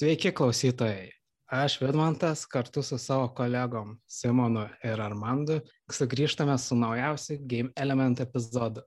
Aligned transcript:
Sveiki 0.00 0.30
klausytojai. 0.32 1.10
Aš 1.52 1.74
Vidmantas 1.80 2.46
kartu 2.48 2.80
su 2.82 2.96
savo 2.98 3.26
kolegom 3.36 3.98
Simonu 4.08 4.62
ir 4.80 5.00
Armandu 5.04 5.58
sugrįžtame 5.92 6.54
su 6.58 6.76
naujausiu 6.78 7.34
Game 7.44 7.68
Element 7.76 8.22
epizodu. 8.24 8.80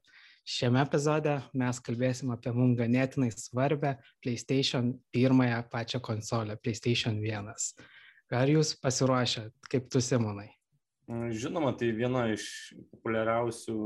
Šiame 0.50 0.82
epizode 0.82 1.36
mes 1.54 1.78
kalbėsim 1.86 2.32
apie 2.34 2.50
mums 2.56 2.80
ganėtinai 2.80 3.30
svarbę 3.30 3.92
PlayStation 4.26 4.90
pirmąją 5.14 5.60
pačią 5.70 6.02
konsolę, 6.02 6.56
PlayStation 6.64 7.20
1. 7.22 7.52
Ar 8.40 8.54
jūs 8.56 8.72
pasiruošę, 8.82 9.44
kaip 9.70 9.92
tu 9.94 10.02
Simonai? 10.02 10.48
Žinoma, 11.44 11.76
tai 11.78 11.92
viena 11.94 12.24
iš 12.34 12.48
populiariausių 12.96 13.78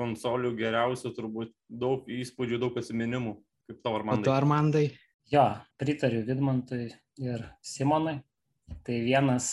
konsolių, 0.00 0.50
geriausių, 0.58 1.14
turbūt 1.20 1.54
daug 1.70 2.10
įspūdžių, 2.10 2.60
daug 2.66 2.82
atsiminimų. 2.82 3.36
Kaip 3.70 3.78
tavo 3.86 4.02
Armandai? 4.02 4.26
O 4.26 4.26
tu 4.26 4.34
Armandai? 4.34 4.84
Jo, 5.30 5.44
pritariu 5.78 6.24
Vidmantui 6.26 6.88
ir 7.22 7.44
Simonui. 7.62 8.18
Tai 8.86 8.96
vienas, 9.02 9.50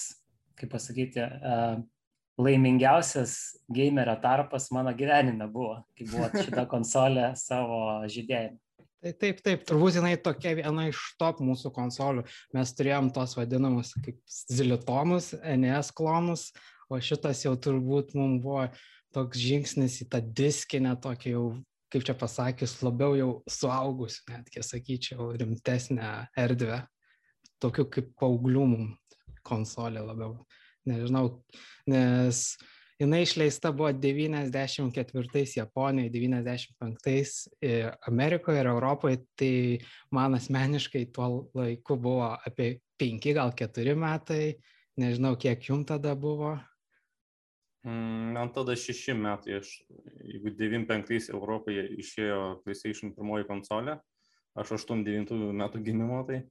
kaip 0.57 0.71
pasakyti, 0.73 1.25
laimingiausias 2.37 3.33
gamerio 3.73 4.15
tarpas 4.21 4.69
mano 4.73 4.93
gyvenime 4.97 5.47
buvo, 5.49 5.79
kai 5.97 6.07
buvo 6.09 6.29
šita 6.33 6.65
konsolė 6.73 7.31
savo 7.37 7.81
žydėjime. 8.09 8.57
Tai 8.97 9.13
taip, 9.21 9.43
taip, 9.45 9.61
turbūt 9.69 9.99
jinai 9.99 10.15
tokia 10.17 10.55
viena 10.57 10.87
iš 10.89 10.99
top 11.21 11.37
mūsų 11.45 11.69
konsolių. 11.75 12.23
Mes 12.57 12.73
turėjom 12.73 13.11
tos 13.13 13.35
vadinamus 13.37 13.93
kaip 14.01 14.17
zilitomus, 14.25 15.35
NES 15.37 15.91
klonus, 15.97 16.49
o 16.89 16.97
šitas 16.97 17.43
jau 17.45 17.53
turbūt 17.61 18.15
mums 18.17 18.41
buvo 18.41 18.65
toks 19.13 19.37
žingsnis 19.37 20.01
į 20.01 20.09
tą 20.13 20.21
diskinę, 20.41 20.95
tokį 21.01 21.35
jau, 21.35 21.45
kaip 21.93 22.05
čia 22.07 22.15
pasakius, 22.19 22.77
labiau 22.83 23.15
jau 23.17 23.31
suaugusių, 23.51 24.23
netgi 24.33 24.63
sakyčiau, 24.65 25.31
rimtesnę 25.39 26.13
erdvę. 26.37 26.81
Tokių 27.63 27.87
kaip 27.93 28.09
paauglių 28.19 28.65
konsolė 29.47 30.03
labiau. 30.05 30.35
Nežinau, 30.87 31.41
nes 31.89 32.41
jinai 32.99 33.23
išleista 33.25 33.71
buvo 33.75 33.91
94 33.91 35.43
Japonijoje, 35.57 36.11
95 36.13 37.97
Amerikoje 38.07 38.61
ir 38.61 38.71
Europoje, 38.71 39.21
tai 39.39 39.53
man 40.11 40.37
asmeniškai 40.37 41.07
tuo 41.15 41.49
laiku 41.57 41.97
buvo 41.99 42.31
apie 42.37 42.77
5 43.01 43.33
gal 43.37 43.53
4 43.57 43.95
metai, 43.99 44.55
nežinau 44.97 45.35
kiek 45.39 45.63
jum 45.69 45.85
tada 45.85 46.15
buvo. 46.15 46.55
Mm, 47.85 48.33
man 48.35 48.51
tada 48.55 48.75
6 48.75 49.13
metai, 49.19 49.59
aš, 49.61 49.73
jeigu 50.25 50.51
95 50.57 51.29
Europoje 51.33 51.85
išėjo 52.01 52.39
PlayStation 52.65 53.13
pirmoji 53.15 53.47
konsolė, 53.47 53.99
aš 54.57 54.73
89 54.79 55.53
metų 55.61 55.83
gimimo, 55.85 56.23
tai 56.27 56.43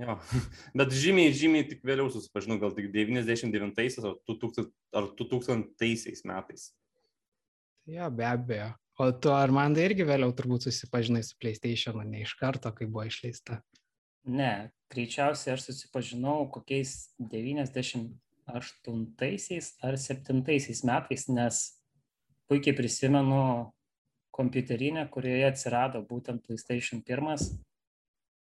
Jo, 0.00 0.16
bet 0.78 0.94
žymiai, 0.96 1.32
žymiai 1.36 1.66
tik 1.68 1.82
vėliau 1.84 2.08
susipažinau, 2.12 2.58
gal 2.62 2.72
tik 2.76 2.88
99 2.94 4.06
ar 4.08 4.14
2000, 4.30 4.70
ar 4.96 5.10
2000 5.18 6.24
metais. 6.30 6.70
Jo, 7.90 8.08
be 8.14 8.24
abejo. 8.28 8.70
O 9.00 9.08
tu 9.12 9.32
ar 9.34 9.52
man 9.52 9.74
tai 9.74 9.88
irgi 9.88 10.06
vėliau 10.06 10.32
turbūt 10.36 10.68
susipažinai 10.68 11.22
su 11.26 11.36
PlayStation, 11.40 12.00
ne 12.08 12.22
iš 12.24 12.34
karto, 12.40 12.72
kai 12.76 12.86
buvo 12.88 13.04
išleista? 13.08 13.60
Ne, 14.28 14.70
greičiausiai 14.92 15.56
aš 15.56 15.66
susipažinau 15.66 16.44
kokiais 16.52 17.12
98 18.52 19.72
ar 19.82 19.98
7 19.98 20.38
metais, 20.38 21.28
nes 21.28 21.60
puikiai 22.50 22.76
prisimenu 22.76 23.42
kompiuterinę, 24.32 25.08
kurioje 25.12 25.48
atsirado 25.48 26.02
būtent 26.08 26.44
PlayStation 26.46 27.02
1 27.04 27.62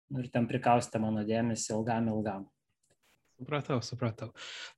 Nu, 0.09 0.23
ir 0.25 0.31
ten 0.33 0.47
prikaustė 0.49 1.01
mano 1.03 1.23
dėmesį 1.29 1.75
ilgam 1.75 2.07
ilgam. 2.09 2.47
Supratau, 3.39 3.79
supratau. 3.87 4.33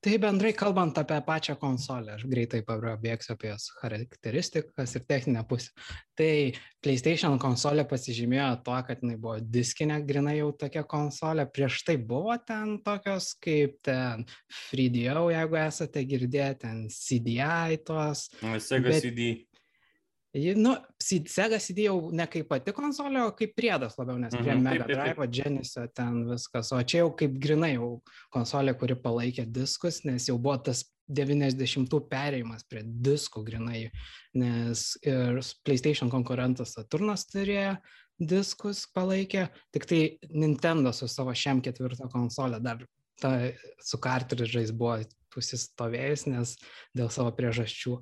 Tai 0.05 0.17
bendrai 0.21 0.51
kalbant 0.53 0.93
apie 1.01 1.17
pačią 1.25 1.55
konsolę, 1.57 2.13
aš 2.13 2.27
greitai 2.29 2.59
pabėgsiu 2.61 3.33
apie 3.33 3.49
jos 3.49 3.71
charakteristikas 3.79 4.93
ir 4.99 5.05
techninę 5.09 5.41
pusę. 5.49 5.71
Tai 6.13 6.53
PlayStation 6.85 7.39
konsolė 7.41 7.87
pasižymėjo 7.89 8.51
tuo, 8.67 8.77
kad 8.85 9.01
jinai 9.01 9.17
buvo 9.17 9.39
diskinė, 9.41 9.97
grinai 10.05 10.37
jau 10.37 10.51
tokia 10.53 10.85
konsolė. 10.85 11.47
Prieš 11.49 11.81
tai 11.87 11.97
buvo 11.97 12.37
ten 12.37 12.77
tokios 12.85 13.33
kaip 13.41 13.79
ten 13.81 14.27
3DO, 14.69 15.31
jeigu 15.33 15.61
esate 15.65 16.05
girdėję, 16.13 16.51
ten 16.61 16.83
CDI 16.93 17.81
tos. 17.87 18.27
Sega 18.61 18.93
bet... 18.93 19.01
CD. 19.01 19.31
Nu, 20.33 20.77
Sega 21.01 21.57
CD 21.59 21.89
jau 21.89 22.07
ne 22.15 22.23
kaip 22.31 22.47
pati 22.47 22.71
konsolė, 22.71 23.25
o 23.27 23.33
kaip 23.35 23.51
priedas 23.57 23.97
labiau, 23.99 24.15
nes 24.21 24.31
prie 24.31 24.53
mm 24.53 24.61
-hmm, 24.61 24.69
Mega 24.69 24.85
Drive, 24.87 25.27
Genesis 25.27 25.91
ten 25.93 26.23
viskas. 26.29 26.71
O 26.71 26.79
čia 26.83 27.03
jau 27.03 27.11
kaip 27.19 27.35
grinai 27.35 27.73
jau 27.73 28.01
konsolė, 28.31 28.73
kuri 28.79 28.95
palaikė 28.95 29.45
diskus, 29.45 30.05
nes 30.05 30.29
jau 30.29 30.37
buvo 30.37 30.57
tas 30.57 30.85
90-ų 31.11 31.99
perėjimas 32.07 32.63
prie 32.63 32.83
diskų 32.83 33.43
grinai, 33.43 33.91
nes 34.33 34.97
ir 35.03 35.41
PlayStation 35.65 36.09
konkurentas 36.09 36.77
Saturnas 36.77 37.27
turėjo 37.27 37.75
diskus 38.21 38.85
palaikė, 38.93 39.49
tik 39.73 39.85
tai 39.85 40.01
Nintendo 40.29 40.93
su 40.93 41.07
savo 41.07 41.33
šiam 41.33 41.61
ketvirtą 41.61 42.07
konsolę 42.11 42.61
dar 42.63 42.85
ta, 43.19 43.51
su 43.81 43.99
kartridžais 44.01 44.71
buvo 44.71 45.01
pusistovėjus, 45.33 46.27
nes 46.27 46.55
dėl 46.97 47.09
savo 47.13 47.31
priežasčių. 47.35 47.97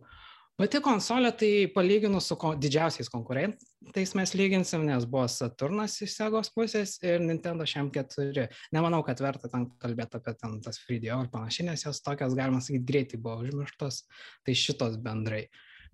Pati 0.60 0.82
konsolė 0.84 1.30
tai 1.40 1.50
palyginus 1.72 2.26
su 2.28 2.36
ko, 2.36 2.50
didžiausiais 2.60 3.08
konkurentais 3.08 4.12
mes 4.20 4.34
lyginsim, 4.36 4.82
nes 4.84 5.06
buvo 5.08 5.24
Saturnas 5.32 5.94
iš 6.04 6.18
Segos 6.18 6.50
pusės 6.52 6.98
ir 7.00 7.24
Nintendo 7.24 7.64
šiam 7.64 7.88
keturi. 7.96 8.50
Nemanau, 8.76 9.00
kad 9.08 9.24
verta 9.24 9.48
ten 9.48 9.70
kalbėti 9.80 10.20
apie 10.20 10.34
ten 10.36 10.58
tas 10.66 10.82
Fridio 10.84 11.22
ir 11.24 11.30
panašiai, 11.32 11.70
nes 11.70 11.86
jos 11.86 12.04
tokios, 12.04 12.36
galima 12.36 12.60
sakyti, 12.60 12.84
greitai 12.92 13.22
buvo 13.24 13.38
užmirštos, 13.46 14.02
tai 14.44 14.58
šitos 14.60 15.00
bendrai. 15.06 15.46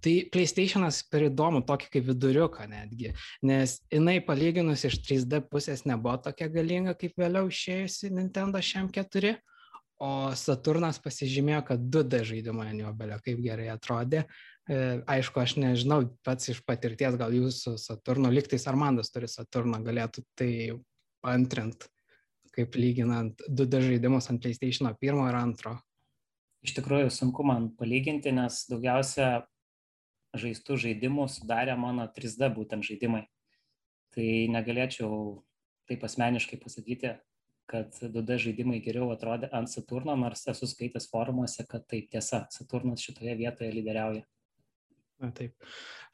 Tai 0.01 0.15
PlayStation'as 0.33 1.03
per 1.13 1.27
įdomu 1.29 1.61
tokį 1.69 1.91
kaip 1.93 2.09
viduriuką 2.09 2.65
netgi, 2.71 3.13
nes 3.45 3.77
jinai 3.93 4.17
palyginus 4.25 4.87
iš 4.89 4.97
3D 5.05 5.43
pusės 5.45 5.85
nebuvo 5.85 6.17
tokia 6.25 6.49
galinga 6.49 6.97
kaip 6.97 7.13
vėliau 7.21 7.53
išėjusi 7.53 8.15
Nintendo 8.17 8.65
šiam 8.65 8.89
keturi. 8.89 9.37
O 10.03 10.33
Saturnas 10.35 10.97
pasižymėjo, 10.99 11.61
kad 11.69 11.83
2D 11.87 12.19
žaidimo 12.27 12.65
ant 12.65 12.81
jo 12.81 12.89
belio 12.99 13.15
kaip 13.23 13.37
gerai 13.39 13.69
atrodė, 13.71 14.25
aišku, 14.67 15.39
aš 15.39 15.55
nežinau 15.61 16.05
pats 16.25 16.49
iš 16.49 16.61
patirties, 16.65 17.17
gal 17.19 17.33
jūsų 17.33 17.75
Saturno, 17.81 18.31
liktais 18.33 18.65
Armandas 18.67 19.11
turi 19.13 19.29
Saturną, 19.29 19.81
galėtų 19.85 20.25
tai 20.37 20.51
antrint, 21.25 21.87
kaip 22.55 22.77
lyginant 22.79 23.41
2D 23.49 23.83
žaidimus 23.89 24.29
ant 24.31 24.41
PlayStation 24.41 24.89
1 24.89 25.21
ir 25.29 25.37
2. 25.61 25.75
Iš 26.65 26.73
tikrųjų, 26.79 27.11
sunku 27.13 27.45
man 27.45 27.69
palyginti, 27.77 28.33
nes 28.33 28.63
daugiausia 28.71 29.45
žaistų 30.35 30.79
žaidimų 30.81 31.27
sudarė 31.29 31.75
mano 31.77 32.07
3D 32.09 32.49
būtent 32.55 32.85
žaidimai. 32.87 33.25
Tai 34.15 34.27
negalėčiau 34.49 35.43
taip 35.85 36.03
asmeniškai 36.07 36.57
pasakyti, 36.57 37.13
kad 37.69 37.93
2D 38.01 38.39
žaidimai 38.41 38.79
geriau 38.81 39.11
atrodė 39.13 39.51
ant 39.53 39.69
Saturno, 39.69 40.15
nors 40.17 40.45
esu 40.49 40.69
skaitęs 40.69 41.09
forumuose, 41.11 41.65
kad 41.69 41.85
taip 41.91 42.09
tiesa, 42.13 42.45
Saturnas 42.53 43.03
šitoje 43.05 43.35
vietoje 43.37 43.69
lyderiauja. 43.73 44.25
Na 45.21 45.31
taip. 45.35 45.55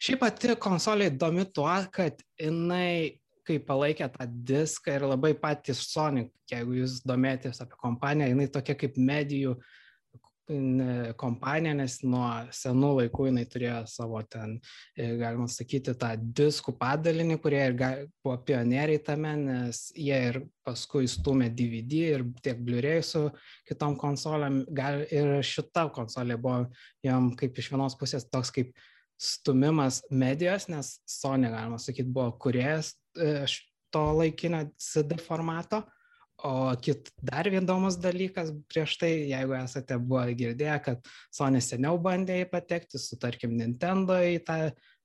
Šiaip 0.01 0.21
pati 0.21 0.55
konsolė 0.61 1.09
įdomi 1.11 1.47
tuo, 1.53 1.69
kad 1.93 2.21
jinai, 2.39 3.17
kai 3.47 3.57
palaikė 3.65 4.11
tą 4.13 4.27
diską 4.29 4.97
ir 4.97 5.05
labai 5.09 5.33
patys 5.37 5.81
Sonic, 5.89 6.29
jeigu 6.51 6.81
jūs 6.81 6.99
domėtės 7.05 7.63
apie 7.63 7.79
kompaniją, 7.81 8.29
jinai 8.33 8.49
tokia 8.53 8.77
kaip 8.77 8.99
medijų 9.01 9.57
kompanija, 11.19 11.73
nes 11.77 11.97
nuo 12.03 12.25
senų 12.55 12.89
laikų 12.97 13.27
jinai 13.29 13.43
turėjo 13.49 13.77
savo 13.87 14.21
ten, 14.27 14.57
e, 14.97 15.07
galima 15.19 15.47
sakyti, 15.51 15.93
tą 15.99 16.11
diskų 16.19 16.73
padalinį, 16.79 17.37
kurie 17.41 17.61
ir 17.69 17.75
buvo 18.23 18.37
pionieriai 18.47 19.01
tame, 19.05 19.35
nes 19.39 19.83
jie 19.95 20.17
ir 20.31 20.41
paskui 20.65 21.07
stumė 21.09 21.49
DVD 21.55 22.01
ir 22.17 22.25
tiek 22.43 22.59
Blu-ray 22.59 23.03
su 23.05 23.27
kitom 23.69 23.95
konsolėm. 24.01 24.63
Gal 24.75 25.05
ir 25.07 25.39
šita 25.45 25.87
konsolė 25.95 26.37
buvo 26.41 26.65
jam 27.05 27.31
kaip 27.37 27.57
iš 27.57 27.71
vienos 27.71 27.97
pusės 27.99 28.27
toks 28.29 28.51
kaip 28.51 28.75
stumimas 29.21 30.01
medijos, 30.09 30.67
nes 30.71 30.95
Sony, 31.05 31.49
galima 31.53 31.77
sakyti, 31.79 32.09
buvo 32.09 32.31
kuriejas 32.41 32.95
e, 33.13 33.45
to 33.93 34.05
laikinio 34.17 34.65
CD 34.81 35.19
formato. 35.21 35.83
O 36.41 36.71
kit 36.81 37.11
dar 37.21 37.45
įdomus 37.45 37.99
dalykas 38.01 38.49
prieš 38.71 38.95
tai, 38.97 39.11
jeigu 39.29 39.53
esate 39.59 39.99
buvę 40.01 40.33
girdėję, 40.39 40.77
kad 40.87 41.11
Sony 41.29 41.61
seniau 41.61 41.99
bandė 42.01 42.39
patekti 42.49 42.97
su, 42.97 43.19
tarkim, 43.21 43.53
Nintendo 43.59 44.17
į 44.17 44.39
tą 44.47 44.55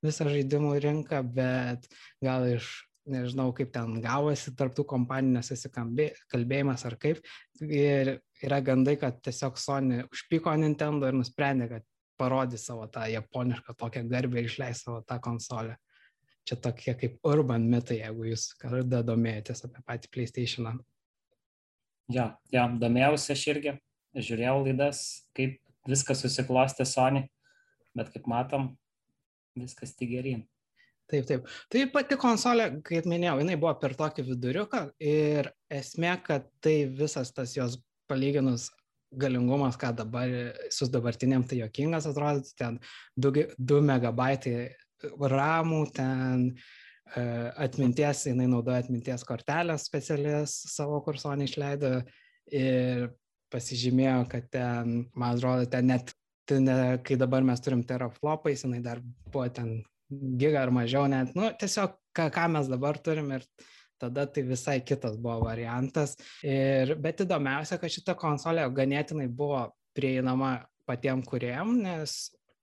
visą 0.05 0.31
žaidimų 0.31 0.79
rinką, 0.81 1.21
bet 1.37 1.85
gal 2.25 2.47
iš, 2.55 2.71
nežinau, 3.05 3.51
kaip 3.57 3.69
ten 3.75 3.99
gavosi 4.01 4.55
tarptų 4.57 4.87
kompanijų 4.89 5.37
nesusikalbėjimas 5.37 6.87
ar 6.89 6.97
kaip. 7.05 7.21
Ir 7.61 8.17
yra 8.41 8.63
gandai, 8.65 8.97
kad 9.03 9.21
tiesiog 9.21 9.61
Sony 9.61 10.07
užpyko 10.09 10.57
Nintendo 10.57 11.13
ir 11.13 11.21
nusprendė, 11.21 11.69
kad 11.75 11.87
parodys 12.19 12.67
savo 12.69 12.87
tą 12.93 13.07
japonišką 13.13 13.77
tokią 13.79 14.05
garbę 14.11 14.41
ir 14.41 14.51
išleis 14.51 14.85
savo 14.87 15.03
tą 15.03 15.21
konsolę. 15.21 15.77
čia 16.47 16.57
tokie 16.63 16.95
kaip 16.95 17.19
urban 17.27 17.65
mitai, 17.67 17.99
jeigu 18.05 18.29
jūs 18.29 18.53
kada 18.61 19.03
domėjotės 19.03 19.65
apie 19.67 19.81
patį 19.83 20.11
PlayStation. 20.15 20.79
Jo, 22.07 22.29
jo, 22.55 22.67
domėjausi 22.79 23.33
aš 23.35 23.47
irgi, 23.51 23.73
žiūrėjau 24.15 24.61
laidas, 24.63 25.01
kaip 25.35 25.57
viskas 25.91 26.23
susiklostė 26.23 26.87
Sony, 26.87 27.25
bet 27.99 28.13
kaip 28.15 28.29
matom, 28.31 28.77
viskas 29.59 29.97
tik 29.99 30.13
gerin. 30.15 30.45
Taip, 31.11 31.27
taip. 31.27 31.51
Tai 31.71 31.85
pati 31.95 32.19
konsolė, 32.19 32.69
kaip 32.87 33.07
minėjau, 33.07 33.41
jinai 33.43 33.59
buvo 33.59 33.75
per 33.83 33.95
tokį 33.99 34.25
viduriuką 34.27 34.81
ir 35.03 35.51
esmė, 35.71 36.17
kad 36.27 36.49
tai 36.63 36.81
visas 36.91 37.31
tas 37.35 37.55
jos 37.59 37.79
palyginus 38.11 38.71
galingumas, 39.13 39.77
ką 39.79 39.93
dabar 39.97 40.33
su 40.73 40.89
dabartiniam 40.91 41.45
tai 41.47 41.61
jokingas 41.63 42.09
atrodytų, 42.11 42.55
ten 42.59 42.81
2, 43.17 43.47
2 43.59 43.83
megabaitai 43.87 44.57
ramų, 45.21 45.83
ten 45.95 46.49
e, 46.51 47.23
atminties, 47.67 48.27
jinai 48.31 48.49
naudoja 48.51 48.83
atminties 48.85 49.25
kortelės 49.29 49.87
specialės 49.91 50.57
savo 50.73 51.01
kursonį 51.07 51.49
išleido 51.51 51.93
ir 52.53 53.11
pasižymėjo, 53.53 54.23
kad 54.31 54.49
ten, 54.53 54.97
man 55.15 55.37
atrodo, 55.37 55.69
ten 55.71 55.93
net, 55.93 56.11
ten, 56.49 56.67
kai 57.07 57.19
dabar 57.21 57.47
mes 57.47 57.63
turim 57.63 57.85
teraflopais, 57.87 58.65
jinai 58.67 58.83
dar 58.85 59.03
buvo 59.31 59.47
ten 59.55 59.79
giga 60.11 60.63
ar 60.63 60.73
mažiau 60.75 61.07
net, 61.11 61.33
nu, 61.39 61.51
tiesiog 61.61 61.97
ką, 62.15 62.29
ką 62.35 62.47
mes 62.55 62.71
dabar 62.71 62.99
turim 63.03 63.33
ir 63.35 63.47
tada 64.01 64.27
tai 64.31 64.45
visai 64.47 64.79
kitas 64.85 65.17
buvo 65.21 65.47
variantas. 65.47 66.17
Ir, 66.45 66.97
bet 67.03 67.25
įdomiausia, 67.25 67.81
kad 67.81 67.93
šita 67.93 68.17
konsolė 68.19 68.67
ganėtinai 68.75 69.29
buvo 69.29 69.67
prieinama 69.97 70.59
patiem 70.87 71.23
kuriem, 71.27 71.79
nes 71.83 72.19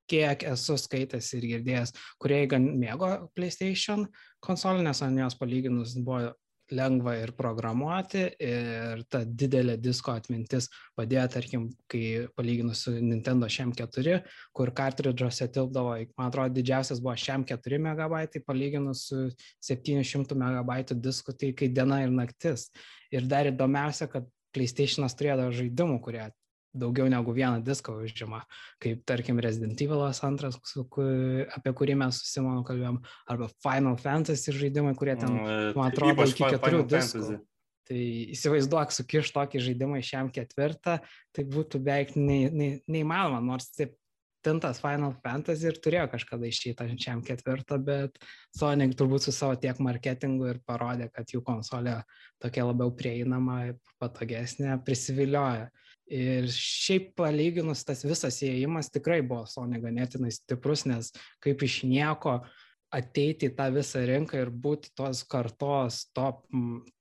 kiek 0.09 0.43
esu 0.51 0.75
skaitęs 0.79 1.31
ir 1.37 1.47
girdėjęs, 1.53 1.93
kurie 2.21 2.43
gan 2.51 2.65
mėgo 2.79 3.09
PlayStation 3.37 4.05
konsolę, 4.43 4.83
nes 4.85 5.01
ant 5.05 5.19
jos 5.19 5.37
palyginus 5.39 5.95
buvo 5.99 6.33
lengva 6.71 7.15
ir 7.19 7.33
programuoti 7.35 8.23
ir 8.39 9.03
ta 9.11 9.23
didelė 9.25 9.75
disko 9.81 10.13
atmintis 10.15 10.69
padėjo, 10.97 11.25
tarkim, 11.35 11.65
kai 11.91 12.27
palyginus 12.37 12.85
su 12.85 12.93
Nintendo 12.95 13.49
šiam4, 13.51 14.19
kur 14.55 14.71
kartridžuose 14.75 15.49
tilpdavo, 15.53 15.97
man 16.17 16.29
atrodo, 16.29 16.53
didžiausias 16.55 17.01
buvo 17.03 17.15
šiam4 17.19 17.81
MB, 17.81 18.43
palyginus 18.47 19.07
su 19.09 19.25
700 19.63 20.37
MB 20.39 20.79
disku, 21.03 21.35
tai 21.35 21.51
kai 21.57 21.69
diena 21.73 22.03
ir 22.05 22.13
naktis. 22.13 22.69
Ir 23.13 23.27
dar 23.29 23.49
įdomiausia, 23.51 24.07
kad 24.11 24.29
PlayStation'as 24.53 25.17
turėjo 25.17 25.51
žaidimų, 25.57 25.99
kurie 26.05 26.27
daugiau 26.73 27.07
negu 27.11 27.33
vieną 27.35 27.61
diską 27.65 27.95
užima, 28.03 28.43
kaip 28.81 29.03
tarkim 29.09 29.39
Resident 29.43 29.81
Evil 29.81 30.03
2, 30.03 31.47
apie 31.57 31.73
kurį 31.79 31.97
mes 32.01 32.19
su 32.21 32.29
Simonu 32.31 32.65
kalbėjom, 32.67 32.99
arba 33.29 33.49
Final 33.63 33.97
Fantasy 34.01 34.55
žaidimai, 34.55 34.95
kurie 34.97 35.15
ten, 35.19 35.33
mm, 35.37 35.73
man 35.77 35.91
atrodo, 35.91 36.27
iki 36.29 36.53
keturių 36.55 36.85
diskų. 36.89 37.41
Tai 37.83 37.99
įsivaizduok, 38.31 38.93
sukiš 38.95 39.33
tokį 39.35 39.59
žaidimą 39.59 39.97
šiam 40.07 40.29
ketvirtą, 40.31 41.01
tai 41.35 41.43
būtų 41.43 41.81
beveik 41.83 42.13
nei, 42.15 42.47
nei, 42.47 42.77
neįmanoma, 42.87 43.41
nors 43.43 43.67
taip 43.75 43.97
tintas 44.43 44.81
Final 44.83 45.15
Fantasy 45.23 45.69
ir 45.69 45.79
turėjo 45.83 46.07
kažkada 46.11 46.49
išeiti 46.49 46.87
šiam 46.99 47.23
ketvirtą, 47.25 47.79
bet 47.83 48.19
Sony 48.55 48.89
turbūt 48.91 49.27
su 49.27 49.33
savo 49.35 49.55
tiek 49.59 49.79
marketingu 49.83 50.49
ir 50.51 50.59
parodė, 50.67 51.09
kad 51.13 51.31
jų 51.31 51.43
konsolė 51.47 52.01
tokia 52.43 52.67
labiau 52.67 52.91
prieinama, 52.95 53.73
patogesnė, 54.03 54.75
prisivilioja. 54.85 55.69
Ir 56.11 56.49
šiaip 56.51 57.13
palyginus 57.15 57.85
tas 57.87 58.03
visas 58.03 58.41
įėjimas 58.43 58.91
tikrai 58.91 59.21
buvo 59.23 59.45
Sony 59.47 59.79
ganėtinai 59.81 60.33
stiprus, 60.35 60.83
nes 60.89 61.13
kaip 61.43 61.63
iš 61.63 61.83
nieko 61.87 62.41
ateiti 62.93 63.47
į 63.49 63.55
tą 63.57 63.69
visą 63.73 64.03
rinką 64.05 64.41
ir 64.43 64.51
būti 64.51 64.91
tos 64.97 65.23
kartos 65.25 66.03
top 66.13 66.43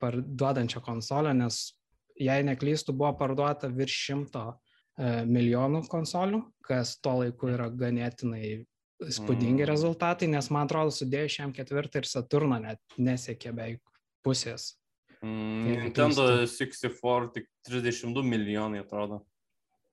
parduodančią 0.00 0.81
konsolę, 0.87 1.34
nes 1.37 1.75
jei 2.16 2.46
neklystų, 2.46 2.94
buvo 2.96 3.12
parduota 3.19 3.69
virš 3.72 3.99
šimto 4.06 4.44
e, 4.52 5.25
milijonų 5.28 5.82
konsolių, 5.93 6.44
kas 6.64 6.94
tuo 7.02 7.19
laiku 7.25 7.50
yra 7.52 7.69
ganėtinai 7.69 8.62
spūdingi 9.02 9.64
mm. 9.64 9.69
rezultatai, 9.69 10.31
nes 10.31 10.48
man 10.55 10.70
atrodo, 10.70 10.94
sudėjus 10.94 11.40
šiam 11.40 11.52
ketvirtą 11.56 12.00
ir 12.00 12.08
Saturną 12.08 12.62
net 12.62 13.00
nesiekė 13.02 13.50
beveik 13.50 13.82
pusės 14.22 14.76
Nintendo 15.22 16.46
64 16.46 17.30
tik 17.34 17.48
32 17.69 18.22
milijonai 18.26 18.82
atrodo. 18.82 19.22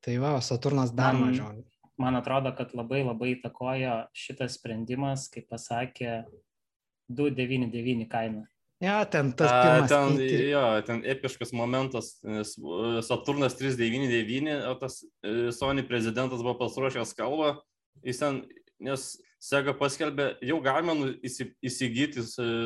Tai 0.01 0.15
va, 0.17 0.37
Saturnas 0.41 0.93
dar 0.95 1.13
man, 1.13 1.29
mažiau. 1.29 1.63
Man 1.99 2.15
atrodo, 2.15 2.53
kad 2.57 2.71
labai 2.73 3.03
labai 3.03 3.33
įtakojo 3.35 3.97
šitas 4.15 4.55
sprendimas, 4.57 5.27
kaip 5.33 5.49
pasakė, 5.51 6.23
299 7.09 8.07
kaina. 8.09 8.45
Ja, 8.79 9.03
ten 9.03 9.33
tas 9.35 9.51
pirmas. 9.51 9.91
A, 9.91 9.95
ten, 10.07 10.17
keitį. 10.21 10.43
jo, 10.53 10.65
ten 10.87 11.01
epiškas 11.13 11.51
momentas, 11.51 12.13
nes 12.23 12.53
e, 12.55 13.01
Saturnas 13.03 13.57
399, 13.59 14.53
o 14.69 14.75
tas 14.79 15.01
e, 15.03 15.49
Sony 15.55 15.83
prezidentas 15.83 16.39
buvo 16.45 16.55
pasiruošęs 16.61 17.11
kalbą, 17.17 17.57
jis 18.07 18.21
ten, 18.23 18.45
nes 18.79 19.11
Sega 19.39 19.71
paskelbė, 19.75 20.33
jau 20.43 20.57
galima 20.63 20.91
nu, 20.99 21.13
įsigyti 21.23 22.23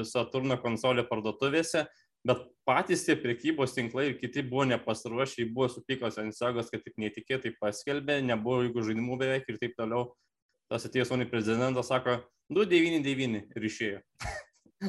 Saturno 0.09 0.55
konsolę 0.61 1.03
parduotuvėse, 1.05 1.83
bet 2.27 2.43
patys 2.67 3.03
tie 3.05 3.15
prekybos 3.19 3.75
tinklai 3.75 4.09
ir 4.11 4.19
kiti 4.19 4.43
buvo 4.47 4.65
nepasiruošę, 4.71 5.47
buvo 5.51 5.69
supykos 5.71 6.19
ant 6.21 6.35
sagos, 6.35 6.71
kad 6.71 6.83
taip 6.85 6.95
netikėtai 7.01 7.55
paskelbė, 7.59 8.21
nebuvo 8.23 8.63
jokių 8.67 8.87
žaidimų 8.89 9.19
beveik 9.19 9.49
ir 9.51 9.59
taip 9.61 9.75
toliau. 9.79 10.13
Tas 10.71 10.87
atėjęs 10.87 11.11
Sony 11.11 11.27
prezidentas 11.29 11.91
sako 11.91 12.21
299 12.53 13.59
ir 13.59 13.69
išėjo. 13.69 13.99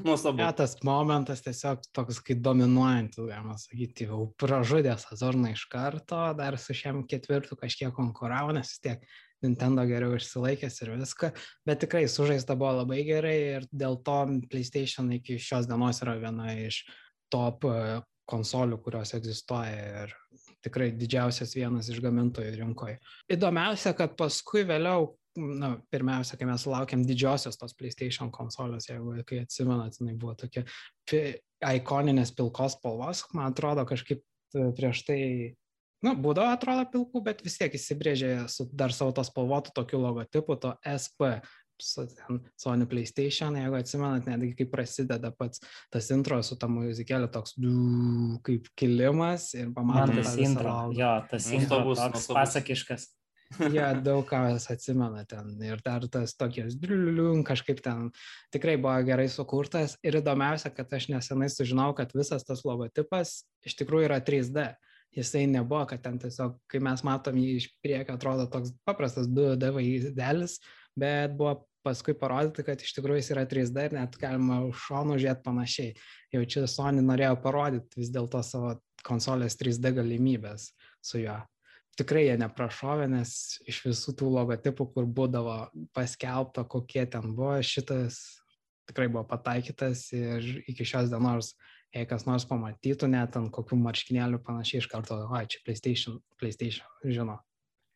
Nuostabu. 0.07 0.43
Ja, 0.43 0.51
tas 0.57 0.73
momentas 0.87 1.45
tiesiog 1.45 1.85
toks, 1.95 2.19
kaip 2.25 2.41
dominuojantis, 2.43 3.21
galima 3.29 3.55
sakyti, 3.61 4.09
jau 4.09 4.25
pražudė 4.43 4.97
Sazorną 4.99 5.53
iš 5.55 5.69
karto, 5.71 6.19
dar 6.39 6.57
su 6.59 6.75
šiam 6.75 7.05
ketvirtu 7.07 7.59
kažkiek 7.61 7.95
konkuravo, 7.95 8.51
nes 8.57 8.73
vis 8.73 8.83
tiek 8.83 9.05
Nintendo 9.45 9.85
geriau 9.87 10.17
išsilaikęs 10.17 10.81
ir 10.83 10.95
viską, 10.97 11.31
bet 11.69 11.83
tikrai 11.85 12.09
sužaista 12.11 12.57
buvo 12.59 12.81
labai 12.81 13.05
gerai 13.07 13.37
ir 13.59 13.69
dėl 13.71 14.01
to 14.03 14.19
PlayStation 14.51 15.13
iki 15.15 15.37
šios 15.39 15.69
dienos 15.71 16.03
yra 16.03 16.17
viena 16.19 16.49
iš 16.59 16.81
uh, 16.83 17.04
top 17.33 17.67
e, 17.69 17.79
konsolių, 18.31 18.79
kurios 18.85 19.13
egzistuoja 19.17 20.05
ir 20.05 20.15
tikrai 20.65 20.91
didžiausias 20.97 21.53
vienas 21.57 21.91
iš 21.93 22.01
gamintojų 22.05 22.55
rinkoje. 22.57 22.97
Įdomiausia, 23.33 23.93
kad 23.97 24.15
paskui 24.19 24.65
vėliau, 24.69 25.11
na, 25.37 25.75
pirmiausia, 25.93 26.39
kai 26.41 26.49
mes 26.49 26.65
laukiam 26.71 27.03
didžiosios 27.05 27.59
tos 27.61 27.75
PlayStation 27.77 28.31
konsolės, 28.33 28.89
jeigu 28.89 29.19
kai 29.29 29.43
atsimenat, 29.45 29.99
jinai 30.01 30.15
buvo 30.17 30.37
tokia 30.41 30.65
ikoninės 31.65 32.33
pilkos 32.37 32.79
spalvos, 32.79 33.27
man 33.37 33.53
atrodo, 33.53 33.85
kažkaip 33.89 34.23
e, 34.23 34.71
prieš 34.79 35.05
tai 35.09 35.21
nu, 36.05 36.15
būdavo 36.21 36.55
atrodo 36.55 36.87
pilkų, 36.93 37.25
bet 37.29 37.45
vis 37.45 37.59
tiek 37.61 37.77
įsibrėžė 37.77 38.33
su 38.53 38.69
dar 38.73 38.95
savo 38.95 39.13
tos 39.17 39.31
spalvotų 39.33 39.75
tokių 39.77 40.01
logotipų, 40.01 40.59
to 40.61 40.75
SP 40.85 41.37
Sony 41.83 42.87
PlayStation, 42.87 43.57
jeigu 43.59 43.79
atsimenat, 43.79 44.29
netgi 44.31 44.53
kaip 44.61 44.71
prasideda 44.75 45.33
pats 45.35 45.63
tas 45.93 46.11
intro 46.15 46.39
su 46.47 46.59
ta 46.61 46.69
muzikėlė 46.71 47.31
toks 47.35 47.57
du, 47.59 47.75
kaip 48.47 48.71
kilimas 48.79 49.51
ir 49.59 49.73
pamatom. 49.75 50.15
Man 50.15 50.23
tas 50.23 50.39
intro, 50.39 50.79
jo, 50.95 51.13
tas 51.31 51.51
intro 51.57 51.83
bus 51.89 52.03
toks 52.03 52.31
pasakiškas. 52.31 53.11
Ja, 53.75 53.93
daug 53.95 54.25
kas 54.27 54.67
atsimena 54.73 55.23
ten 55.29 55.53
ir 55.63 55.83
dar 55.85 56.07
tas 56.11 56.35
tokias 56.39 56.75
driulium 56.81 57.45
kažkaip 57.47 57.83
ten 57.85 58.09
tikrai 58.55 58.77
buvo 58.81 58.97
gerai 59.07 59.29
sukurtas 59.31 59.99
ir 60.03 60.19
įdomiausia, 60.19 60.73
kad 60.75 60.91
aš 60.97 61.11
nesenai 61.13 61.51
sužinau, 61.53 61.93
kad 61.95 62.15
visas 62.17 62.47
tas 62.47 62.65
logotipas 62.67 63.43
iš 63.67 63.77
tikrųjų 63.81 64.09
yra 64.09 64.21
3D. 64.25 64.73
Jisai 65.15 65.45
nebuvo, 65.47 65.85
kad 65.87 66.01
ten 66.03 66.17
tiesiog, 66.19 66.57
kai 66.67 66.81
mes 66.83 67.05
matom 67.07 67.37
jį 67.39 67.53
iš 67.61 67.69
priekio, 67.85 68.17
atrodo 68.17 68.49
toks 68.51 68.73
paprastas 68.83 69.29
2D 69.31 69.71
vaizdelis, 69.77 70.57
bet 70.99 71.35
buvo 71.39 71.59
paskui 71.85 72.15
parodyti, 72.17 72.65
kad 72.65 72.81
iš 72.81 72.95
tikrųjų 72.97 73.21
jis 73.21 73.31
yra 73.35 73.45
3D 73.49 73.89
ir 73.89 73.97
net 73.99 74.15
galima 74.21 74.63
už 74.65 74.87
šonų 74.87 75.19
žiūrėti 75.21 75.45
panašiai. 75.45 75.97
Jau 76.33 76.45
čia 76.49 76.65
Sony 76.71 77.05
norėjo 77.05 77.35
parodyti 77.45 78.01
vis 78.01 78.13
dėlto 78.15 78.41
savo 78.47 78.79
konsolės 79.05 79.59
3D 79.61 79.93
galimybės 79.99 80.71
su 81.05 81.21
juo. 81.21 81.43
Tikrai 81.95 82.25
jie 82.25 82.39
neprašovė, 82.41 83.07
nes 83.13 83.35
iš 83.71 83.85
visų 83.85 84.17
tų 84.19 84.33
logotipų, 84.35 84.89
kur 84.97 85.05
būdavo 85.07 85.59
paskelbta, 85.95 86.65
kokie 86.67 87.05
ten 87.07 87.37
buvo, 87.37 87.61
šitas 87.63 88.19
tikrai 88.89 89.07
buvo 89.13 89.23
pataikytas 89.29 90.09
ir 90.17 90.65
iki 90.67 90.87
šios 90.89 91.13
dienos, 91.13 91.53
jei 91.95 92.09
kas 92.11 92.27
nors 92.27 92.49
pamatytų, 92.51 93.09
net 93.13 93.39
ant 93.39 93.53
kokių 93.55 93.79
marškinėlių 93.85 94.43
panašiai 94.45 94.83
iš 94.83 94.91
karto, 94.91 95.21
oi, 95.31 95.45
čia 95.47 95.63
PlayStation, 95.65 96.19
PlayStation, 96.41 96.89
žino. 97.07 97.39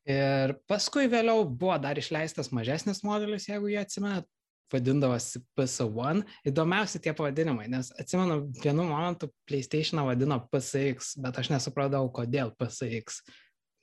Ir 0.09 0.55
paskui 0.71 1.09
vėliau 1.13 1.45
buvo 1.45 1.77
dar 1.83 1.99
išleistas 2.01 2.49
mažesnis 2.57 3.03
modelis, 3.05 3.49
jeigu 3.51 3.69
jie 3.69 3.81
atsimenat, 3.83 4.25
vadindavosi 4.73 5.43
PS1. 5.57 6.23
Įdomiausi 6.49 7.01
tie 7.05 7.13
pavadinimai, 7.17 7.69
nes 7.73 7.91
atsimenu, 8.01 8.47
vienu 8.63 8.87
momentu 8.89 9.31
PlayStation 9.49 10.01
vadino 10.07 10.41
PSX, 10.53 11.15
bet 11.25 11.41
aš 11.41 11.53
nesupratau, 11.53 12.09
kodėl 12.15 12.55
PSX. 12.57 13.23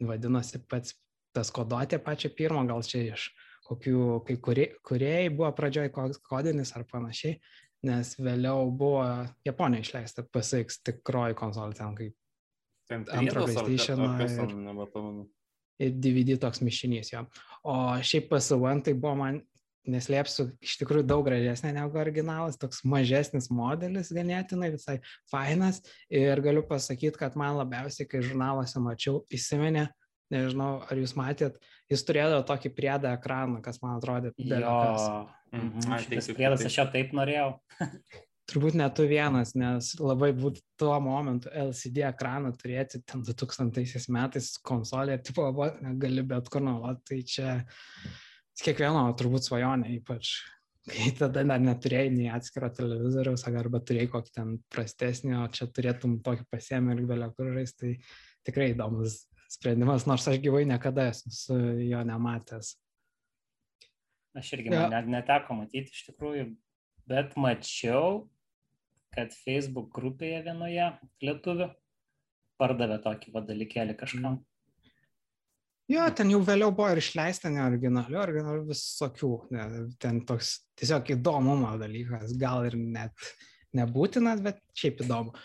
Vadinosi 0.06 0.60
pats 0.70 0.98
tas 1.36 1.52
kodotė 1.52 2.00
pačią 2.04 2.32
pirmą, 2.36 2.64
gal 2.70 2.84
čia 2.88 3.02
iš 3.12 3.30
kokių 3.66 4.02
kai 4.28 4.36
kurie, 4.44 4.68
kuriejai 4.86 5.32
buvo 5.34 5.50
pradžioj 5.58 5.92
kodinis 6.24 6.72
ar 6.78 6.86
panašiai, 6.90 7.40
nes 7.86 8.14
vėliau 8.18 8.70
buvo 8.72 9.04
Japonija 9.46 9.84
išleista 9.84 10.26
PSX 10.26 10.82
tikroji 10.86 11.38
konsolė 11.38 11.78
ten 11.78 11.98
kaip 11.98 12.14
antro 13.18 13.48
PlayStation. 13.50 14.06
Ir, 14.22 15.26
ir 15.82 15.92
DVD 15.96 16.38
toks 16.42 16.64
mišinys 16.64 17.12
jo. 17.14 17.26
O 17.66 17.76
šiaip 18.06 18.30
PS1 18.32 18.86
tai 18.86 18.94
buvo 18.94 19.16
man 19.24 19.42
neslėpsiu, 19.90 20.48
iš 20.66 20.78
tikrųjų 20.82 21.06
daug 21.08 21.26
gražesnė 21.28 21.72
negu 21.76 22.00
originalas, 22.02 22.58
toks 22.62 22.82
mažesnis 22.88 23.52
modelis 23.54 24.12
ganėtinai, 24.14 24.72
visai 24.74 24.98
fainas. 25.32 25.82
Ir 26.10 26.42
galiu 26.46 26.66
pasakyti, 26.66 27.20
kad 27.22 27.38
man 27.40 27.60
labiausiai, 27.60 28.08
kai 28.10 28.24
žurnaluose 28.26 28.82
mačiau, 28.82 29.22
įsiminė, 29.34 29.88
nežinau, 30.34 30.72
ar 30.90 31.02
jūs 31.02 31.16
matėt, 31.18 31.60
jis 31.92 32.06
turėdavo 32.08 32.46
tokį 32.50 32.74
priedą 32.78 33.14
ekraną, 33.18 33.62
kas 33.66 33.82
man 33.84 34.00
atrodė. 34.00 34.34
Jo, 34.42 35.28
mhm. 35.54 35.86
Ai, 35.92 36.02
šitas 36.08 36.32
priedas 36.34 36.66
aš 36.66 36.82
jau 36.82 36.90
taip 36.94 37.14
norėjau. 37.18 37.52
Turbūt 38.46 38.76
netu 38.78 39.08
vienas, 39.10 39.56
nes 39.58 39.96
labai 39.98 40.30
būtų 40.38 40.62
tuo 40.78 40.94
momentu 41.02 41.50
LCD 41.50 42.04
ekraną 42.06 42.52
turėti 42.60 43.02
ten 43.02 43.24
2000 43.26 44.06
metais 44.14 44.52
konsolė 44.62 45.18
tipo, 45.26 45.48
gali 46.02 46.26
bet 46.30 46.52
kur 46.54 46.62
naudoti, 46.62 47.02
tai 47.10 47.22
čia 47.26 47.56
kiekvieno 48.62 49.08
turbūt 49.18 49.48
svajonė, 49.48 49.96
ypač 49.98 50.36
kai 50.86 51.10
tada 51.18 51.42
dar 51.42 51.62
neturėjai 51.64 52.12
nei 52.14 52.30
atskiro 52.34 52.70
televizoriaus, 52.74 53.48
arba 53.50 53.82
turėjai 53.82 54.12
kokį 54.14 54.34
ten 54.36 54.56
prastesnį, 54.74 55.34
o 55.42 55.48
čia 55.50 55.68
turėtum 55.74 56.20
tokį 56.26 56.46
pasiemį 56.54 56.94
ir 56.94 57.06
belio 57.10 57.32
kur 57.34 57.50
žaisti, 57.56 57.96
tai 57.96 58.52
tikrai 58.52 58.70
įdomus 58.76 59.24
sprendimas, 59.52 60.06
nors 60.10 60.28
aš 60.30 60.38
gyvai 60.44 60.66
niekada 60.70 61.10
esu 61.14 61.58
jo 61.88 62.04
nematęs. 62.06 62.76
Aš 64.36 64.54
irgi 64.58 64.74
ja. 64.74 64.86
man 64.92 65.12
neteko 65.14 65.56
matyti 65.58 65.94
iš 65.96 66.06
tikrųjų, 66.10 66.50
bet 67.10 67.38
mačiau, 67.40 68.26
kad 69.16 69.34
Facebook 69.46 69.92
grupėje 69.96 70.44
vienoje 70.46 70.92
lietuvių 71.24 71.70
pardavė 72.62 73.00
tokį 73.04 73.34
vadalykėlį 73.36 73.96
kažkam. 74.00 74.38
Mm. 74.38 74.44
Jo, 75.92 76.06
ten 76.18 76.32
jau 76.34 76.40
vėliau 76.42 76.72
buvo 76.74 76.88
ir 76.96 77.00
išleista 77.02 77.52
ne 77.54 77.62
originalių, 77.62 78.18
originalių 78.18 78.64
visokių. 78.72 79.32
Ne, 79.54 79.66
ten 80.02 80.24
toks 80.26 80.56
tiesiog 80.80 81.12
įdomumo 81.14 81.76
dalykas, 81.78 82.34
gal 82.42 82.66
ir 82.66 82.78
net 82.80 83.28
nebūtinas, 83.78 84.42
bet 84.46 84.64
šiaip 84.78 85.04
įdomu. 85.06 85.36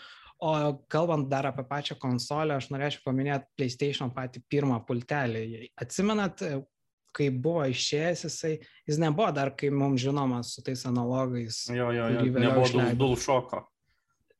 O 0.41 0.51
kalbant 0.89 1.27
dar 1.29 1.45
apie 1.51 1.61
pačią 1.69 1.99
konsolę, 2.01 2.57
aš 2.57 2.71
norėčiau 2.73 3.03
paminėti 3.05 3.51
PlayStation 3.59 4.09
patį 4.15 4.41
pirmą 4.49 4.79
pultelį. 4.87 5.67
Atsimenat, 5.83 6.41
kai 7.15 7.29
buvo 7.33 7.65
išėjęs 7.71 8.25
jisai, 8.27 8.53
jis 8.87 9.01
nebuvo 9.01 9.31
dar, 9.35 9.53
kai 9.57 9.71
mums 9.73 10.01
žinomas 10.03 10.55
su 10.55 10.63
tais 10.65 10.85
analogais. 10.89 11.65
Jo, 11.71 11.91
jo, 11.95 12.07
jo, 12.15 12.25
nebuvo 12.39 12.87
dul 12.97 13.17
šoko 13.19 13.65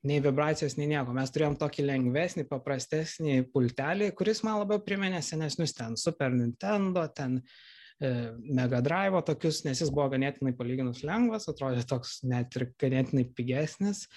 nei 0.07 0.21
vibracijos, 0.21 0.75
nei 0.79 0.89
nieko. 0.89 1.13
Mes 1.13 1.31
turėjom 1.33 1.57
tokį 1.61 1.85
lengvesnį, 1.85 2.45
paprastesnį 2.49 3.43
pultelį, 3.53 4.09
kuris 4.17 4.41
man 4.45 4.61
labiau 4.61 4.81
priminė 4.83 5.21
senesnius 5.25 5.75
ten 5.77 5.97
Super 5.99 6.33
Nintendo, 6.33 7.05
ten 7.13 7.37
e, 7.37 8.11
Mega 8.49 8.81
Drive 8.81 9.21
tokius, 9.27 9.61
nes 9.67 9.83
jis 9.83 9.93
buvo 9.93 10.09
ganėtinai 10.15 10.55
palyginus 10.57 11.03
lengvas, 11.05 11.45
atrodė 11.51 11.85
toks 11.89 12.21
net 12.25 12.57
ir 12.57 12.71
ganėtinai 12.81 13.27
pigesnis. 13.37 14.07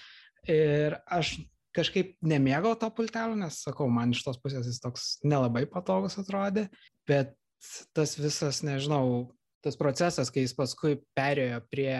Ir 0.49 0.97
aš 1.05 1.37
kažkaip 1.75 2.15
nemėgau 2.25 2.73
to 2.79 2.89
pultelio, 2.95 3.37
nes 3.37 3.61
sakau, 3.67 3.87
man 3.91 4.13
iš 4.15 4.23
tos 4.25 4.41
pusės 4.41 4.65
jis 4.69 4.81
toks 4.81 5.07
nelabai 5.27 5.65
patogus 5.69 6.17
atrodė, 6.21 6.69
bet 7.09 7.35
tas 7.95 8.15
visas, 8.19 8.61
nežinau, 8.65 9.31
tas 9.65 9.77
procesas, 9.79 10.31
kai 10.31 10.45
jis 10.45 10.55
paskui 10.57 10.99
perėjo 11.17 11.61
prie 11.71 11.95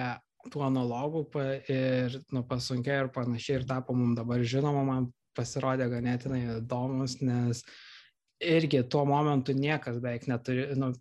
tų 0.54 0.62
analogų 0.68 1.26
ir 1.72 2.20
nu, 2.34 2.44
pasunkėjo 2.46 3.08
ir 3.08 3.12
panašiai 3.16 3.60
ir 3.60 3.68
tapo 3.70 3.96
mums 3.98 4.20
dabar 4.20 4.44
žinoma, 4.46 4.84
man 4.86 5.10
pasirodė 5.36 5.90
ganėtinai 5.92 6.44
įdomus, 6.60 7.18
nes 7.26 7.64
irgi 8.44 8.84
tuo 8.92 9.04
momentu 9.08 9.56
niekas 9.58 10.00
beveik 10.04 10.30
neturi, 10.32 10.68
nu, 10.80 10.92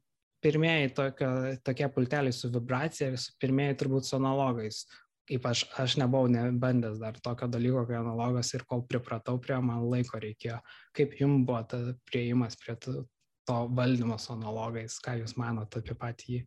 pirmieji 0.44 0.92
tokio, 0.96 1.30
tokie 1.64 1.88
pulteliai 1.92 2.34
su 2.34 2.50
vibracija 2.52 3.12
ir 3.12 3.18
su 3.20 3.32
pirmieji 3.40 3.78
turbūt 3.80 4.08
su 4.08 4.18
analogais. 4.18 4.84
Ypač 5.32 5.62
aš, 5.64 5.76
aš 5.80 5.94
nebuvau 6.02 6.28
nebandęs 6.28 6.98
dar 7.00 7.16
tokio 7.24 7.48
dalyko, 7.48 7.86
kai 7.88 7.96
analogas 7.96 8.50
ir 8.52 8.66
kol 8.68 8.82
pripratau 8.84 9.38
prie 9.40 9.56
man 9.64 9.86
laiko 9.88 10.20
reikėjo. 10.20 10.58
Kaip 10.96 11.14
jums 11.16 11.46
buvo 11.48 11.62
ta 11.70 11.80
prieimas 12.10 12.58
prie 12.60 12.76
to, 12.76 13.06
to 13.48 13.60
valdymo 13.76 14.18
su 14.20 14.32
analogais, 14.34 14.98
ką 15.04 15.18
jūs 15.22 15.36
manote 15.40 15.82
apie 15.82 15.96
patį 15.98 16.36
jį? 16.36 16.42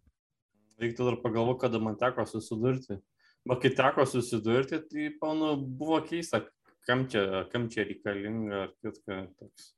reiktų 0.82 1.10
dar 1.10 1.18
pagalvoti, 1.22 1.62
kada 1.66 1.82
man 1.82 1.98
teko 2.00 2.26
susidurti. 2.30 3.00
Bet 3.48 3.64
kai 3.64 3.72
teko 3.76 4.06
susidurti, 4.10 4.80
tai, 4.92 5.10
panu, 5.22 5.54
buvo 5.58 6.00
keista, 6.06 6.44
kam 6.88 7.06
čia, 7.12 7.46
kam 7.52 7.68
čia 7.74 7.88
reikalinga 7.88 8.64
ar 8.66 8.74
kitka 8.84 9.24
toks. 9.40 9.72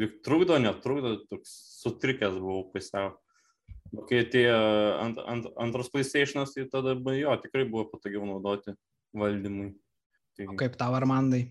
Lik 0.00 0.20
trukdo, 0.24 0.56
netrukdo, 0.62 1.18
toks 1.28 1.52
sutrikęs 1.82 2.38
buvau 2.40 2.64
pusiau. 2.72 3.16
Bet 3.90 4.04
kai 4.06 4.20
atėjo 4.22 4.58
ant, 5.02 5.18
ant, 5.28 5.48
antras 5.60 5.90
PlayStation'as, 5.92 6.54
tai 6.54 6.68
tada 6.70 6.94
jo, 7.16 7.34
tikrai 7.42 7.66
buvo 7.68 7.88
patogiau 7.90 8.22
naudoti 8.28 8.76
valdymui. 9.16 9.72
Tai... 10.38 10.46
O 10.52 10.56
kaip 10.60 10.78
tau, 10.78 10.94
Armandai? 10.96 11.48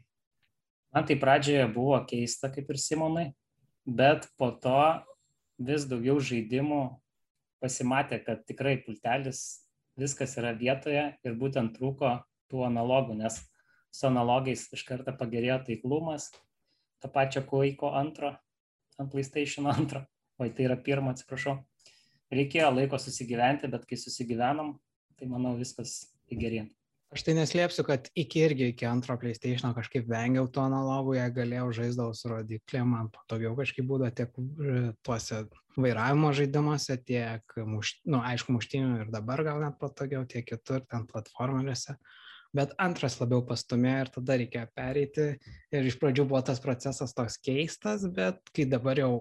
Man 0.96 1.06
tai 1.06 1.20
pradžioje 1.22 1.68
buvo 1.76 2.00
keista, 2.10 2.50
kaip 2.50 2.72
ir 2.72 2.80
Simonai, 2.82 3.28
bet 3.90 4.28
po 4.38 4.52
to 4.52 4.80
vis 5.60 5.86
daugiau 5.90 6.20
žaidimų 6.22 6.82
pasimatė, 7.60 8.22
kad 8.24 8.46
tikrai 8.48 8.78
pultelis 8.84 9.66
viskas 10.00 10.38
yra 10.40 10.54
vietoje 10.56 11.04
ir 11.26 11.40
būtent 11.40 11.76
trūko 11.76 12.20
tų 12.50 12.64
analogų, 12.70 13.18
nes 13.20 13.42
su 13.92 14.08
analogais 14.08 14.68
iš 14.74 14.86
karto 14.88 15.14
pagerėjo 15.18 15.60
taiklumas, 15.68 16.30
to 17.02 17.12
pačio 17.12 17.44
Kuiko 17.48 17.92
antro, 17.98 18.34
ant 19.00 19.12
PlayStation 19.12 19.68
antro, 19.72 20.06
oi 20.40 20.52
tai 20.56 20.70
yra 20.70 20.78
pirmo, 20.80 21.12
atsiprašau. 21.14 21.58
Reikėjo 22.32 22.70
laiko 22.72 23.00
susigyventi, 23.02 23.68
bet 23.72 23.88
kai 23.90 23.98
susigyvenom, 23.98 24.76
tai 25.18 25.28
manau 25.28 25.56
viskas 25.58 26.14
įgerėjo. 26.32 26.70
Aš 27.10 27.24
tai 27.26 27.34
neslėpsiu, 27.34 27.82
kad 27.88 28.06
iki 28.14 28.44
irgi 28.46 28.68
iki 28.70 28.86
antro 28.86 29.16
PlayStation 29.18 29.74
kažkaip 29.74 30.06
vengiau 30.12 30.46
tų 30.46 30.62
analogų, 30.68 31.16
jei 31.18 31.32
galėjau 31.34 31.72
žaisdavau 31.80 32.14
su 32.14 32.30
rodiklėm, 32.30 32.92
man 32.94 33.10
patogiau 33.16 33.56
kažkaip 33.58 33.88
būdavo 33.90 34.12
tiek 34.14 34.36
e, 34.38 34.76
tuose 35.02 35.40
vairavimo 35.74 36.30
žaidimuose, 36.38 37.00
tiek, 37.08 37.56
muš, 37.66 37.96
nu, 38.06 38.20
aišku, 38.22 38.54
muštinių 38.54 39.00
ir 39.02 39.10
dabar 39.16 39.42
gal 39.48 39.64
net 39.64 39.80
patogiau, 39.82 40.22
tiek 40.30 40.46
kitur, 40.52 40.86
ten 40.86 41.08
platformeriuose. 41.10 41.98
Bet 42.54 42.78
antras 42.82 43.18
labiau 43.18 43.42
pastumėjo 43.46 44.06
ir 44.06 44.14
tada 44.14 44.38
reikėjo 44.42 44.70
pereiti. 44.78 45.28
Ir 45.74 45.90
iš 45.90 45.98
pradžių 46.02 46.30
buvo 46.30 46.42
tas 46.46 46.62
procesas 46.62 47.14
toks 47.18 47.42
keistas, 47.42 48.06
bet 48.14 48.54
kai 48.54 48.70
dabar 48.70 49.02
jau 49.02 49.12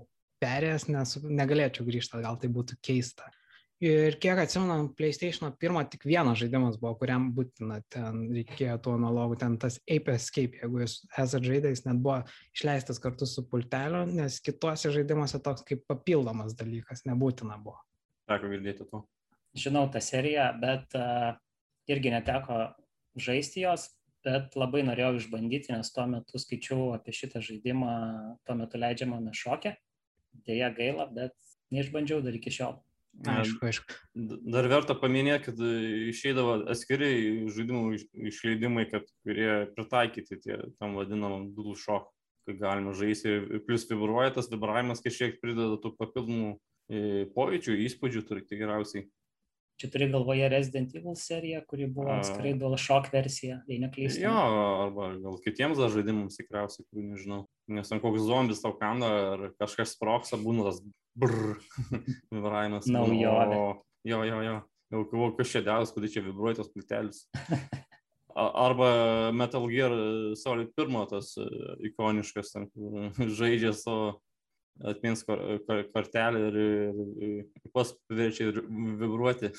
perėjęs, 0.45 0.90
nes 0.92 1.16
negalėčiau 1.25 1.88
grįžti, 1.88 2.21
gal 2.25 2.37
tai 2.40 2.52
būtų 2.52 2.76
keista. 2.85 3.33
Ir 3.78 4.16
kiek 4.18 4.40
atsimenu, 4.42 4.88
PlayStation 4.99 5.52
pirmo 5.54 5.78
tik 5.87 6.02
vienas 6.08 6.40
žaidimas 6.40 6.80
buvo, 6.80 6.97
kuriam 6.99 7.28
būtina 7.35 7.76
ten 7.94 8.25
reikėjo 8.35 8.75
tų 8.82 8.94
analogų, 8.97 9.37
ten 9.38 9.54
tas 9.62 9.76
Ape 9.87 10.16
Escape, 10.16 10.58
jeigu 10.58 10.80
jūs 10.82 10.97
esate 11.12 11.47
žaidėjais, 11.47 11.85
net 11.87 12.00
buvo 12.02 12.16
išleistas 12.56 12.99
kartu 12.99 13.28
su 13.30 13.44
pulteliu, 13.47 14.00
nes 14.11 14.40
kituose 14.42 14.90
žaidimuose 14.97 15.38
toks 15.44 15.62
kaip 15.68 15.85
papildomas 15.87 16.56
dalykas, 16.58 17.04
nebūtina 17.06 17.61
buvo. 17.62 17.78
Teko 18.26 18.50
girdėti 18.50 18.88
to. 18.90 19.04
Žinau 19.58 19.85
tą 19.94 20.02
seriją, 20.02 20.49
bet 20.58 20.99
uh, 20.99 21.38
irgi 21.87 22.11
neteko 22.16 22.58
žaisti 23.14 23.62
jos, 23.62 23.87
bet 24.26 24.58
labai 24.58 24.82
norėjau 24.90 25.20
išbandyti, 25.20 25.70
nes 25.76 25.94
tuo 25.94 26.08
metu 26.11 26.42
skaičiau 26.42 26.97
apie 26.97 27.14
šitą 27.14 27.47
žaidimą, 27.47 27.94
tuo 28.42 28.58
metu 28.58 28.82
leidžiamame 28.82 29.30
šokė. 29.38 29.76
Deja 30.50 30.75
gaila, 30.75 31.06
bet 31.14 31.38
neišbandžiau 31.70 32.26
dar 32.26 32.35
iki 32.35 32.50
šiol. 32.58 32.80
Aišku, 33.27 33.67
aišku. 33.67 33.95
Dar 34.47 34.69
verta 34.71 34.95
paminėti, 34.95 35.49
kad 35.49 35.62
išeidavo 36.12 36.55
atskiri 36.71 37.49
žaidimų 37.50 37.99
išleidimai, 38.31 38.87
kad 38.91 39.09
kurie 39.27 39.67
pritaikyti 39.75 40.38
tie 40.45 40.59
tam 40.79 40.95
vadinamam 40.99 41.49
dual 41.57 41.75
shock, 41.79 42.12
kai 42.47 42.55
galima 42.61 42.95
žaisti 42.97 43.35
ir 43.35 43.62
plus 43.67 43.88
vibruoja 43.91 44.37
tas 44.37 44.50
vibravimas 44.53 45.03
kažkiek 45.05 45.41
prideda 45.43 45.81
tų 45.83 45.97
papildomų 45.99 46.53
e, 46.55 47.27
pojūčių, 47.35 47.79
įspūdžių 47.88 48.23
turi 48.29 48.47
tikriausiai. 48.47 49.09
Čia 49.79 49.91
turi 49.95 50.09
galvoje 50.11 50.47
Resident 50.50 50.95
Evil 50.99 51.15
serija, 51.15 51.61
kuri 51.67 51.87
buvo 51.87 52.11
atskirai 52.17 52.57
DualShock 52.59 53.12
versija, 53.15 53.61
jei 53.71 53.79
neklystu. 53.79 54.25
Jo, 54.25 54.33
arba 54.87 55.12
gal 55.23 55.37
kitiems 55.45 55.79
dar 55.79 55.93
žaidimams 55.95 56.38
tikriausiai, 56.41 56.87
kurių 56.88 57.05
nežinau. 57.12 57.45
Nes 57.71 57.91
ten 57.93 58.03
koks 58.03 58.25
zombis 58.27 58.62
tau 58.65 58.73
kanda 58.81 59.11
ar 59.37 59.45
kažkas 59.61 59.95
sproksa, 59.95 60.41
būna 60.43 60.67
tas 60.67 60.81
brr, 61.19 61.59
vibravimas. 62.35 62.89
Naujovė. 62.91 63.61
Jo, 64.09 64.23
jo, 64.25 64.41
jo. 64.47 64.57
Jau 64.89 65.03
galvoju, 65.11 65.35
kas 65.37 65.53
čia 65.53 65.61
dėlas, 65.67 65.93
kodėl 65.93 66.13
čia 66.15 66.25
vibruoja 66.25 66.63
tas 66.63 66.71
pultelis. 66.73 67.27
Arba 68.39 68.89
Metal 69.35 69.67
Gear 69.69 69.93
Solid 70.39 70.71
1 70.79 70.99
tas 71.11 71.33
e, 71.43 71.47
ikoniškas, 71.91 72.53
ten, 72.55 72.69
žaidžia 73.19 73.73
savo 73.77 74.21
atmins 74.87 75.25
kortelę 75.27 76.45
ir, 76.47 76.59
ir, 76.63 77.01
ir 77.27 77.73
pas 77.75 77.91
priverčia 78.07 78.53
vibruoti. 78.55 79.51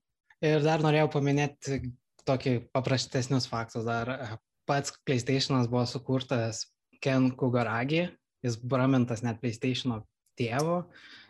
ir 0.52 0.62
dar 0.64 0.84
norėjau 0.84 1.10
paminėti 1.16 1.80
tokį 2.28 2.54
paprastesnius 2.72 3.48
faktus. 3.50 3.88
Dar 3.88 4.38
pats 4.68 4.94
PlayStation'as 5.08 5.68
buvo 5.70 5.84
sukurtas 5.90 6.68
Ken 7.02 7.32
Kugaragi, 7.38 8.06
jis 8.44 8.58
bramintas 8.62 9.24
net 9.26 9.42
PlayStation'o 9.42 10.04
tėvo 10.38 10.82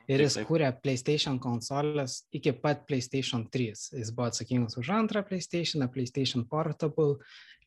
ir 0.08 0.24
jis 0.24 0.38
kūrė 0.48 0.70
PlayStation 0.82 1.38
konsolės 1.42 2.22
iki 2.34 2.54
pat 2.62 2.86
PlayStation 2.88 3.46
3. 3.52 3.88
Jis 4.00 4.12
buvo 4.14 4.28
atsakingas 4.30 4.78
už 4.80 4.92
antrą 4.96 5.24
PlayStation, 5.26 5.84
PlayStation 5.92 6.46
Portable 6.48 7.18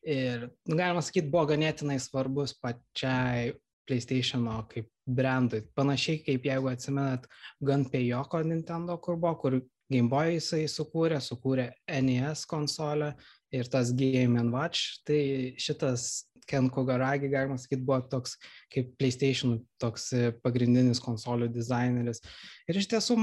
ir, 0.02 0.48
nu, 0.66 0.78
galima 0.78 1.02
sakyti, 1.04 1.30
buvo 1.30 1.52
ganėtinai 1.52 1.98
svarbus 2.02 2.56
pačiai 2.58 3.52
PlayStation'o 3.88 4.62
kaip 4.70 4.88
brandui. 5.06 5.62
Panašiai 5.76 6.22
kaip 6.26 6.46
jeigu 6.46 6.70
atsimenat 6.70 7.28
Gunpei 7.62 8.06
Yoko 8.08 8.42
Nintendo, 8.46 8.98
kur 9.02 9.18
buvo, 9.18 9.34
kur 9.42 9.60
Game 9.92 10.08
Boy 10.08 10.38
jisai 10.38 10.64
sukūrė, 10.70 11.18
sukūrė 11.20 11.68
NES 12.06 12.46
konsolę 12.48 13.12
ir 13.52 13.68
tas 13.68 13.92
Game 13.92 14.40
Watch, 14.54 15.02
tai 15.06 15.52
šitas 15.60 16.24
Ken 16.48 16.68
Kogaragi, 16.72 17.30
galima 17.32 17.56
sakyti, 17.60 17.84
buvo 17.86 18.00
toks 18.10 18.34
kaip 18.72 18.92
PlayStation, 19.00 19.56
toks 19.82 20.08
e, 20.16 20.32
pagrindinis 20.44 21.00
konsolių 21.02 21.48
dizaineris. 21.54 22.22
Ir 22.70 22.80
iš 22.80 22.88
tiesų 22.92 23.16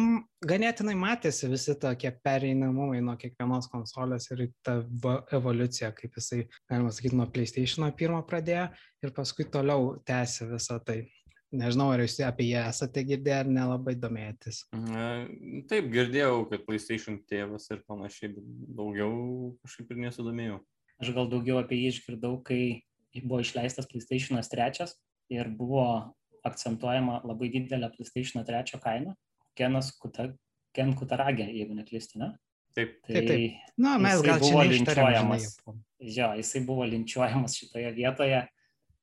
ganėtinai 0.49 0.95
matėsi 0.99 1.49
visi 1.51 1.75
tokie 1.79 2.11
pereinamumai 2.23 3.01
nuo 3.03 3.17
kiekvienos 3.19 3.69
konsolės 3.71 4.29
ir 4.33 4.47
ta 4.65 4.79
evoliucija, 5.35 5.91
kaip 5.97 6.17
jisai, 6.19 6.45
galima 6.71 6.93
sakyti, 6.95 7.19
nuo 7.19 7.29
PlayStation 7.33 7.87
pirmo 7.99 8.21
pradėjo 8.27 8.69
ir 9.03 9.15
paskui 9.15 9.47
toliau 9.51 9.95
tęsė 10.07 10.51
visą 10.53 10.79
tai. 10.85 11.03
Nežinau, 11.49 11.87
ar 11.89 12.03
jūs 12.03 12.19
apie 12.21 12.51
ją 12.51 12.67
esate 12.69 13.01
girdėję 13.09 13.37
ar 13.41 13.47
nelabai 13.49 13.95
domėtis. 13.97 14.61
Taip, 15.71 15.87
girdėjau, 15.95 16.43
kad 16.51 16.61
PlayStation 16.67 17.17
tėvas 17.31 17.65
ir 17.73 17.79
panašiai, 17.89 18.35
bet 18.35 18.51
daugiau 18.77 19.55
kažkaip 19.63 19.95
ir 19.95 20.03
nesidomėjau. 20.03 20.59
Aš 21.01 21.09
gal 21.15 21.31
daugiau 21.31 21.57
apie 21.57 21.79
jį 21.79 21.89
išgirdau, 21.95 22.35
kai 22.45 22.61
buvo 23.23 23.41
išleistas 23.43 23.87
PlayStation 23.89 24.39
3 24.39 24.87
ir 25.33 25.49
buvo 25.57 25.85
akcentuojama 26.45 27.21
labai 27.27 27.49
didelė 27.53 27.89
PlayStation 27.95 28.45
3 28.45 28.79
kaina. 28.83 29.15
Kenas 29.57 29.91
Kuta, 29.99 30.29
Ken 30.75 30.93
Kutaragė, 30.95 31.49
jeigu 31.51 31.75
neklystu, 31.75 32.19
ne? 32.21 32.31
Taip, 32.77 32.99
tai, 33.03 33.13
taip. 33.15 33.27
taip. 33.27 33.73
Na, 33.81 33.97
mes 34.01 34.21
gal 34.23 34.39
čia 34.43 34.63
linčiuojamas. 34.69 35.47
Jo, 35.99 36.29
jisai 36.37 36.61
buvo 36.67 36.85
linčiuojamas 36.87 37.57
šitoje 37.59 37.91
vietoje 37.97 38.43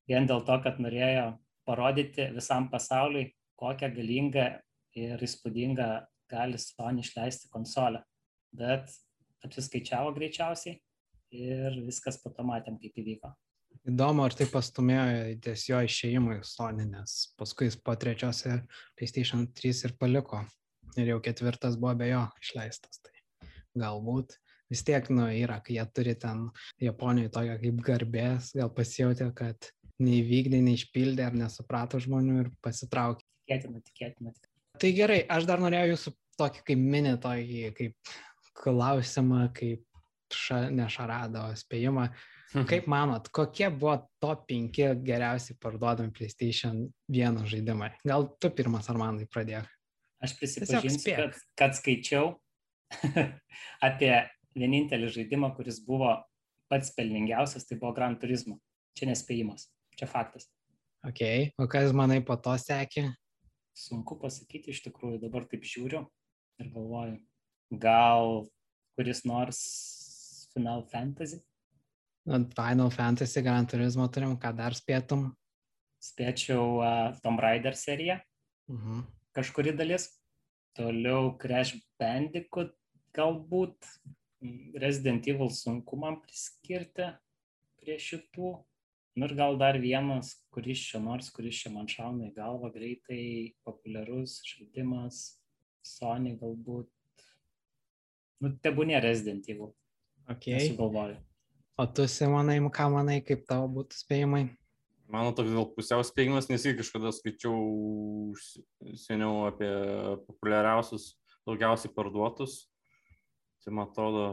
vien 0.08 0.28
dėl 0.28 0.44
to, 0.46 0.56
kad 0.64 0.78
norėjo 0.80 1.32
parodyti 1.66 2.30
visam 2.34 2.70
pasauliui, 2.72 3.32
kokią 3.58 3.90
galingą 3.96 4.46
ir 4.96 5.22
įspūdingą 5.26 5.88
gali 6.30 6.60
Sony 6.62 7.02
išleisti 7.04 7.50
konsolę. 7.52 8.04
Bet 8.56 8.94
apsiskaičiavo 9.44 10.14
greičiausiai 10.16 10.78
ir 11.36 11.80
viskas 11.84 12.20
po 12.22 12.32
to 12.32 12.46
matėm, 12.46 12.78
kaip 12.80 12.96
įvyko. 13.02 13.34
Įdomu, 13.87 14.25
ar 14.26 14.35
tai 14.35 14.49
pastumėjo 14.50 15.37
ties 15.45 15.69
jo 15.69 15.78
išėjimui 15.87 16.40
Sony, 16.47 16.88
nes 16.90 17.12
paskui 17.38 17.69
jis 17.69 17.76
po 17.78 17.95
trečiose 17.95 18.57
PlayStation 18.99 19.45
3 19.55 19.85
ir 19.87 19.95
paliko. 20.00 20.43
Ir 20.99 21.12
jau 21.12 21.21
ketvirtas 21.23 21.76
buvo 21.78 21.93
be 22.00 22.09
jo 22.11 22.25
išleistas. 22.43 22.99
Tai 23.05 23.14
galbūt 23.78 24.35
vis 24.73 24.83
tiek, 24.87 25.07
nu, 25.14 25.28
yra, 25.31 25.61
kai 25.62 25.76
jie 25.78 25.87
turi 25.95 26.16
ten 26.19 26.49
Japonijoje 26.83 27.33
tokią 27.37 27.57
kaip 27.62 27.81
garbės, 27.87 28.50
gal 28.59 28.73
pasijutė, 28.75 29.31
kad 29.38 29.71
neįvykdė, 30.02 30.61
neišpildė 30.66 31.28
ar 31.28 31.38
nesuprato 31.38 32.00
žmonių 32.02 32.40
ir 32.43 32.52
pasitraukė. 32.64 33.23
Tikėtina, 33.47 33.83
tikėtina. 33.87 34.34
Tai 34.82 34.95
gerai, 34.97 35.21
aš 35.30 35.47
dar 35.49 35.63
norėjau 35.63 35.95
jūsų 35.95 36.13
tokį 36.41 36.65
kaip 36.73 36.87
mini, 36.97 37.15
tokį 37.23 37.69
kaip 37.78 38.17
klausimą, 38.58 39.47
kaip 39.56 39.87
ša, 40.34 40.67
nešarado 40.75 41.47
spėjimą. 41.56 42.10
Mhm. 42.56 42.69
Kaip 42.71 42.86
manot, 42.88 43.28
kokie 43.36 43.69
buvo 43.69 43.99
top 44.23 44.47
5 44.49 44.95
geriausiai 45.04 45.58
parduodami 45.60 46.12
PlayStation 46.16 46.86
1 47.12 47.42
žaidimai? 47.50 47.90
Gal 48.06 48.30
tu 48.40 48.49
pirmas 48.50 48.88
ar 48.88 48.97
man 48.97 49.19
tai 49.21 49.26
pradėk? 49.28 49.69
Aš 50.25 50.32
prisipažinsiu, 50.38 51.12
kad, 51.19 51.36
kad 51.60 51.76
skaičiau 51.76 52.30
apie 53.88 54.12
vienintelį 54.56 55.10
žaidimą, 55.19 55.52
kuris 55.58 55.82
buvo 55.84 56.14
pats 56.73 56.95
pelningiausias, 56.97 57.66
tai 57.69 57.76
buvo 57.76 57.92
Gran 57.99 58.16
Turismo. 58.16 58.56
Čia 58.97 59.10
nespėjimas. 59.10 59.69
Čia 60.00 60.08
faktas. 60.08 60.49
Ok, 61.04 61.52
o 61.60 61.69
kas 61.69 61.92
manai 61.92 62.23
po 62.25 62.38
to 62.40 62.54
sekė? 62.58 63.10
Sunku 63.76 64.16
pasakyti 64.16 64.73
iš 64.73 64.80
tikrųjų, 64.86 65.21
dabar 65.26 65.45
taip 65.45 65.69
žiūriu 65.69 66.06
ir 66.62 66.73
galvoju, 66.73 67.19
gal 67.76 68.47
kuris 68.97 69.21
nors 69.28 69.60
Final 70.56 70.86
Fantasy? 70.88 71.42
Na, 72.26 72.41
Final 72.56 72.91
Fantasy, 72.91 73.43
Gran 73.43 73.67
Turismo 73.71 74.08
turim, 74.10 74.34
ką 74.43 74.52
dar 74.58 74.75
spėtum? 74.75 75.28
Spėčiau 76.02 76.80
uh, 76.82 77.15
Tomb 77.23 77.41
Raider 77.41 77.76
seriją, 77.78 78.19
uh 78.69 78.75
mhm. 78.75 79.00
-huh. 79.00 79.04
kažkuri 79.32 79.76
dalis. 79.76 80.10
Toliau 80.76 81.39
Crash 81.39 81.78
Bandicoot 81.99 82.75
galbūt 83.17 83.86
Resident 84.76 85.26
Evil 85.26 85.49
sunku 85.49 85.97
man 85.97 86.21
priskirti 86.21 87.06
prie 87.80 87.97
šitų 87.97 88.50
nu 89.17 89.25
ir 89.25 89.34
gal 89.34 89.56
dar 89.58 89.78
vienas 89.80 90.34
kuris 90.52 90.82
čia 90.91 91.00
nors 91.00 91.30
kuris 91.32 91.62
čia 91.62 91.73
man 91.73 91.89
šauna 91.89 92.28
į 92.28 92.34
galvą 92.36 92.71
greitai 92.75 93.54
populiarus 93.65 94.43
žaidimas 94.45 95.23
sony 95.86 96.34
galbūt 96.41 96.91
nu 98.45 98.52
tebūnie 98.60 98.99
resident 99.00 99.49
evil 99.49 99.73
okay. 100.28 100.58
nesugalvoju 100.58 101.17
o 101.76 101.86
tu 101.86 102.06
simonai 102.08 102.60
ką 102.78 102.86
manai 102.93 103.21
kaip 103.25 103.45
tavo 103.49 103.69
būtų 103.78 104.04
spėjimai 104.04 104.47
Mano 105.06 105.30
toks 105.39 105.52
gal 105.54 105.69
pusiau 105.71 106.02
spėjimas, 106.02 106.49
nes 106.50 106.65
irgi 106.67 106.80
kažkada 106.80 107.12
skaičiau 107.15 108.32
seniau 108.99 109.45
apie 109.47 109.69
populiariausius, 110.26 111.12
daugiausiai 111.47 111.93
parduotus. 111.95 112.65
Tai 113.62 113.75
man 113.75 113.86
atrodo, 113.86 114.25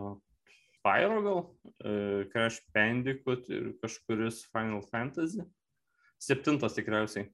Spyro 0.80 1.20
gal, 1.26 1.38
uh, 1.86 2.24
Crash 2.34 2.66
Bandicoot 2.74 3.48
ir 3.54 3.70
kažkuris 3.84 4.42
Final 4.50 4.82
Fantasy. 4.90 5.46
Septintas 6.22 6.74
tikriausiai. 6.78 7.30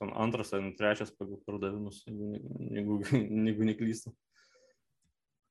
Ten 0.00 0.10
antras 0.16 0.54
ar 0.56 0.64
trečias 0.78 1.12
pagal 1.14 1.38
pardavimus, 1.46 2.00
jeigu, 2.08 3.02
jeigu 3.12 3.68
neklystu. 3.68 4.16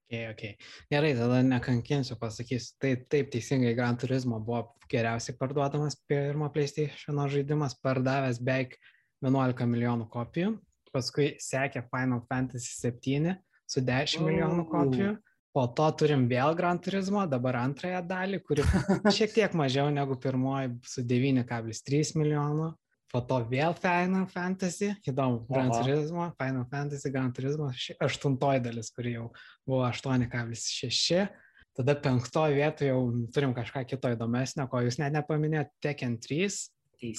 Okay, 0.05 0.27
okay. 0.29 0.57
Gerai, 0.93 1.15
tada 1.17 1.41
nekankinsiu, 1.41 2.15
pasakysiu. 2.21 2.75
Tai 2.81 2.91
taip, 3.09 3.31
teisingai, 3.33 3.73
Gran 3.73 3.97
Turismo 3.97 4.37
buvo 4.39 4.75
geriausiai 4.91 5.33
parduodamas 5.39 5.97
pirmo 6.05 6.51
PlayStation 6.53 7.23
žaidimas, 7.31 7.73
pardavęs 7.81 8.37
beveik 8.37 8.77
11 9.25 9.65
milijonų 9.71 10.05
kopijų. 10.13 10.51
Paskui 10.93 11.31
sekė 11.41 11.87
Final 11.89 12.21
Fantasy 12.29 12.69
7 12.77 13.33
su 13.65 13.81
10 13.81 14.21
oh. 14.21 14.27
milijonų 14.29 14.67
kopijų. 14.69 15.15
Po 15.55 15.65
to 15.71 15.87
turim 16.01 16.27
vėl 16.29 16.53
Gran 16.53 16.77
Turismo, 16.83 17.23
dabar 17.31 17.61
antrąją 17.63 18.01
dalį, 18.05 18.41
kuri 18.45 18.65
šiek 19.17 19.33
tiek 19.33 19.53
mažiau 19.57 19.89
negu 19.89 20.19
pirmoji 20.21 20.73
su 20.85 21.01
9,3 21.01 22.17
milijonų. 22.19 22.73
Po 23.15 23.21
to 23.23 23.37
vėl 23.47 23.71
Final 23.79 24.25
Fantasy, 24.27 24.89
įdomu, 25.07 25.45
Gran. 25.47 25.69
Turismo, 25.71 26.25
Final 26.35 26.65
Fantasy, 26.67 27.11
Gran 27.13 27.29
Turismo, 27.31 27.69
aštuntoji 28.03 28.59
dalis, 28.65 28.89
kuri 28.91 29.13
jau 29.13 29.29
buvo 29.63 29.85
8,6. 29.87 31.21
Tada 31.79 31.95
penktoje 31.99 32.57
vietoje 32.57 32.89
jau 32.91 32.99
turim 33.31 33.53
kažką 33.55 33.85
kito 33.87 34.11
įdomesnio, 34.11 34.67
ko 34.67 34.83
jūs 34.83 34.99
net 34.99 35.15
nepaminėjote, 35.15 35.71
Tekken 35.83 36.19
3. 36.27 36.59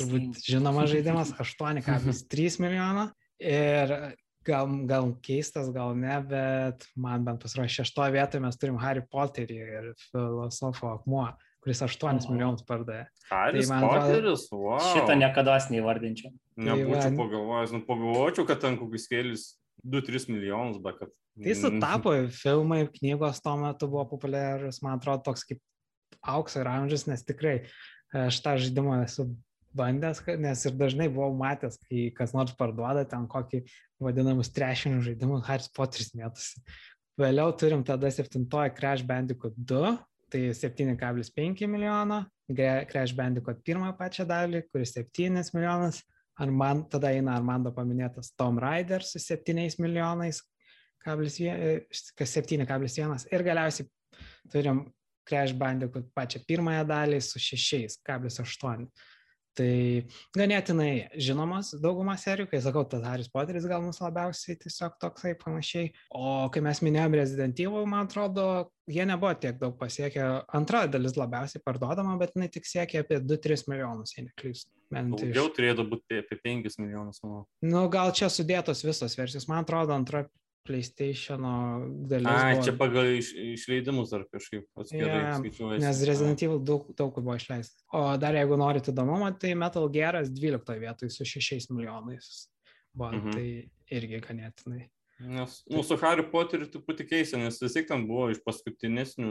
Turbūt 0.03 0.45
žinomas 0.45 0.93
žaidimas, 0.93 1.33
8,3 1.41 2.61
milijono. 2.61 3.09
Ir 3.41 3.97
gal, 4.45 4.69
gal 4.93 5.11
keistas, 5.25 5.73
gal 5.73 5.97
ne, 5.97 6.21
bet 6.29 6.85
man 6.93 7.25
bent 7.25 7.41
pasirodė 7.41 7.73
šeštoje 7.73 8.19
vietoje 8.19 8.45
mes 8.45 8.61
turim 8.61 8.77
Harry 8.85 9.01
Potterį 9.01 9.59
ir 9.65 9.91
filosofo 10.11 10.93
akmuo, 10.93 11.31
kuris 11.67 11.83
8 11.83 12.07
oh. 12.07 12.31
milijonus 12.31 12.63
pardavė. 12.63 13.09
Harry 13.27 13.65
tai 13.67 13.81
Potteris, 13.83 14.47
wow. 14.55 14.79
Šitą 14.95 15.17
niekada 15.19 15.57
neįvardinčiau. 15.75 16.31
Nebūčiau 16.63 17.01
tai 17.03 17.15
pagalvojęs, 17.19 17.73
nu 17.75 17.81
pagalvočiau, 17.89 18.47
kad 18.47 18.63
ten 18.63 18.79
kokius 18.79 19.09
kėlis 19.11 19.47
2-3 19.83 20.31
milijonus, 20.31 20.79
bet 20.85 21.01
kad... 21.01 21.11
Tai 21.43 21.57
sutapo, 21.59 22.15
filmai, 22.33 22.85
knygos 22.95 23.43
tuo 23.43 23.57
metu 23.61 23.91
buvo 23.91 24.07
populiarus, 24.15 24.79
man 24.87 25.01
atrodo, 25.01 25.27
toks 25.27 25.43
kaip 25.51 25.61
aukso 26.23 26.63
ir 26.63 26.71
amžius, 26.71 27.09
nes 27.11 27.27
tikrai 27.27 27.57
aš 28.15 28.39
tą 28.45 28.55
žaidimą 28.63 29.03
esu 29.03 29.27
bandęs, 29.77 30.23
nes 30.41 30.65
ir 30.71 30.79
dažnai 30.79 31.11
buvau 31.13 31.35
matęs, 31.37 31.81
kai 31.83 32.09
kas 32.15 32.33
nors 32.37 32.55
parduoda 32.57 33.03
ten 33.11 33.27
kokį 33.29 33.67
vadinamus 34.03 34.55
trešinius 34.55 35.11
žaidimus, 35.11 35.45
Harry 35.51 35.67
Potteris 35.77 36.15
mėtosi. 36.17 36.63
Vėliau 37.21 37.53
turim 37.57 37.83
tada 37.85 38.11
septintoji 38.13 38.75
Crash 38.77 39.05
Bandicoot 39.09 39.57
2, 39.57 39.97
tai 40.31 40.43
7,5 40.55 41.67
milijono, 41.71 42.25
Crash 42.91 43.15
Bandicoot 43.15 43.63
pirmą 43.67 43.93
pačią 43.99 44.27
dalį, 44.29 44.65
kuris 44.73 44.95
7 44.97 45.55
milijonas, 45.55 46.03
ar 46.39 46.51
man 46.53 46.85
tada 46.91 47.13
eina 47.15 47.37
Armando 47.37 47.73
paminėtas 47.75 48.33
Tom 48.39 48.59
Raider 48.63 49.05
su 49.07 49.19
7 49.23 49.81
milijonais, 49.83 50.43
kas 51.07 52.37
7,1 52.37 53.29
ir 53.33 53.47
galiausiai 53.47 53.89
turim 54.53 54.85
Crash 55.27 55.55
Bandicoot 55.59 56.11
pačią 56.15 56.43
pirmąją 56.47 56.85
dalį 56.87 57.21
su 57.23 57.43
6,8. 57.43 58.87
Tai 59.57 60.05
ganėtinai 60.37 60.91
žinomas 61.17 61.73
daugumą 61.81 62.17
serijų, 62.21 62.51
kai 62.51 62.61
sakau, 62.65 62.85
tas 62.89 63.05
Harry 63.09 63.25
Potteris 63.33 63.65
gal 63.69 63.81
mus 63.85 64.03
labiausiai 64.03 64.59
tiesiog 64.61 64.99
toksai 65.01 65.33
panašiai. 65.41 65.93
O 66.13 66.51
kai 66.53 66.61
mes 66.65 66.83
minėjom 66.85 67.17
Resident 67.17 67.63
Evil, 67.65 67.89
man 67.89 68.05
atrodo, 68.11 68.47
jie 68.93 69.07
nebuvo 69.09 69.33
tiek 69.41 69.57
daug 69.61 69.79
pasiekę. 69.81 70.27
Antroji 70.57 70.93
dalis 70.93 71.17
labiausiai 71.17 71.65
parduodama, 71.65 72.19
bet 72.21 72.37
jinai 72.37 72.51
tik 72.53 72.69
siekia 72.69 73.05
apie 73.05 73.23
2-3 73.25 73.65
milijonus, 73.73 74.17
jei 74.19 74.27
neklystu. 74.29 74.71
Daugiau 74.93 75.49
iš... 75.49 75.55
turėtų 75.57 75.87
būti 75.91 76.21
apie 76.23 76.39
5 76.45 76.77
milijonus, 76.83 77.23
manau. 77.25 77.47
Nu, 77.65 77.87
gal 77.93 78.13
čia 78.15 78.29
sudėtos 78.31 78.85
visos 78.87 79.17
versijos. 79.19 79.49
Man 79.51 79.65
atrodo, 79.65 79.97
antra 79.97 80.27
PlayStation 80.67 81.47
dalis. 82.11 82.29
A, 82.31 82.51
buvo... 82.53 82.65
čia 82.67 82.75
pagal 82.79 83.13
iš, 83.17 83.31
išleidimus 83.57 84.13
ar 84.17 84.27
kažkaip 84.33 84.67
atskirai 84.83 85.07
yeah, 85.13 85.39
skaičiuojasi. 85.39 85.85
Nes 85.85 86.03
Resident 86.09 86.43
Evil 86.47 86.61
daug, 86.67 86.91
daug 86.99 87.17
buvo 87.21 87.39
išleista. 87.39 87.81
O 87.95 88.03
dar 88.21 88.37
jeigu 88.39 88.59
norite 88.61 88.93
įdomumo, 88.95 89.31
tai 89.41 89.55
Metal 89.59 89.89
Gearas 89.93 90.29
12 90.35 90.83
vietoj 90.83 91.13
su 91.15 91.29
6 91.29 91.71
milijonais. 91.73 92.35
Buvo, 92.97 93.13
mhm. 93.15 93.33
Tai 93.37 93.97
irgi 93.99 94.23
ganėtinai. 94.25 94.87
Nes, 95.19 95.63
nu, 95.73 95.81
su 95.81 95.97
Harry 96.03 96.25
Potteriu 96.29 96.67
truputį 96.69 97.07
keista, 97.09 97.39
nes 97.41 97.57
vis 97.63 97.73
tiek 97.73 97.87
ten 97.89 98.03
buvo 98.09 98.27
iš 98.35 98.43
paskutinesnių 98.45 99.31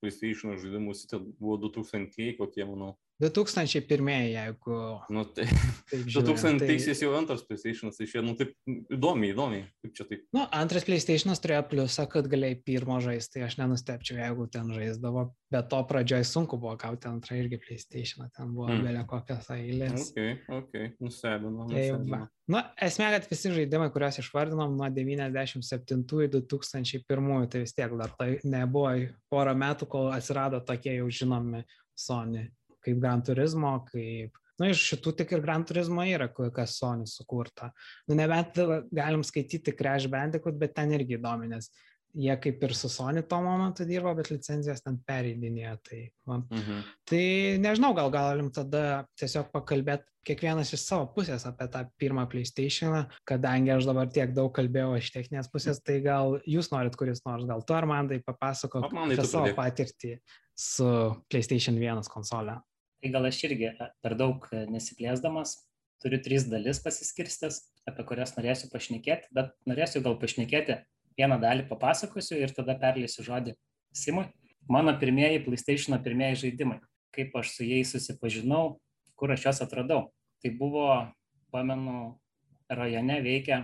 PlayStation 0.00 0.56
žaidimų, 0.56 0.94
tai 1.10 1.20
buvo 1.26 1.58
2000 1.66 2.38
kokie, 2.38 2.64
manau. 2.64 2.94
2001, 3.20 4.08
jeigu. 4.28 4.76
Nu, 5.08 5.24
tai. 5.24 5.46
2000 6.12 6.58
tai... 6.58 6.94
jau 7.00 7.14
antras 7.16 7.42
PlayStation, 7.46 7.90
tai 7.96 8.06
šie, 8.10 8.20
nu, 8.24 8.34
taip 8.36 8.52
įdomiai, 8.92 9.32
įdomiai, 9.32 9.64
kaip 9.80 9.94
čia 9.96 10.04
taip. 10.10 10.24
Nu, 10.36 10.42
antras 10.52 10.84
PlayStation 10.84 11.32
turėjo 11.32 11.62
pliusą, 11.70 12.04
kad 12.12 12.28
galėjai 12.28 12.58
pirmo 12.66 12.98
žaisti, 13.00 13.38
tai 13.38 13.46
aš 13.46 13.56
nenustepčiau, 13.60 14.18
jeigu 14.20 14.48
ten 14.52 14.68
žaisdavo, 14.74 15.22
bet 15.54 15.70
to 15.72 15.80
pradžioj 15.88 16.26
sunku 16.28 16.58
buvo 16.60 16.74
gauti 16.80 17.08
antrą 17.08 17.38
irgi 17.40 17.60
PlayStation, 17.62 18.28
ten 18.36 18.52
buvo 18.52 18.68
mm. 18.68 18.84
belia 18.84 19.06
kokios 19.08 19.48
eilės. 19.54 20.10
Ok, 20.10 20.44
ok, 20.58 20.76
nustebino. 21.06 21.70
Tai, 21.72 21.86
va. 22.12 22.20
nu, 22.52 22.62
esmė, 22.88 23.08
kad 23.16 23.30
visi 23.32 23.54
žaidimai, 23.56 23.88
kuriuos 23.94 24.20
išvardinom 24.20 24.76
nuo 24.76 24.90
97 24.92 26.04
iki 26.04 26.44
2001, 26.52 27.48
tai 27.48 27.64
vis 27.64 27.74
tiek 27.78 27.96
dar 27.96 28.12
tai 28.20 28.34
nebuvo 28.44 28.92
porą 29.32 29.56
metų, 29.56 29.88
kol 29.88 30.12
atsirado 30.12 30.60
tokie 30.68 30.98
jau 30.98 31.08
žinomi 31.08 31.64
Sony 31.96 32.44
kaip 32.86 33.02
Gran 33.02 33.24
Turismo, 33.26 33.76
kaip 33.90 34.42
Na, 34.56 34.70
iš 34.72 34.86
šitų 34.88 35.12
tik 35.18 35.34
ir 35.36 35.42
Gran 35.44 35.66
Turismo 35.68 36.04
yra, 36.08 36.30
kas 36.32 36.78
Sony 36.80 37.04
sukurta. 37.10 37.68
Nu, 38.08 38.16
nebent 38.16 38.56
galim 38.88 39.24
skaityti 39.26 39.74
Crash 39.76 40.08
Bandicoot, 40.08 40.56
bet 40.56 40.72
ten 40.78 40.94
irgi 40.96 41.18
įdomi, 41.18 41.50
nes 41.50 41.68
jie 42.16 42.32
kaip 42.40 42.62
ir 42.64 42.72
su 42.76 42.88
Sony 42.88 43.20
tuo 43.28 43.42
momentu 43.44 43.84
dirbo, 43.84 44.14
bet 44.16 44.30
licenzijas 44.32 44.80
ten 44.84 44.96
pereidinėjo. 45.04 45.74
Tai, 45.84 45.98
mhm. 46.32 46.84
tai 47.08 47.24
nežinau, 47.60 47.92
gal 47.98 48.12
galim 48.14 48.48
tada 48.54 49.04
tiesiog 49.20 49.50
pakalbėti 49.52 50.08
kiekvienas 50.26 50.72
iš 50.74 50.82
savo 50.82 51.04
pusės 51.14 51.44
apie 51.46 51.68
tą 51.70 51.84
pirmą 52.00 52.24
PlayStation, 52.30 52.96
kadangi 53.28 53.70
aš 53.76 53.86
dabar 53.86 54.08
tiek 54.10 54.32
daug 54.34 54.48
kalbėjau 54.56 54.96
iš 54.98 55.12
techninės 55.14 55.50
pusės, 55.52 55.78
tai 55.84 56.00
gal 56.02 56.40
jūs 56.48 56.72
norit 56.72 56.96
kuris 56.98 57.22
nors, 57.28 57.44
gal 57.46 57.62
tu 57.62 57.76
ar 57.76 57.86
man 57.86 58.08
tai 58.10 58.18
papasakok 58.24 58.88
apie 58.88 59.20
savo 59.20 59.52
patirtį 59.60 60.16
su 60.56 60.88
PlayStation 61.28 61.78
1 61.78 62.10
konsolė. 62.10 62.56
Tai 63.06 63.12
gal 63.14 63.26
aš 63.28 63.36
irgi 63.46 63.68
per 64.02 64.16
daug 64.18 64.48
e, 64.50 64.64
nesiplėsdamas 64.66 65.52
turiu 66.02 66.18
tris 66.24 66.42
dalis 66.50 66.80
pasiskirstęs, 66.82 67.60
apie 67.86 68.02
kurias 68.08 68.32
norėsiu 68.34 68.66
pašnekėti, 68.72 69.30
bet 69.30 69.52
norėsiu 69.70 70.02
gal 70.02 70.16
pašnekėti 70.18 70.80
vieną 71.14 71.36
dalį 71.38 71.68
papasakosiu 71.68 72.40
ir 72.40 72.50
tada 72.56 72.74
perleisiu 72.80 73.22
žodį 73.28 73.54
Simui. 73.94 74.24
Mano 74.66 74.96
pirmieji 74.98 75.44
PlayStation 75.44 75.94
pirmieji 76.02 76.40
žaidimai, 76.40 76.80
kaip 77.14 77.38
aš 77.38 77.54
su 77.54 77.68
jais 77.68 77.94
susipažinau, 77.94 78.80
kur 79.14 79.30
aš 79.36 79.46
juos 79.46 79.62
atradau. 79.62 80.02
Tai 80.42 80.54
buvo, 80.58 80.90
pamenu, 81.54 82.18
rajone 82.66 83.20
veikia 83.22 83.62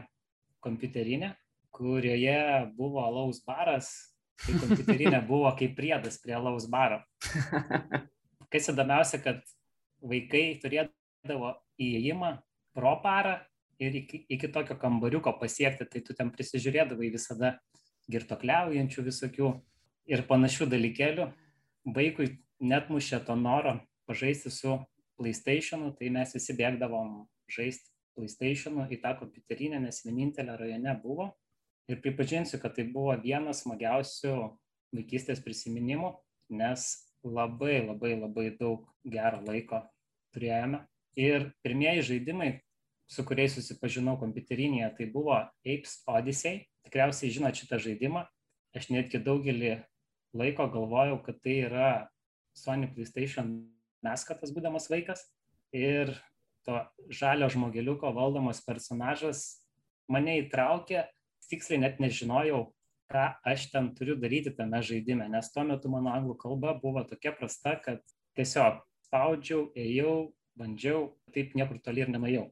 kompiuterinė, 0.62 1.35
kurioje 1.74 2.38
buvo 2.78 3.02
alaus 3.09 3.42
baras, 3.42 3.90
tai 4.46 4.55
kompiuterinė 4.62 5.26
buvo 5.35 5.50
kaip 5.59 5.74
priedas 5.83 6.22
prie 6.22 6.38
alaus 6.38 6.70
baro. 6.70 7.02
Kas 8.53 8.69
įdomiausia, 8.69 9.21
kad 9.25 9.41
vaikai 10.03 10.59
turėdavo 10.61 11.55
įėjimą 11.81 12.33
pro 12.77 12.95
parą 13.05 13.38
ir 13.81 13.97
iki, 14.03 14.25
iki 14.29 14.51
tokio 14.53 14.77
kambariuko 14.81 15.33
pasiekti, 15.41 15.87
tai 15.88 16.03
tu 16.05 16.17
ten 16.17 16.31
prisižiūrėdavai 16.35 17.11
visada 17.15 17.57
girtokliaujančių 18.12 19.05
visokių 19.09 19.53
ir 20.12 20.25
panašių 20.29 20.69
dalykėlių. 20.73 21.29
Vaikui 21.97 22.29
net 22.62 22.91
mušė 22.93 23.23
to 23.27 23.37
noro 23.38 23.79
pažaisti 24.07 24.53
su 24.53 24.77
PlayStationu, 25.19 25.93
tai 25.99 26.11
mes 26.15 26.35
visi 26.35 26.57
bėgdavom 26.59 27.23
žaisti 27.51 27.91
PlayStationu 28.17 28.88
į 28.93 29.01
tą 29.03 29.15
kompiuterinę, 29.21 29.81
nes 29.87 30.03
vienintelė 30.07 30.59
rajone 30.61 30.95
buvo. 31.03 31.31
Ir 31.91 31.99
pripažinsiu, 32.03 32.61
kad 32.62 32.77
tai 32.77 32.85
buvo 32.91 33.15
vienas 33.23 33.65
smagiausių 33.65 34.35
vaikystės 34.95 35.41
prisiminimų, 35.43 36.12
nes 36.53 36.93
labai 37.24 37.87
labai 37.87 38.14
labai 38.18 38.48
daug 38.58 38.87
gero 39.04 39.40
laiko 39.46 39.82
turėjome. 40.35 40.82
Ir 41.18 41.50
pirmieji 41.64 42.06
žaidimai, 42.08 42.62
su 43.06 43.24
kuriais 43.28 43.54
susipažinau 43.56 44.16
kompiuterinėje, 44.20 44.88
tai 44.96 45.08
buvo 45.12 45.37
Apes 45.64 46.00
Odyssey. 46.08 46.64
Tikriausiai 46.87 47.32
žinot 47.35 47.58
šitą 47.58 47.78
žaidimą. 47.82 48.24
Aš 48.72 48.88
netgi 48.90 49.20
daugelį 49.20 49.76
laiko 50.37 50.66
galvojau, 50.72 51.20
kad 51.24 51.38
tai 51.44 51.58
yra 51.68 51.90
Sony 52.56 52.88
PlayStation 52.88 53.52
meskatas 54.04 54.52
būdamas 54.54 54.88
vaikas. 54.90 55.26
Ir 55.76 56.14
to 56.66 56.80
žalio 57.12 57.48
žmogeliuko 57.52 58.12
valdomas 58.16 58.62
personažas 58.64 59.62
mane 60.11 60.38
įtraukė, 60.42 61.06
tiksliai 61.48 61.82
net 61.82 62.00
nežinojau, 62.00 62.70
ką 63.12 63.27
aš 63.53 63.68
ten 63.72 63.90
turiu 63.96 64.16
daryti 64.20 64.55
tame 64.57 64.81
žaidime, 64.83 65.29
nes 65.29 65.51
tuo 65.53 65.64
metu 65.68 65.90
mano 65.92 66.12
anglų 66.14 66.38
kalba 66.40 66.72
buvo 66.81 67.05
tokia 67.09 67.35
prasta, 67.37 67.77
kad 67.85 68.01
tiesiog 68.38 68.81
spaudžiau, 69.07 69.66
ėjau, 69.77 70.33
bandžiau, 70.59 71.11
taip 71.35 71.53
niekur 71.59 71.81
toli 71.85 72.05
ir 72.05 72.12
nenuėjau. 72.12 72.46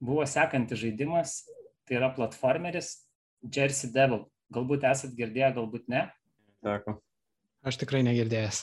Buvo 0.00 0.24
sekantis 0.28 0.80
žaidimas, 0.80 1.42
tai 1.88 1.98
yra 2.00 2.10
platformeris 2.16 2.94
Jersey 3.44 3.92
Devil. 3.92 4.24
Galbūt 4.52 4.86
esat 4.88 5.14
girdėję, 5.18 5.52
galbūt 5.58 5.88
ne. 5.92 6.06
Teko. 6.64 6.98
Aš 7.66 7.80
tikrai 7.82 8.02
negirdėjęs. 8.06 8.62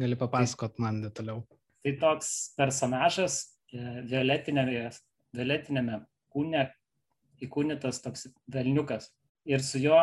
Gali 0.00 0.16
papasakot 0.18 0.78
man 0.82 1.02
detaliau. 1.04 1.42
Tai 1.82 1.92
toks 2.00 2.54
personažas 2.56 3.42
violetinėme, 3.72 4.88
violetinėme 5.36 5.98
kūne 6.32 6.64
įkūnytas 7.42 8.00
toks 8.04 8.28
velniukas. 8.50 9.10
Ir 9.48 9.62
su 9.66 9.80
juo 9.82 10.00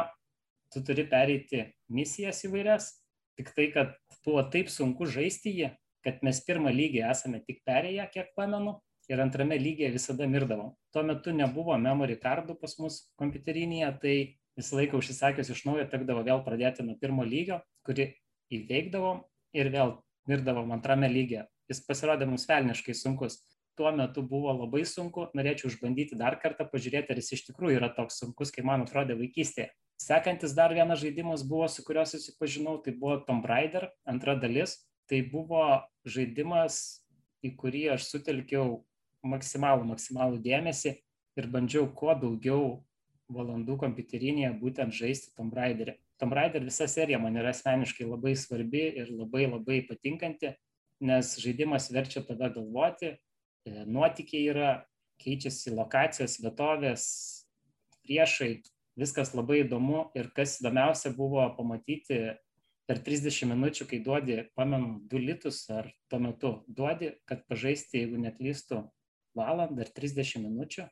tu 0.73 0.83
turi 0.85 1.05
pereiti 1.09 1.65
misijas 1.89 2.43
įvairias, 2.47 2.91
tik 3.39 3.53
tai, 3.55 3.69
kad 3.73 3.95
buvo 4.25 4.43
taip 4.53 4.69
sunku 4.71 5.07
žaisti 5.09 5.55
jį, 5.55 5.71
kad 6.05 6.21
mes 6.25 6.39
pirmą 6.45 6.71
lygį 6.73 7.03
esame 7.09 7.41
tik 7.45 7.63
perėję, 7.67 8.05
kiek 8.13 8.31
pamenu, 8.37 8.77
ir 9.09 9.21
antrame 9.23 9.57
lygyje 9.57 9.89
visada 9.93 10.27
mirdavom. 10.29 10.73
Tuo 10.93 11.03
metu 11.03 11.33
nebuvo 11.33 11.75
memory 11.81 12.19
cardų 12.21 12.55
pas 12.61 12.75
mus 12.79 13.01
kompiuterinėje, 13.19 13.89
tai 14.03 14.15
visą 14.59 14.77
laiką 14.79 14.99
užsisakęs 15.01 15.49
iš 15.55 15.65
naujo 15.65 15.87
tekdavo 15.89 16.23
vėl 16.27 16.43
pradėti 16.45 16.85
nuo 16.85 16.97
pirmo 17.01 17.25
lygio, 17.25 17.59
kurį 17.87 18.11
įveikdavom 18.53 19.23
ir 19.57 19.71
vėl 19.73 19.95
mirdavom 20.29 20.75
antrame 20.75 21.09
lygyje. 21.09 21.47
Jis 21.69 21.81
pasirodė 21.85 22.27
mums 22.29 22.45
velniškai 22.49 22.95
sunkus. 22.97 23.41
Tuo 23.77 23.91
metu 23.95 24.21
buvo 24.27 24.51
labai 24.53 24.83
sunku, 24.85 25.29
norėčiau 25.37 25.69
išbandyti 25.71 26.17
dar 26.19 26.35
kartą, 26.41 26.65
pažiūrėti, 26.69 27.13
ar 27.13 27.21
jis 27.21 27.37
iš 27.37 27.45
tikrųjų 27.49 27.77
yra 27.79 27.89
toks 27.95 28.19
sunkus, 28.21 28.51
kaip 28.51 28.67
man 28.67 28.83
atrodė 28.83 29.15
vaikystėje. 29.17 29.69
Sekantis 29.99 30.53
dar 30.55 30.71
vienas 30.73 31.01
žaidimas 31.01 31.43
buvo, 31.43 31.67
su 31.67 31.83
kuriuo 31.83 32.05
susipažinau, 32.07 32.77
tai 32.83 32.93
buvo 32.95 33.17
Tomb 33.27 33.45
Raider, 33.45 33.89
antra 34.07 34.35
dalis. 34.39 34.77
Tai 35.09 35.19
buvo 35.27 35.63
žaidimas, 36.07 37.01
į 37.43 37.55
kurį 37.59 37.87
aš 37.95 38.05
sutelkiau 38.11 38.83
maksimalų, 39.25 39.87
maksimalų 39.89 40.39
dėmesį 40.45 40.93
ir 41.39 41.47
bandžiau 41.51 41.89
kuo 41.97 42.13
daugiau 42.15 42.63
valandų 43.33 43.75
kompiuterinėje 43.81 44.53
būtent 44.61 44.95
žaisti 44.95 45.33
Tomb 45.37 45.53
Raiderį. 45.57 45.97
Tomb 46.19 46.35
Raider 46.35 46.63
visa 46.65 46.87
serija 46.89 47.19
man 47.21 47.37
yra 47.39 47.53
asmeniškai 47.53 48.07
labai 48.07 48.35
svarbi 48.39 48.85
ir 49.01 49.11
labai 49.13 49.45
labai 49.47 49.81
patinkanti, 49.87 50.53
nes 50.99 51.35
žaidimas 51.39 51.89
verčia 51.95 52.23
tave 52.27 52.49
galvoti, 52.55 53.13
e, 53.15 53.85
nuotikiai 53.87 54.49
yra, 54.51 54.71
keičiasi 55.19 55.71
lokacijos, 55.75 56.37
vietovės, 56.43 57.05
priešai, 58.07 58.61
viskas 58.99 59.33
labai 59.33 59.63
įdomu 59.63 60.09
ir 60.17 60.29
kas 60.35 60.59
įdomiausia 60.59 61.11
buvo 61.15 61.45
pamatyti 61.57 62.19
per 62.89 63.01
30 63.05 63.45
minučių, 63.51 63.85
kai 63.89 63.99
duodi, 64.05 64.39
pamenu, 64.57 64.97
2 65.11 65.21
litus 65.21 65.61
ar 65.69 65.91
tuo 66.09 66.19
metu 66.23 66.53
duodi, 66.67 67.13
kad 67.29 67.45
pažaisti, 67.49 68.01
jeigu 68.01 68.17
netlystų, 68.23 68.81
valandą 69.37 69.85
ar 69.85 69.91
30 69.93 70.41
minučių. 70.47 70.87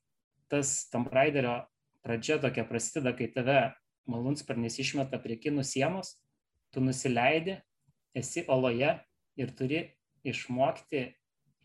Tas 0.48 0.88
Tomb 0.92 1.10
Raiderio 1.12 1.60
pradžia 2.06 2.38
tokia 2.40 2.64
prasideda, 2.70 3.16
kai 3.18 3.28
tave 3.34 3.60
malūnsparnis 4.08 4.78
išmeta 4.80 5.20
prie 5.20 5.40
kinų 5.42 5.66
sienos, 5.68 6.16
tu 6.72 6.84
nusileidi, 6.86 7.58
esi 8.16 8.46
oloje 8.48 8.94
ir 9.38 9.52
turi 9.58 9.82
išmokti 10.28 11.04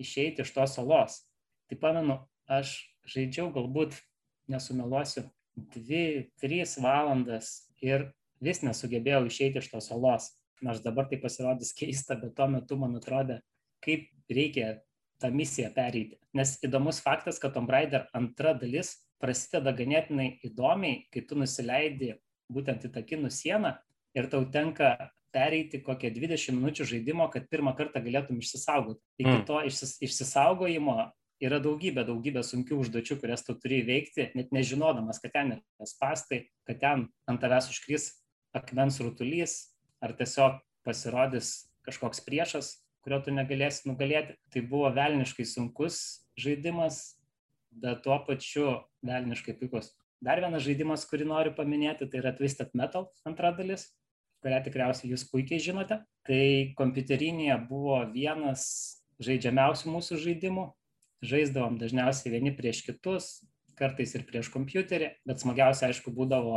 išeiti 0.02 0.42
iš 0.42 0.54
tos 0.56 0.78
olos. 0.82 1.20
Tai 1.68 1.78
pamenu, 1.80 2.18
aš 2.50 2.74
žaidžiau 3.08 3.52
galbūt, 3.54 3.94
nesumeluosiu, 4.50 5.28
2-3 5.56 6.78
valandas 6.82 7.68
ir 7.84 8.10
vis 8.42 8.62
nesugebėjau 8.64 9.26
išeiti 9.28 9.60
iš 9.62 9.70
tos 9.72 9.90
olos. 9.94 10.30
Nors 10.62 10.82
dabar 10.82 11.08
tai 11.10 11.18
pasirodys 11.18 11.72
keista, 11.74 12.14
bet 12.18 12.36
tuo 12.38 12.46
metu 12.50 12.78
man 12.78 12.94
atrodė, 12.98 13.40
kaip 13.82 14.06
reikia 14.30 14.76
tą 15.22 15.30
misiją 15.34 15.72
pereiti. 15.74 16.18
Nes 16.34 16.54
įdomus 16.64 17.00
faktas, 17.02 17.40
kad 17.42 17.54
Tomb 17.54 17.70
Raider 17.70 18.06
antra 18.16 18.54
dalis 18.58 18.94
prasideda 19.22 19.74
ganėtinai 19.76 20.36
įdomiai, 20.46 21.04
kai 21.12 21.24
tu 21.26 21.38
nusileidi 21.38 22.14
būtent 22.52 22.86
į 22.86 22.92
tą 22.94 23.02
kinų 23.06 23.30
sieną 23.30 23.76
ir 24.18 24.28
tau 24.30 24.46
tenka 24.54 24.94
pereiti 25.32 25.80
kokią 25.82 26.10
20 26.12 26.58
minučių 26.58 26.86
žaidimo, 26.90 27.28
kad 27.32 27.48
pirmą 27.50 27.72
kartą 27.78 28.02
galėtum 28.04 28.40
išsisaugoti. 28.42 29.00
Iki 29.22 29.32
mm. 29.32 29.44
to 29.48 29.60
išsis, 29.68 29.94
išsisaugojimo 30.04 30.96
yra 31.42 31.58
daugybė, 31.62 32.04
daugybė 32.06 32.44
sunkių 32.46 32.78
užduočių, 32.84 33.18
kurias 33.20 33.42
tu 33.46 33.56
turi 33.58 33.80
įveikti, 33.82 34.30
net 34.38 34.52
nežinodamas, 34.54 35.20
kad 35.22 35.34
ten 35.34 35.56
yra 35.56 35.88
spastai, 35.88 36.44
kad 36.68 36.80
ten 36.82 37.06
ant 37.30 37.42
tavęs 37.42 37.70
užkrys 37.72 38.08
akmens 38.56 39.00
rutulys, 39.02 39.56
ar 40.02 40.14
tiesiog 40.18 40.60
pasirodys 40.86 41.72
kažkoks 41.86 42.22
priešas, 42.26 42.76
kurio 43.02 43.18
tu 43.24 43.34
negalėsi 43.34 43.88
nugalėti. 43.90 44.36
Tai 44.52 44.62
buvo 44.70 44.90
velniškai 44.94 45.46
sunkus 45.48 45.98
žaidimas, 46.38 47.18
bet 47.72 48.04
tuo 48.04 48.18
pačiu 48.26 48.82
velniškai 49.06 49.56
puikus. 49.58 49.92
Dar 50.22 50.38
vienas 50.38 50.62
žaidimas, 50.62 51.06
kurį 51.10 51.26
noriu 51.26 51.54
paminėti, 51.56 52.06
tai 52.06 52.20
yra 52.22 52.30
Twisted 52.36 52.70
Metal 52.78 53.08
antra 53.26 53.50
dalis, 53.56 53.88
kurią 54.42 54.60
tikriausiai 54.62 55.10
jūs 55.10 55.26
puikiai 55.30 55.62
žinote. 55.62 55.98
Tai 56.26 56.44
kompiuterinėje 56.78 57.56
buvo 57.66 57.98
vienas 58.12 58.64
žaidžiamiausių 59.22 59.96
mūsų 59.96 60.20
žaidimų. 60.22 60.68
Žaisdavom 61.22 61.78
dažniausiai 61.78 62.32
vieni 62.34 62.50
prieš 62.54 62.82
kitus, 62.86 63.26
kartais 63.78 64.14
ir 64.16 64.24
prieš 64.26 64.50
kompiuterį, 64.52 65.12
bet 65.28 65.42
smagiausia, 65.42 65.88
aišku, 65.90 66.10
būdavo 66.14 66.56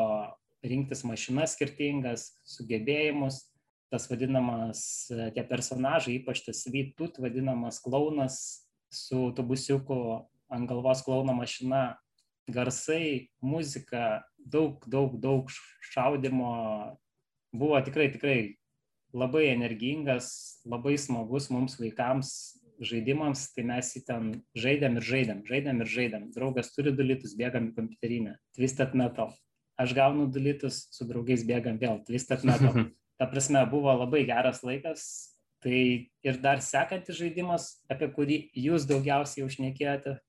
rinktis 0.65 1.04
mašinas 1.06 1.54
skirtingas, 1.54 2.32
sugebėjimus, 2.49 3.43
tas 3.93 4.10
vadinamas, 4.10 4.82
e, 5.13 5.30
tie 5.36 5.43
personažai, 5.45 6.17
ypač 6.19 6.41
tas 6.47 6.63
vytut 6.71 7.19
vadinamas 7.21 7.78
klaunas 7.84 8.39
su 8.89 9.30
tubusiuku 9.38 9.99
ant 10.49 10.69
galvos 10.69 11.04
klauno 11.06 11.36
mašina, 11.38 11.99
garsai, 12.49 13.30
muzika, 13.41 14.25
daug, 14.38 14.84
daug, 14.89 15.17
daug 15.21 15.49
šaudimo, 15.91 16.51
buvo 17.54 17.80
tikrai, 17.86 18.10
tikrai 18.13 18.39
labai 19.15 19.47
energingas, 19.54 20.60
labai 20.67 20.97
smagus 21.01 21.49
mums 21.54 21.78
vaikams 21.80 22.34
žaidimams, 22.79 23.49
tai 23.55 23.65
mes 23.67 23.89
jį 23.95 24.01
ten 24.07 24.29
žaidėm 24.57 24.99
ir 24.99 25.05
žaidėm, 25.07 25.41
žaidėm 25.47 25.81
ir 25.83 25.91
žaidėm. 25.91 26.27
Draugas 26.35 26.71
turi 26.75 26.93
du 26.95 27.05
litus, 27.05 27.35
bėgam 27.38 27.69
į 27.69 27.75
kompiuterinę, 27.77 28.35
Twisted 28.57 28.95
Metal. 28.97 29.33
Aš 29.79 29.95
gaunu 29.95 30.27
du 30.31 30.39
litus, 30.39 30.85
su 30.95 31.07
draugais 31.07 31.43
bėgam 31.47 31.79
vėl, 31.81 32.01
Twisted 32.07 32.45
Metal. 32.47 32.88
ta 33.19 33.27
prasme, 33.31 33.63
buvo 33.71 33.93
labai 33.95 34.25
geras 34.27 34.63
laikas. 34.63 35.05
Tai 35.65 35.77
ir 36.27 36.39
dar 36.43 36.61
sekantis 36.61 37.17
žaidimas, 37.17 37.79
apie 37.89 38.09
kurį 38.13 38.39
jūs 38.53 38.85
daugiausiai 38.85 39.41
jau 39.43 39.49
šnekėjote, 39.49 40.19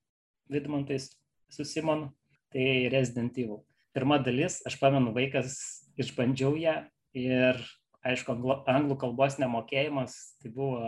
Vidmantais 0.49 1.11
su 1.53 1.67
Simonu, 1.67 2.13
tai 2.55 2.87
Resident 2.93 3.37
Evil. 3.37 3.61
Pirma 3.93 4.21
dalis, 4.23 4.61
aš 4.69 4.79
pamenu, 4.81 5.11
vaikas 5.17 5.59
išbandžiau 6.01 6.55
ją 6.61 6.77
ir, 7.17 7.61
aišku, 8.07 8.37
anglų 8.71 8.97
kalbos 9.03 9.37
nemokėjimas, 9.43 10.15
tai 10.41 10.55
buvo 10.55 10.81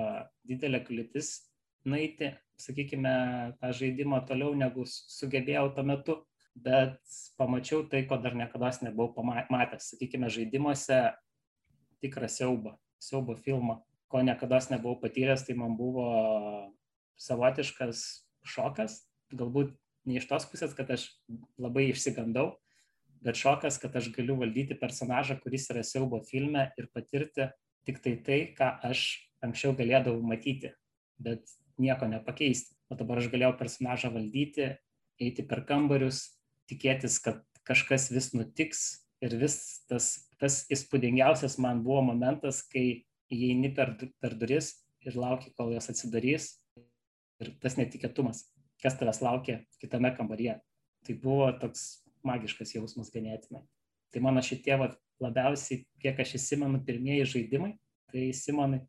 didelė 0.49 0.81
kliūtis 0.87 1.48
nueiti, 1.89 2.33
sakykime, 2.61 3.13
tą 3.61 3.73
žaidimą 3.77 4.23
toliau, 4.29 4.55
negu 4.59 4.85
sugebėjau 4.89 5.69
tuo 5.77 5.85
metu, 5.87 6.17
bet 6.59 6.99
pamačiau 7.39 7.85
tai, 7.91 8.05
ko 8.09 8.19
dar 8.23 8.35
niekada 8.39 8.71
nebuvau 8.83 9.25
matęs. 9.51 9.93
Sakykime, 9.93 10.31
žaidimuose 10.33 11.01
tikrą 12.03 12.29
siaubą, 12.31 12.77
siaubo 13.03 13.37
filmą, 13.37 13.81
ko 14.09 14.23
niekada 14.23 14.61
nebuvau 14.73 14.99
patyręs, 15.03 15.47
tai 15.47 15.57
man 15.59 15.77
buvo 15.79 16.09
savotiškas 17.19 18.05
šokas, 18.47 19.03
galbūt 19.35 19.75
ne 20.09 20.19
iš 20.19 20.29
tos 20.31 20.47
pusės, 20.49 20.75
kad 20.75 20.91
aš 20.95 21.11
labai 21.61 21.91
išsigandau, 21.91 22.57
bet 23.25 23.39
šokas, 23.39 23.79
kad 23.83 23.97
aš 23.99 24.11
galiu 24.15 24.39
valdyti 24.41 24.79
personažą, 24.79 25.39
kuris 25.43 25.69
yra 25.73 25.83
siaubo 25.85 26.23
filme 26.27 26.69
ir 26.79 26.89
patirti 26.95 27.51
tik 27.89 28.03
tai 28.05 28.15
tai, 28.25 28.39
ką 28.57 28.71
aš 28.89 29.09
anksčiau 29.45 29.75
galėdavau 29.79 30.23
matyti, 30.25 30.73
bet 31.23 31.45
nieko 31.83 32.09
nepakeisti. 32.11 32.77
O 32.89 32.97
dabar 32.99 33.21
aš 33.21 33.29
galėjau 33.33 33.57
personažą 33.59 34.13
valdyti, 34.15 34.73
eiti 35.21 35.45
per 35.47 35.65
kambarius, 35.69 36.23
tikėtis, 36.71 37.19
kad 37.25 37.45
kažkas 37.69 38.09
vis 38.15 38.33
nutiks 38.37 38.87
ir 39.25 39.35
vis 39.41 39.59
tas 39.91 40.29
tas 40.39 40.63
įspūdingiausias 40.73 41.59
man 41.63 41.83
buvo 41.85 42.03
momentas, 42.13 42.63
kai 42.71 43.05
įeini 43.35 43.73
per, 43.75 43.95
per 44.23 44.37
duris 44.39 44.73
ir 45.07 45.19
lauki, 45.19 45.53
kol 45.59 45.75
jos 45.75 45.91
atsidarys. 45.93 46.53
Ir 47.43 47.53
tas 47.63 47.77
netikėtumas, 47.79 48.47
kas 48.83 48.97
tavęs 48.99 49.21
laukia 49.23 49.61
kitame 49.83 50.11
kambaryje. 50.17 50.57
Tai 51.07 51.19
buvo 51.23 51.51
toks 51.61 52.05
magiškas 52.27 52.75
jausmas 52.75 53.13
ganėtinai. 53.15 53.63
Tai 54.11 54.23
mano 54.25 54.43
šitie 54.43 54.75
vat, 54.81 54.97
labiausiai, 55.23 55.85
kiek 56.03 56.19
aš 56.23 56.37
įsimenu, 56.39 56.81
pirmieji 56.87 57.29
žaidimai. 57.35 57.77
Tai 58.11 58.25
Simonai, 58.35 58.81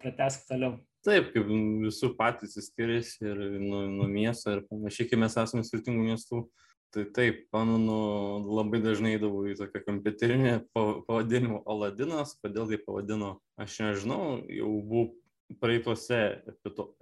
pratesk 0.00 0.46
toliau. 0.48 0.78
Taip, 1.06 1.30
kaip 1.32 1.46
visų 1.48 2.10
patys 2.18 2.58
skiriasi 2.60 3.24
ir 3.24 3.38
nuo, 3.62 3.86
nuo 3.88 4.08
miesto 4.10 4.52
ir 4.52 4.66
panašiai, 4.68 5.08
kai 5.08 5.20
mes 5.22 5.36
esame 5.40 5.64
skirtingų 5.64 6.10
miestų, 6.10 6.42
tai 6.92 7.06
taip 7.16 7.46
pamenu 7.54 7.96
labai 8.50 8.82
dažnai 8.84 9.14
eidavau 9.14 9.46
į 9.48 9.56
tokią 9.60 9.84
kompiuterinę 9.86 10.54
pavadinimu 10.74 11.62
aladinas 11.70 12.34
kodėl 12.42 12.68
taip 12.72 12.84
pavadino 12.88 13.36
aš 13.62 13.78
nežinau 13.84 14.40
jau 14.50 14.72
buvau 14.90 15.06
praeituose 15.58 16.18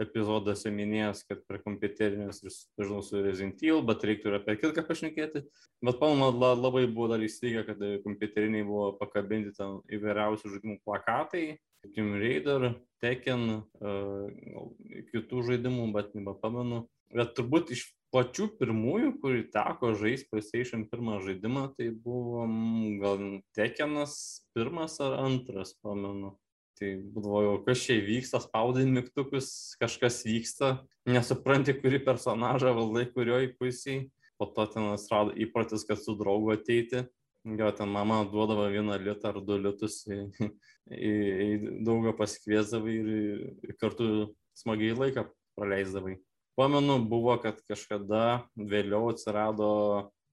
epizoduose 0.01 0.71
minėjęs 0.73 1.25
kad 1.29 1.43
prie 1.49 1.61
kompiuterinės 1.65 2.43
ir 2.43 2.53
susipažinau 2.53 3.03
su 3.05 3.21
Resident 3.21 3.61
Evil, 3.65 3.83
bet 3.85 4.05
reiktų 4.09 4.31
ir 4.31 4.37
apie 4.39 4.55
kitką 4.61 4.85
pašnekėti. 4.89 5.43
Bet 5.85 5.99
pamanu, 6.01 6.31
labai 6.57 6.87
buvo 6.87 7.11
dar 7.13 7.25
įstrigę, 7.25 7.67
kad 7.69 7.83
kompiuteriniai 8.07 8.65
buvo 8.65 8.95
pakabinti 9.01 9.53
ten 9.59 9.83
įvairiausių 9.93 10.55
žaidimų 10.55 10.79
plakatai, 10.87 11.59
Tomb 11.87 12.19
Raider, 12.19 12.73
Tekken, 13.03 13.45
uh, 13.79 14.71
kitų 15.12 15.45
žaidimų, 15.47 15.91
bet 15.95 16.17
nebepamenu. 16.19 16.87
Bet 17.14 17.37
turbūt 17.38 17.71
iš 17.73 17.87
pačių 18.12 18.49
pirmųjų, 18.59 19.12
kurį 19.23 19.45
teko 19.53 19.93
žaisti 19.99 20.29
PlayStation 20.33 20.85
pirmą 20.88 21.21
žaidimą, 21.25 21.69
tai 21.77 21.91
buvo 21.93 22.45
gal 23.01 23.23
Tekenas 23.57 24.14
pirmas 24.57 24.99
ar 25.05 25.19
antras, 25.23 25.75
pamenu. 25.85 26.35
Tai 26.79 26.93
būdavo 27.14 27.41
jau, 27.43 27.55
kas 27.67 27.81
čia 27.83 27.97
vyksta, 28.07 28.38
spaudai 28.45 28.85
mygtukus, 28.87 29.75
kažkas 29.81 30.21
vyksta, 30.27 30.77
nesupranti, 31.11 31.75
kurį 31.75 32.05
personažą 32.07 32.71
valdai, 32.77 33.09
kurioj 33.11 33.51
pusėje. 33.59 34.07
Po 34.38 34.47
to 34.55 34.69
ten 34.71 34.93
atsirado 34.93 35.33
įprotis, 35.35 35.83
kad 35.88 35.99
su 35.99 36.14
draugu 36.14 36.53
ateiti. 36.55 37.03
Jo, 37.57 37.71
ten 37.73 37.89
mama 37.89 38.25
duodavo 38.29 38.67
vieną 38.69 38.99
litą 39.01 39.31
ar 39.31 39.39
du 39.45 39.57
litus, 39.63 40.03
į, 40.11 40.19
į, 40.93 41.13
į 41.45 41.49
daugą 41.87 42.13
pasikviesdavai 42.19 42.97
ir, 42.99 43.77
kartu 43.81 44.09
smagiai 44.59 44.97
laiką 44.99 45.25
praleisdavai. 45.57 46.19
Pamenu 46.59 46.99
buvo 47.09 47.37
kad 47.41 47.61
kažkada 47.71 48.43
vėliau 48.59 49.13
atsirado 49.13 49.71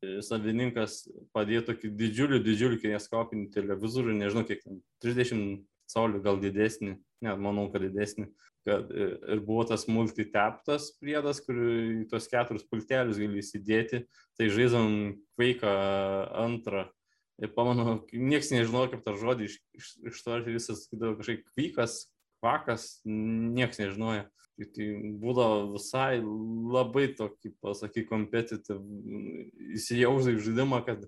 e, 0.01 0.17
savininkas 0.25 1.03
padėjo 1.35 1.67
tokį 1.69 1.93
didžiulį 2.01 2.41
didžiulį 2.47 2.81
kineskopinį 2.81 3.51
televizorių 3.53 4.17
nežinau 4.17 4.43
kiek 4.49 4.65
ten 4.65 4.81
trisdešimt 5.05 5.63
colių 5.93 6.23
gal 6.25 6.41
didesnį 6.41 6.97
ne 6.97 7.37
manau 7.37 7.69
kad 7.71 7.85
didesnį 7.85 8.27
kad 8.65 8.89
e, 8.89 9.07
ir 9.35 9.45
buvo 9.45 9.63
tas 9.69 9.85
multitaptas 9.87 10.89
priedas 10.99 11.39
kur 11.45 11.61
tuos 12.09 12.27
keturis 12.31 12.65
pultelius 12.65 13.21
gali 13.21 13.39
įsidėti. 13.43 14.03
Tai 14.35 14.51
žaidžiam 14.51 14.89
kveiką 15.37 15.73
antrą 16.41 16.87
ir 17.43 17.51
pamenu 17.55 17.99
nieks 18.13 18.51
nežinojo 18.53 18.93
kaip 18.93 19.03
tą 19.05 19.15
žodį 19.19 19.49
iš, 19.49 19.57
iš, 19.75 19.89
ištarti 20.11 20.55
visas 20.55 20.85
kažkaip 20.91 21.43
kvykas 21.51 22.05
kvakas 22.39 22.87
nieks 23.05 23.81
nežinojo 23.81 24.27
Tai, 24.55 24.67
tai 24.71 24.85
būdavo 25.19 25.73
visai 25.73 26.21
labai 26.23 27.09
tokį, 27.17 27.51
pasaky, 27.63 28.05
kompetitiv, 28.07 28.79
įsijausdai 29.75 30.37
žaidimą, 30.39 30.79
kad 30.87 31.03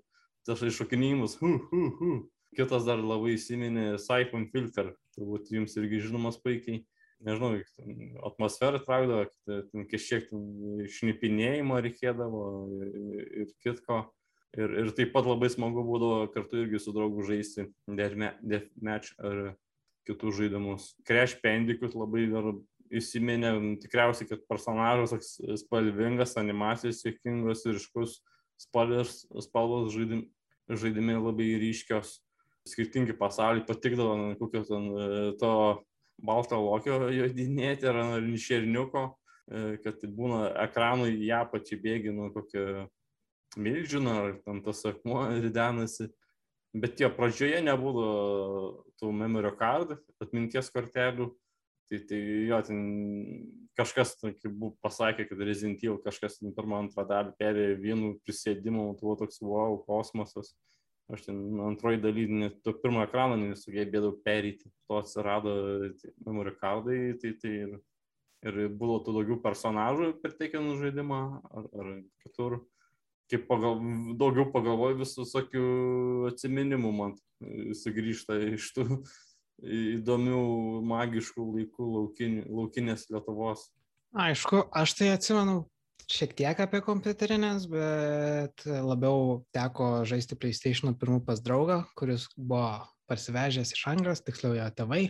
tas 0.48 0.64
iššokinėjimas, 0.68 1.38
hu, 1.40 1.54
hu, 1.70 1.86
hu. 2.00 2.18
Kitas 2.58 2.84
dar 2.88 3.00
labai 3.00 3.38
įsiminė 3.38 3.96
Siphon 4.04 4.50
Filter, 4.52 4.92
turbūt 5.16 5.52
jums 5.54 5.76
irgi 5.80 6.04
žinomas 6.10 6.40
puikiai. 6.44 6.84
nežinau, 7.24 7.56
atmosferą 8.28 8.78
traukdavo, 8.84 9.24
kažkiek 9.90 10.28
šnipinėjimo 10.98 11.80
reikėdavo 11.82 12.44
ir, 12.84 12.92
ir 13.46 13.54
kitko. 13.64 14.04
Ir, 14.56 14.72
ir 14.80 14.94
taip 14.96 15.12
pat 15.14 15.28
labai 15.28 15.50
smagu 15.52 15.84
būdavo 15.86 16.30
kartu 16.34 16.64
irgi 16.64 16.80
su 16.80 16.94
draugu 16.96 17.26
žaisti 17.28 17.68
Deathmatch 17.92 19.18
ar 19.20 19.58
kitus 20.08 20.38
žaidimus. 20.40 20.94
Crash 21.08 21.36
Bandicoot 21.44 21.98
labai 22.00 22.30
dar 22.32 22.54
įsiminė, 22.88 23.52
tikriausiai, 23.84 24.30
kad 24.30 24.46
personažas 24.48 25.36
spalvingas, 25.64 26.38
animacijos 26.40 27.02
sėkingos 27.04 27.66
ir 27.68 27.82
iškus 27.82 28.22
spalvos, 28.62 29.26
spalvos 29.44 29.92
žaidim, 29.96 30.24
žaidimai 30.72 31.18
labai 31.20 31.52
ryškios, 31.62 32.18
skirtingi 32.68 33.16
pasauliai 33.20 33.66
patikdavo, 33.68 34.34
kokio 34.40 34.64
ten 34.68 34.88
e, 34.92 35.08
to 35.40 35.52
balto 36.18 36.60
lokio 36.60 37.08
jodinėti 37.14 37.88
ar 37.88 38.00
nišerniuko, 38.26 39.04
e, 39.48 39.66
kad 39.84 40.04
būna 40.18 40.50
ekranui 40.66 41.14
ją 41.28 41.44
pačią 41.52 41.80
bėgi 41.84 42.16
nuo 42.16 42.32
kokio 42.36 42.88
milžino 43.56 44.16
ar 44.24 44.38
ten 44.46 44.62
tas 44.66 44.84
akmuo 44.90 45.24
ridenasi. 45.40 46.10
Bet 46.78 47.00
jo 47.02 47.10
pradžioje 47.16 47.62
nebūdavo 47.64 48.84
tų 49.00 49.12
memorio 49.16 49.54
card, 49.58 49.96
atminties 50.22 50.70
kortelių. 50.74 51.32
Tai, 51.88 51.98
tai 52.04 52.18
jo, 52.50 52.58
ten 52.68 52.80
kažkas, 53.80 54.18
buvo 54.50 54.74
pasakė, 54.84 55.24
kad 55.30 55.40
Resident 55.48 55.84
Evil 55.86 56.02
kažkas 56.04 56.42
pirmą 56.44 56.82
antrą 56.84 57.06
dalį 57.08 57.32
perėjo 57.40 57.78
vienų 57.80 58.10
prisėdimų, 58.28 58.90
buvo 59.00 59.16
toks 59.22 59.40
wow, 59.40 59.78
kosmosas. 59.88 60.52
Aš 61.08 61.24
ten 61.30 61.38
antroji 61.64 62.02
daly, 62.04 62.26
net 62.28 62.58
to 62.66 62.74
pirmo 62.82 63.00
ekrano 63.06 63.38
nesugebėdavau 63.40 64.18
perėti. 64.26 64.68
To 64.90 65.00
atsirado 65.00 65.54
memory 66.26 66.52
cardai, 66.60 66.98
tai, 67.22 67.32
tai 67.40 67.54
ir, 67.62 67.78
ir 68.44 68.58
buvo 68.68 69.00
tų 69.06 69.16
daugiau 69.22 69.40
personažų 69.46 70.18
per 70.20 70.36
teikiamą 70.36 70.76
žaidimą 70.82 71.22
ar, 71.48 71.70
ar 71.72 71.94
kitur. 72.26 72.60
Kaip 73.28 73.48
pagal, 73.50 73.80
daugiau 74.20 74.48
pagalvoju, 74.54 75.02
vis 75.02 75.16
visokių 75.20 75.64
atsiminimų 76.30 76.92
man 76.96 77.16
sugrįžta 77.76 78.38
iš 78.54 78.70
tų 78.76 78.86
įdomių, 79.98 80.44
magiškų 80.88 81.48
laikų 81.56 81.88
laukin, 81.96 82.38
laukinės 82.48 83.08
Lietuvos. 83.12 83.68
Aišku, 84.18 84.64
aš 84.72 84.94
tai 85.00 85.10
atsimenu 85.16 85.66
šiek 86.08 86.36
tiek 86.38 86.62
apie 86.64 86.80
kompiuterinės, 86.86 87.68
bet 87.72 88.64
labiau 88.64 89.42
teko 89.56 90.06
žaisti 90.08 90.38
PlayStation 90.40 90.96
pirmų 90.96 91.20
pas 91.28 91.42
draugą, 91.44 91.82
kuris 92.00 92.30
buvo 92.38 92.88
parsivežęs 93.12 93.74
iš 93.76 93.84
Anglijos, 93.92 94.24
tiksliau 94.24 94.56
jo 94.56 94.70
tėvai 94.78 95.04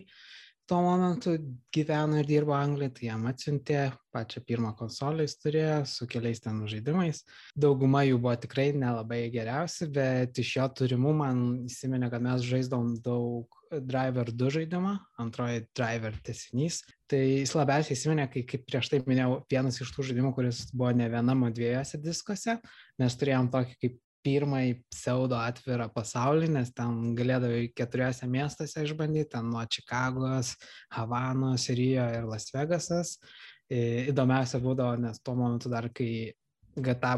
tuo 0.68 0.82
momentu 0.84 1.34
gyveno 1.74 2.20
ir 2.20 2.28
dirbo 2.28 2.54
Anglijoje, 2.58 2.94
tai 2.98 3.08
jam 3.08 3.26
atsiuntė 3.30 3.82
pačią 4.14 4.42
pirmą 4.48 4.74
konsolę, 4.78 5.24
jis 5.24 5.38
turėjo 5.40 5.78
su 5.88 6.08
keliais 6.12 6.42
ten 6.44 6.60
žaidimais. 6.70 7.22
Dauguma 7.56 8.04
jų 8.08 8.20
buvo 8.20 8.34
tikrai 8.44 8.70
nelabai 8.76 9.22
geriausi, 9.34 9.88
bet 9.94 10.40
iš 10.44 10.56
jo 10.58 10.68
turimų 10.82 11.14
man 11.22 11.46
įsiminė, 11.70 12.10
kad 12.12 12.26
mes 12.26 12.44
žaisdavom 12.48 12.98
daug 13.06 13.58
Driver 13.68 14.32
2 14.32 14.52
žaidimą, 14.58 14.94
antroji 15.20 15.66
Driver 15.76 16.16
tesinys. 16.24 16.82
Tai 17.08 17.20
jis 17.20 17.54
labiausiai 17.56 17.96
įsiminė, 17.98 18.28
kai 18.32 18.44
kaip 18.48 18.68
prieš 18.68 18.92
tai 18.92 19.02
minėjau, 19.08 19.42
vienas 19.52 19.80
iš 19.84 19.92
tų 19.96 20.10
žaidimų, 20.10 20.34
kuris 20.36 20.66
buvo 20.74 20.92
ne 20.96 21.08
vienam, 21.12 21.48
o 21.48 21.52
dviejose 21.52 22.00
diskuose. 22.04 22.58
Mes 23.00 23.20
turėjom 23.20 23.52
tokį 23.54 23.80
kaip 23.84 23.98
pirmąjį 24.28 24.76
pseudo 24.92 25.40
atvirą 25.40 25.88
pasaulį, 25.96 26.52
nes 26.58 26.74
ten 26.76 27.14
galėdavai 27.18 27.68
keturiose 27.78 28.28
miestuose 28.28 28.84
išbandyti, 28.84 29.32
ten 29.38 29.48
nuo 29.54 29.64
Čikagos, 29.64 30.56
Havanos, 30.98 31.70
Rio 31.80 32.08
ir 32.20 32.28
Las 32.28 32.52
Vegasas. 32.52 33.18
Įdomiausia 33.72 34.60
būdavo, 34.64 35.00
nes 35.08 35.24
tuo 35.24 35.36
momentu 35.40 35.72
dar, 35.72 35.90
kai 35.96 36.34
GTA 36.76 37.18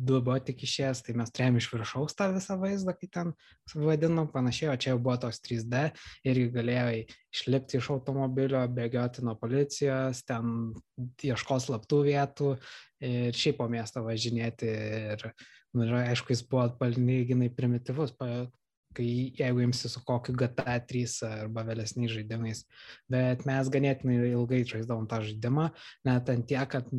2 0.00 0.20
buvo 0.24 0.38
tik 0.40 0.62
išėjęs, 0.64 1.02
tai 1.04 1.14
mes 1.18 1.32
turėjome 1.34 1.60
iš 1.60 1.68
viršaus 1.74 2.16
tą 2.16 2.30
visą 2.32 2.56
vaizdą, 2.60 2.94
kai 2.96 3.08
ten 3.12 3.32
vadinom 3.74 4.30
panašiai, 4.32 4.70
o 4.72 4.78
čia 4.80 4.94
jau 4.94 5.00
buvo 5.02 5.18
tos 5.26 5.42
3D 5.44 5.90
irgi 6.30 6.46
galėjai 6.54 7.02
išlipti 7.34 7.76
iš 7.80 7.90
automobilio, 7.92 8.62
bėgioti 8.78 9.26
nuo 9.26 9.36
policijos, 9.40 10.22
ten 10.24 10.70
ieškos 11.28 11.68
slaptų 11.68 12.00
vietų 12.08 12.54
ir 13.04 13.36
šiaip 13.36 13.60
po 13.60 13.68
miestą 13.72 14.04
važinėti 14.06 14.72
ir 15.12 15.26
nu, 15.76 15.86
ir 15.86 15.94
aišku, 16.00 16.32
jis 16.34 16.42
buvo 16.46 16.68
palyginai 16.80 17.50
primityvus, 17.54 18.14
kai 18.96 19.06
jeigu 19.38 19.62
imsi 19.62 19.88
su 19.88 20.02
kokiu 20.06 20.34
GTA 20.34 20.80
3 20.90 21.20
arba 21.28 21.64
vėlesniais 21.68 22.10
žaidimais. 22.16 22.64
Bet 23.10 23.46
mes 23.46 23.70
ganėtinai 23.70 24.32
ilgai 24.32 24.64
žaisdavom 24.66 25.06
tą 25.10 25.20
žaidimą, 25.26 25.70
net 26.08 26.32
ant 26.32 26.48
tiek, 26.50 26.66
kad 26.72 26.90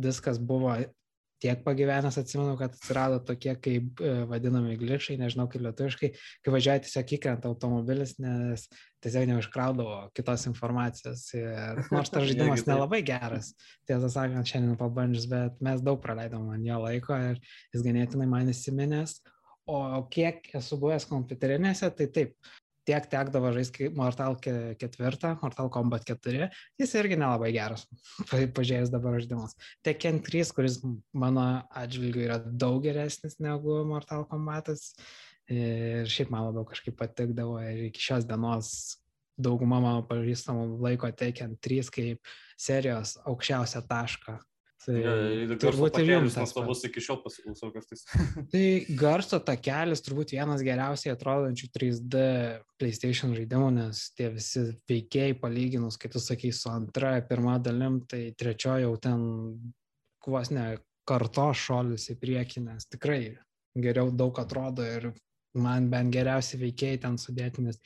viskas 0.00 0.38
buvo 0.38 0.76
tiek 1.40 1.62
pagyvenęs, 1.64 2.18
atsimenu, 2.20 2.54
kad 2.60 2.74
atsirado 2.76 3.18
tokie 3.24 3.54
kaip 3.64 4.00
e, 4.04 4.12
vadinami 4.28 4.76
glitchai, 4.80 5.16
nežinau 5.20 5.48
kaip 5.50 5.64
lietuviškai, 5.64 6.10
kai 6.44 6.54
važiuoja 6.54 6.84
tiesiog 6.84 7.14
įkrenta 7.16 7.50
automobilis, 7.50 8.16
nes 8.20 8.66
tiesiog 9.04 9.28
neužkraudavo 9.30 9.96
kitos 10.16 10.46
informacijos. 10.50 11.24
Ir 11.38 11.82
nors 11.94 12.12
tas 12.12 12.28
žaidimas 12.28 12.66
nelabai 12.68 13.02
geras, 13.06 13.54
tiesą 13.88 14.12
sakant, 14.12 14.48
šiandien 14.48 14.78
pabandžius, 14.80 15.28
bet 15.32 15.60
mes 15.64 15.84
daug 15.84 16.00
praleidom 16.04 16.50
ant 16.54 16.66
jo 16.66 16.80
laiko 16.84 17.18
ir 17.32 17.40
jis 17.74 17.86
ganėtinai 17.86 18.28
man 18.30 18.52
įsiminęs. 18.52 19.20
O 19.70 19.78
kiek 20.10 20.48
esu 20.58 20.76
buvęs 20.80 21.04
kompiuterinėse, 21.06 21.92
tai 21.94 22.08
taip, 22.10 22.32
tiek 22.88 23.06
tekdavo 23.10 23.52
žaisti 23.54 23.90
Mortal 23.96 24.36
4, 24.40 25.32
Mortal 25.42 25.70
Kombat 25.72 26.06
4, 26.08 26.48
jis 26.80 26.94
irgi 27.00 27.18
nelabai 27.20 27.52
geras, 27.54 27.86
pažiūrėjus 28.30 28.92
dabar 28.92 29.18
žaidimas. 29.20 29.56
Tekken 29.86 30.22
3, 30.26 30.54
kuris 30.56 30.80
mano 31.12 31.46
atžvilgiu 31.76 32.26
yra 32.28 32.40
daug 32.40 32.82
geresnis 32.84 33.38
negu 33.42 33.82
Mortal 33.88 34.26
Kombatas. 34.30 34.94
Ir 35.50 36.06
šiaip 36.06 36.28
man 36.30 36.46
labiau 36.46 36.62
kažkaip 36.68 36.94
patikdavo 36.94 37.56
ir 37.66 37.88
iki 37.88 38.02
šios 38.02 38.22
dienos 38.28 38.68
dauguma 39.40 39.80
mano 39.82 40.04
pažįstamų 40.06 40.78
laiko 40.84 41.10
Tekken 41.10 41.56
3 41.58 41.90
kaip 41.94 42.30
serijos 42.60 43.16
aukščiausią 43.26 43.82
tašką 43.88 44.36
Tai 44.80 45.56
turbūt 45.60 45.98
ir 46.00 46.10
jums 46.14 46.38
nuostabus 46.38 46.86
iki 46.88 47.02
šiol 47.04 47.18
pasiklausau 47.20 47.68
kartais. 47.74 48.06
tai 48.52 48.62
garso 48.96 49.36
takelis 49.44 50.00
turbūt 50.06 50.32
vienas 50.32 50.64
geriausiai 50.64 51.12
atrodančių 51.12 51.68
3D 51.74 52.22
PlayStation 52.80 53.34
žaidimų, 53.36 53.68
nes 53.76 54.06
tie 54.16 54.30
visi 54.32 54.64
veikėjai 54.88 55.36
palyginus, 55.42 56.00
kai 56.00 56.08
tu 56.14 56.22
sakai, 56.22 56.54
su 56.56 56.72
antra, 56.72 57.18
pirma 57.28 57.58
dalim, 57.60 58.00
tai 58.08 58.30
trečioji 58.32 58.86
jau 58.86 58.94
ten 59.04 59.26
vos 60.24 60.52
ne 60.54 60.70
karto 61.08 61.50
šolis 61.56 62.08
į 62.14 62.16
priekį, 62.22 62.64
nes 62.70 62.88
tikrai 62.88 63.22
geriau 63.76 64.08
daug 64.14 64.38
atrodo 64.40 64.86
ir 64.86 65.10
man 65.60 65.90
bent 65.90 66.14
geriausi 66.14 66.56
veikėjai 66.60 67.02
ten 67.04 67.16
sudėti, 67.20 67.66
nes 67.66 67.80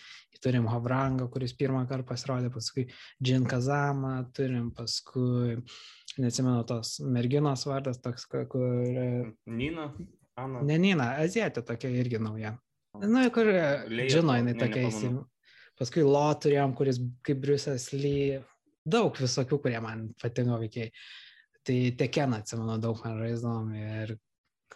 turim 0.44 0.66
Havrangą, 0.68 1.26
kuris 1.32 1.54
pirmą 1.56 1.86
kartą 1.88 2.04
pasirodė, 2.10 2.50
paskui 2.52 2.86
Džin 3.24 3.46
Kazamą, 3.48 4.18
turim 4.36 4.68
paskui 4.76 5.56
neatsimenu 6.20 6.64
tos 6.68 6.98
merginos 7.04 7.64
vardas, 7.68 8.00
toks, 8.02 8.26
kur... 8.30 8.66
E, 8.84 9.06
Nina? 9.50 9.90
Ana. 10.40 10.62
Ne 10.66 10.78
Nina, 10.82 11.12
Azietė 11.22 11.62
tokia 11.66 11.90
irgi 11.94 12.18
nauja. 12.22 12.56
Na, 13.02 13.26
kur 13.34 13.50
e, 13.50 13.62
žino, 14.10 14.36
jinai 14.38 14.54
tokia 14.58 14.88
įsim. 14.88 15.20
Paskui 15.78 16.04
Lo 16.06 16.26
turėjom, 16.38 16.74
kuris 16.78 17.00
kaip 17.26 17.40
Briusas 17.42 17.88
Lee, 17.94 18.38
daug 18.86 19.16
visokių, 19.18 19.58
kurie 19.62 19.80
man 19.82 20.08
patinka 20.22 20.58
veikiai. 20.60 20.92
Tai 21.64 21.78
Tekeną 21.98 22.42
atsimenu, 22.42 22.76
daug 22.82 23.00
man 23.02 23.18
žaisdavom 23.22 23.72
ir 23.78 24.14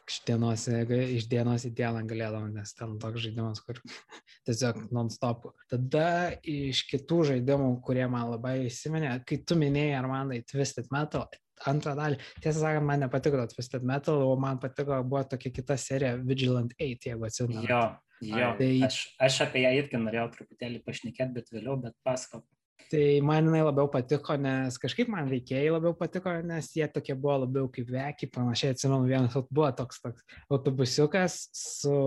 iš 0.08 0.20
dienos, 0.28 0.64
iš 0.68 1.26
dienos 1.30 1.66
į 1.68 1.72
dieną 1.76 2.04
galėdavom, 2.08 2.52
nes 2.56 2.72
ten 2.76 2.96
toks 3.02 3.22
žaidimas, 3.24 3.60
kur 3.64 3.80
tiesiog 4.48 4.88
non-stop. 4.94 5.50
Tada 5.70 6.08
iš 6.42 6.84
kitų 6.90 7.20
žaidimų, 7.32 7.74
kurie 7.84 8.06
man 8.10 8.32
labai 8.32 8.56
įsiminė, 8.66 9.18
kai 9.28 9.40
tu 9.44 9.58
minėjai, 9.60 9.94
ar 10.00 10.10
man 10.10 10.32
tai 10.32 10.40
Twisted 10.48 10.90
Metal, 10.94 11.28
antrą 11.68 11.94
dalį, 11.98 12.20
tiesą 12.42 12.62
sakant, 12.62 12.88
man 12.88 13.04
nepatiko 13.04 13.46
Twisted 13.52 13.86
Metal, 13.86 14.22
o 14.24 14.36
man 14.40 14.60
patiko, 14.62 15.00
buvo 15.04 15.24
tokia 15.28 15.54
kita 15.60 15.78
serija 15.80 16.16
Vigilant 16.20 16.74
8, 16.78 17.10
jeigu 17.12 17.28
atsimenu. 17.28 17.64
Jo, 17.68 17.82
jo. 18.24 18.52
Tai... 18.60 18.70
Aš, 18.88 19.00
aš 19.28 19.42
apie 19.48 19.64
ją 19.66 19.74
irgi 19.82 20.00
norėjau 20.02 20.28
truputėlį 20.36 20.84
pašnekėti, 20.86 21.34
bet 21.40 21.52
vėliau, 21.54 21.78
bet 21.82 21.98
pasakau. 22.06 22.44
Tai 22.88 23.02
man 23.26 23.48
jinai 23.48 23.60
labiau 23.66 23.90
patiko, 23.92 24.36
nes 24.40 24.78
kažkaip 24.80 25.10
man 25.12 25.28
veikėjai 25.28 25.74
labiau 25.74 25.92
patiko, 25.98 26.32
nes 26.46 26.70
jie 26.72 26.86
tokie 26.92 27.16
buvo 27.18 27.42
labiau 27.42 27.68
kaip 27.72 27.90
vekiai, 27.92 28.30
panašiai 28.32 28.72
atsimenu, 28.72 29.10
vienas 29.10 29.36
buvo 29.50 29.68
toks, 29.76 30.00
toks 30.04 30.38
autobusiukas 30.48 31.36
su, 31.58 31.98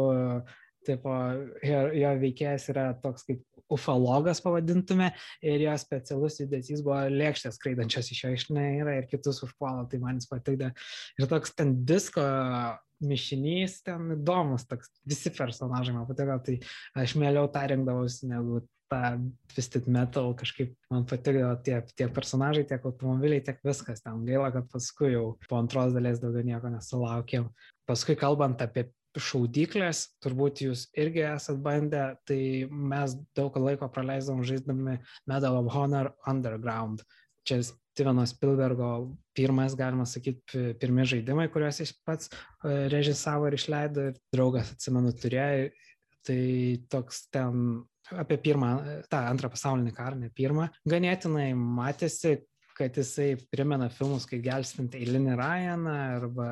tipo, 0.87 1.13
jo, 1.67 1.83
jo 2.01 2.13
veikėjas 2.23 2.69
yra 2.73 2.87
toks 3.03 3.27
kaip 3.27 3.45
ufologas 3.71 4.41
pavadintume 4.43 5.11
ir 5.45 5.63
jo 5.63 5.75
specialus 5.79 6.39
judesys 6.41 6.81
buvo 6.85 6.99
lėkštės 7.13 7.59
skraidančios 7.59 8.11
iš 8.11 8.23
jo 8.25 8.33
išnera 8.35 8.97
ir 8.97 9.07
kitus 9.11 9.43
užpuola, 9.45 9.85
tai 9.91 10.01
man 10.01 10.19
jis 10.19 10.29
patikdė. 10.31 10.73
Ir 11.19 11.29
toks 11.31 11.55
ten 11.55 11.77
disko 11.87 12.25
mišinys 13.01 13.79
ten 13.85 14.15
įdomus, 14.17 14.67
toks 14.69 14.91
visi 15.07 15.31
personažai 15.33 15.95
man 15.95 16.09
patiko, 16.09 16.37
tai 16.45 16.59
aš 17.05 17.15
mieliau 17.19 17.49
tą 17.53 17.63
rinkdavausi 17.71 18.29
negu 18.29 18.63
tą 18.91 19.01
Twisted 19.51 19.87
Metal 19.91 20.33
kažkaip 20.37 20.73
man 20.91 21.05
patiko 21.07 21.51
tiek, 21.65 21.91
tiek 21.95 22.11
personažai, 22.15 22.65
tiek 22.67 22.85
automobiliai, 22.87 23.43
tiek 23.43 23.59
viskas. 23.65 24.03
Ten 24.03 24.25
gaila, 24.27 24.51
kad 24.53 24.67
paskui 24.71 25.13
jau 25.15 25.25
po 25.47 25.59
antros 25.59 25.95
dalies 25.95 26.21
daugiau 26.21 26.45
nieko 26.47 26.71
nesulaukėm. 26.73 27.47
Paskui 27.89 28.17
kalbant 28.19 28.61
apie 28.63 28.89
šaudyklės, 29.19 30.05
turbūt 30.23 30.63
jūs 30.63 30.85
irgi 30.99 31.25
esat 31.27 31.59
bandę, 31.63 32.03
tai 32.27 32.67
mes 32.71 33.17
daug 33.35 33.57
laiko 33.59 33.89
praleisdom 33.91 34.43
žaisdami 34.47 34.99
Medal 35.27 35.59
of 35.59 35.71
Honor 35.75 36.13
Underground. 36.27 37.03
Čia 37.47 37.59
Steveno 37.65 38.23
Spielbergo 38.27 39.11
pirmas, 39.35 39.75
galima 39.75 40.05
sakyti, 40.07 40.75
pirmi 40.79 41.03
žaidimai, 41.07 41.49
kuriuos 41.51 41.81
jis 41.81 41.91
pats 42.07 42.29
e, 42.31 42.87
režisavo 42.91 43.49
ir 43.49 43.57
išleido 43.57 44.05
ir 44.11 44.19
draugas, 44.31 44.71
atsimenu, 44.75 45.11
turėjo. 45.11 45.71
Tai 46.21 46.41
toks 46.93 47.25
ten 47.33 47.81
apie 48.19 48.37
pirmą, 48.41 48.71
tą 49.11 49.23
antrą 49.29 49.51
pasaulinį 49.53 49.93
karą, 49.95 50.19
ne 50.19 50.31
pirmą, 50.35 50.67
ganėtinai 50.89 51.51
matėsi, 51.57 52.39
kad 52.77 52.95
jisai 52.97 53.35
primena 53.51 53.89
filmus, 53.93 54.25
kaip 54.29 54.41
gelstint 54.45 54.95
eilinį 54.97 55.35
Ryaną 55.37 55.95
arba 56.17 56.49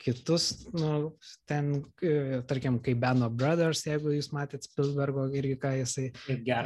kitus, 0.00 0.66
nu, 0.72 1.16
ten, 1.48 1.72
e, 2.02 2.40
tarkim, 2.48 2.78
kaip 2.84 3.00
Beno 3.02 3.28
Brothers, 3.32 3.84
jeigu 3.84 4.14
jūs 4.14 4.30
matėt 4.32 4.64
Spielbergo 4.64 5.26
irgi, 5.36 5.58
ką 5.60 5.74
jisai 5.82 6.06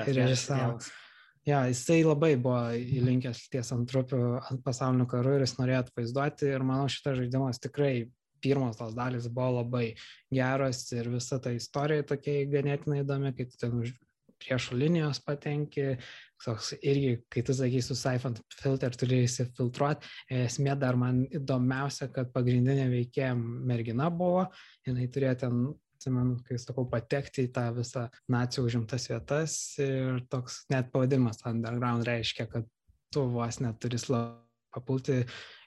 režisavo. 0.07 0.79
Ja, 1.45 1.65
jisai 1.69 1.99
labai 2.07 2.37
buvo 2.41 2.71
įlinkęs 2.73 3.43
ties 3.53 3.73
antrupių 3.75 4.21
ant 4.39 4.63
pasaulinių 4.65 5.05
karų 5.11 5.35
ir 5.37 5.43
jis 5.45 5.59
norėjo 5.59 5.81
atvaizduoti 5.83 6.49
ir 6.55 6.65
manau 6.65 6.87
šitas 6.89 7.19
žaidimas 7.19 7.61
tikrai 7.61 8.07
pirmos 8.45 8.79
tos 8.79 8.95
dalys 8.97 9.27
buvo 9.29 9.59
labai 9.59 9.91
geros 10.33 10.87
ir 10.97 11.11
visa 11.13 11.41
ta 11.43 11.53
istorija 11.53 12.07
tokia 12.09 12.47
ganėtinai 12.49 13.03
įdomi, 13.03 13.35
kai 13.37 13.49
tu 13.51 13.61
ten 13.61 13.77
už 13.83 13.93
priešo 14.45 14.77
linijos 14.79 15.21
patenki, 15.25 15.95
toks 16.45 16.75
irgi, 16.83 17.15
kai 17.33 17.43
tu 17.47 17.55
sakai 17.57 17.81
su 17.83 17.97
Siphon 17.97 18.37
filter 18.53 18.97
turi 19.01 19.23
įsifiltruoti, 19.25 20.11
esmė 20.45 20.77
dar 20.81 20.99
man 21.01 21.23
įdomiausia, 21.33 22.11
kad 22.13 22.31
pagrindinė 22.35 22.91
veikėja 22.93 23.33
mergina 23.39 24.11
buvo, 24.13 24.47
jinai 24.87 25.09
turėjo 25.13 25.35
ten, 25.45 25.65
atsimenu, 25.97 26.37
kai 26.45 26.61
sakau, 26.61 26.85
patekti 26.91 27.47
į 27.49 27.53
tą 27.57 27.69
visą 27.79 28.09
nacijų 28.29 28.69
užimtas 28.69 29.09
vietas 29.09 29.59
ir 29.81 30.21
toks 30.29 30.65
net 30.73 30.93
pavadimas 30.93 31.41
underground 31.49 32.05
reiškia, 32.09 32.49
kad 32.51 32.69
tu 33.15 33.25
vos 33.33 33.63
neturi 33.65 34.01
slapti 34.01 34.43
papulti. 34.75 35.23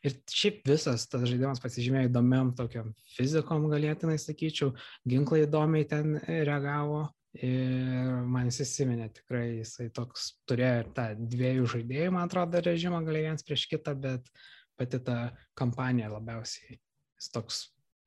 Ir 0.06 0.16
šiaip 0.32 0.62
visas 0.68 1.08
tas 1.10 1.26
žaidimas 1.28 1.62
pasižymėjo 1.64 2.12
įdomiam 2.12 2.54
tokiam 2.58 2.92
fizikom, 3.16 3.68
galėtinai 3.72 4.18
sakyčiau, 4.22 4.74
ginklai 5.08 5.46
įdomiai 5.46 5.88
ten 5.90 6.20
reagavo, 6.28 7.08
Ir 7.38 8.24
man 8.26 8.48
jis 8.48 8.64
įsiminė 8.64 9.10
tikrai, 9.14 9.60
jisai 9.60 9.90
toks 9.94 10.32
turėjo 10.50 10.78
ir 10.82 10.92
tą 10.96 11.08
dviejų 11.20 11.68
žaidėjų, 11.74 12.14
man 12.16 12.30
atrodo, 12.30 12.62
režimą 12.66 13.04
galėjo 13.06 13.28
vienas 13.28 13.46
prieš 13.46 13.68
kitą, 13.70 13.94
bet 14.00 14.32
pati 14.80 15.00
ta 15.04 15.18
kampanija 15.58 16.10
labiausiai. 16.16 16.80
Jis 17.18 17.30
toks 17.34 17.60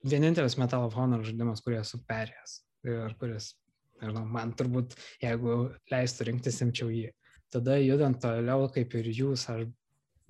vienintelis 0.06 0.56
Metal 0.58 0.86
of 0.86 0.96
Honor 0.98 1.22
žaidimas, 1.26 1.62
kurį 1.62 1.80
esu 1.82 2.00
perėjęs 2.08 2.56
ir 2.88 3.14
kuris, 3.20 3.52
nežinau, 4.00 4.24
man 4.24 4.54
turbūt, 4.56 4.96
jeigu 5.22 5.56
leistų 5.92 6.30
rinktis, 6.30 6.62
imčiau 6.64 6.88
jį. 6.90 7.10
Tada 7.52 7.76
judant 7.82 8.18
toliau, 8.22 8.68
kaip 8.72 8.94
ir 8.96 9.10
jūs, 9.12 9.44
aš 9.52 9.66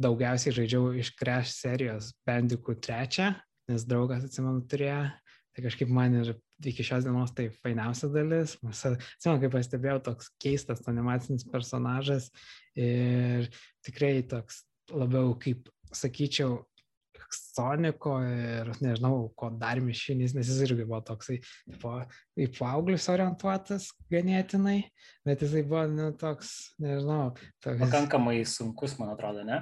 daugiausiai 0.00 0.56
žaidžiau 0.56 0.94
iš 0.98 1.12
Crash 1.18 1.52
serijos 1.54 2.14
Bandikų 2.26 2.78
trečią, 2.82 3.34
nes 3.70 3.84
draugas, 3.86 4.24
atsimenu, 4.26 4.64
turėjo. 4.68 5.02
Tai 5.54 5.64
kažkaip 5.66 5.90
man 5.92 6.16
ir 6.22 6.32
iki 6.66 6.84
šios 6.86 7.06
dienos 7.06 7.32
tai 7.36 7.48
fainiausia 7.62 8.10
dalis. 8.12 8.56
Atsimenu, 8.66 9.40
kaip 9.44 9.54
pastebėjau, 9.54 10.00
toks 10.10 10.32
keistas 10.42 10.82
animacinis 10.90 11.46
personažas 11.48 12.30
ir 12.78 13.48
tikrai 13.86 14.20
toks 14.28 14.64
labiau, 14.90 15.36
kaip 15.40 15.70
sakyčiau, 15.94 16.64
Soniko 17.30 18.16
ir 18.26 18.70
nežinau, 18.82 19.28
ko 19.38 19.52
dar 19.54 19.78
mišinys, 19.84 20.32
nes 20.34 20.48
jis 20.50 20.64
irgi 20.66 20.82
buvo 20.82 20.98
toksai 21.06 21.36
po, 21.78 22.00
į 22.34 22.48
paauglius 22.56 23.06
orientuotas 23.12 23.90
ganėtinai, 24.10 24.80
bet 25.28 25.44
jisai 25.44 25.62
buvo 25.62 25.84
nu, 25.92 26.08
toks, 26.18 26.72
nežinau. 26.82 27.36
Toks... 27.62 27.78
Pakankamai 27.84 28.40
sunkus, 28.48 28.96
man 28.98 29.12
atrodo, 29.14 29.44
ne? 29.46 29.60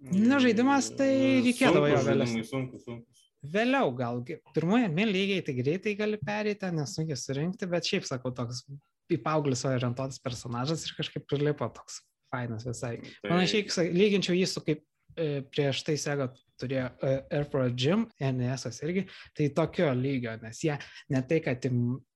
Na, 0.00 0.40
žaidimas 0.40 0.88
tai 0.96 1.10
reikėdavo 1.44 1.90
jo 1.92 2.00
vėliau. 2.06 2.44
Sunkus, 2.48 2.86
sunkus 2.86 3.09
vėliau 3.42 3.92
gal 3.96 4.20
pirmajame 4.54 5.06
lygiai 5.08 5.44
tai 5.46 5.56
greitai 5.56 5.96
gali 5.98 6.20
pereiti, 6.20 6.70
nesunkiai 6.74 7.18
surinkti, 7.18 7.68
bet 7.70 7.88
šiaip 7.88 8.06
sakau, 8.08 8.34
toks 8.36 8.64
į 9.10 9.18
paauglius 9.24 9.64
orientuotas 9.68 10.20
personažas 10.22 10.84
ir 10.86 10.94
kažkaip 10.98 11.26
prilipo 11.28 11.68
toks 11.74 12.02
fainas 12.30 12.66
visai. 12.68 12.98
Tai... 13.00 13.32
Panašiai, 13.32 13.90
lyginčiau 13.96 14.36
jį 14.38 14.46
su 14.48 14.62
kaip 14.66 14.84
e, 15.16 15.40
prieš 15.50 15.82
tai 15.86 15.96
Sega 16.00 16.28
turėjo 16.60 16.86
e, 17.02 17.16
Airport 17.40 17.74
Gym, 17.80 18.06
NES 18.20 18.68
irgi, 18.84 19.06
tai 19.36 19.48
tokio 19.56 19.90
lygio, 19.96 20.36
nes 20.44 20.62
jie 20.62 20.76
ne 21.10 21.24
tai, 21.26 21.40
kad, 21.44 21.66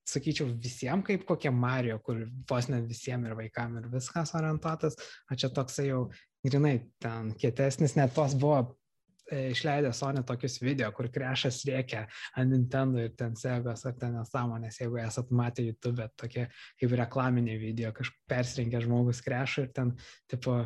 sakyčiau, 0.05 0.47
visiems 0.61 1.05
kaip 1.07 1.25
kokie 1.27 1.51
Mario, 1.51 1.97
kur 2.05 2.21
vos 2.49 2.69
net 2.69 2.85
visiems 2.89 3.27
ir 3.27 3.37
vaikams 3.37 3.81
ir 3.81 3.91
viskas 3.93 4.35
orientuotas, 4.37 4.97
o 5.31 5.37
čia 5.39 5.49
toksai 5.53 5.89
jau 5.89 6.05
grinai 6.45 6.77
ten 7.01 7.33
kietesnis, 7.41 7.97
net 7.97 8.13
tos 8.15 8.37
buvo 8.37 8.61
E, 9.31 9.49
išleidę 9.51 9.93
Sony 9.93 10.21
tokius 10.23 10.59
video, 10.61 10.91
kur 10.93 11.07
krešas 11.09 11.63
rėkia 11.65 12.03
ant 12.37 12.51
Nintendo 12.53 13.01
ir 13.01 13.15
ten 13.17 13.33
segos 13.39 13.81
ar 13.89 13.95
ten 13.97 14.13
nesąmonės, 14.19 14.77
jeigu 14.83 14.99
esat 15.01 15.31
matę 15.33 15.63
YouTube, 15.65 16.05
tokie 16.19 16.43
kaip 16.77 16.91
reklaminiai 16.99 17.57
video, 17.57 17.89
kažkaip 17.95 18.19
persirengia 18.29 18.83
žmogus 18.83 19.23
krešą 19.25 19.65
ir 19.65 19.71
ten, 19.73 19.95
tipo, 20.29 20.59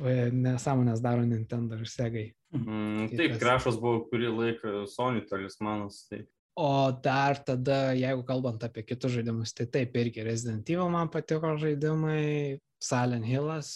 nesąmonės 0.00 1.02
daro 1.04 1.26
Nintendo 1.28 1.76
ir 1.76 1.90
segai. 1.92 2.30
Mm, 2.56 3.10
tai 3.10 3.18
taip, 3.18 3.34
tas... 3.34 3.42
krešas 3.42 3.80
buvo 3.82 4.06
kurį 4.08 4.30
laiką 4.38 4.72
Sony 4.88 5.26
talismanas. 5.28 6.06
Taip. 6.08 6.30
O 6.56 6.92
dar 7.04 7.36
tada, 7.44 7.92
jeigu 7.96 8.24
kalbant 8.28 8.64
apie 8.64 8.86
kitus 8.88 9.12
žaidimus, 9.18 9.52
tai 9.56 9.68
taip 9.72 9.96
irgi 10.00 10.24
Resident 10.24 10.68
Evil 10.72 10.88
man 10.92 11.12
patiko 11.12 11.52
žaidimai, 11.60 12.56
Silent 12.80 13.28
Hillas 13.28 13.70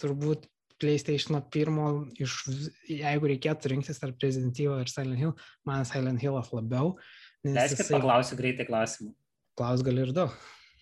turbūt 0.00 0.44
PlayStation 0.82 1.38
1 1.40 2.20
iš, 2.20 2.34
jeigu 2.90 3.30
reikėtų 3.32 3.72
rinktis 3.72 4.00
tarp 4.02 4.20
Resident 4.22 4.58
ir 4.60 4.90
Silent 4.92 5.20
Hill, 5.20 5.32
man 5.68 5.86
Silent 5.88 6.20
Hillas 6.22 6.52
labiau. 6.52 6.96
Leiskit 7.46 7.84
jisai... 7.84 7.96
paklausiu 7.96 8.38
greitai 8.38 8.66
klausimų. 8.68 9.14
Klaus 9.56 9.84
gali 9.86 10.04
ir 10.04 10.12
du. 10.16 10.26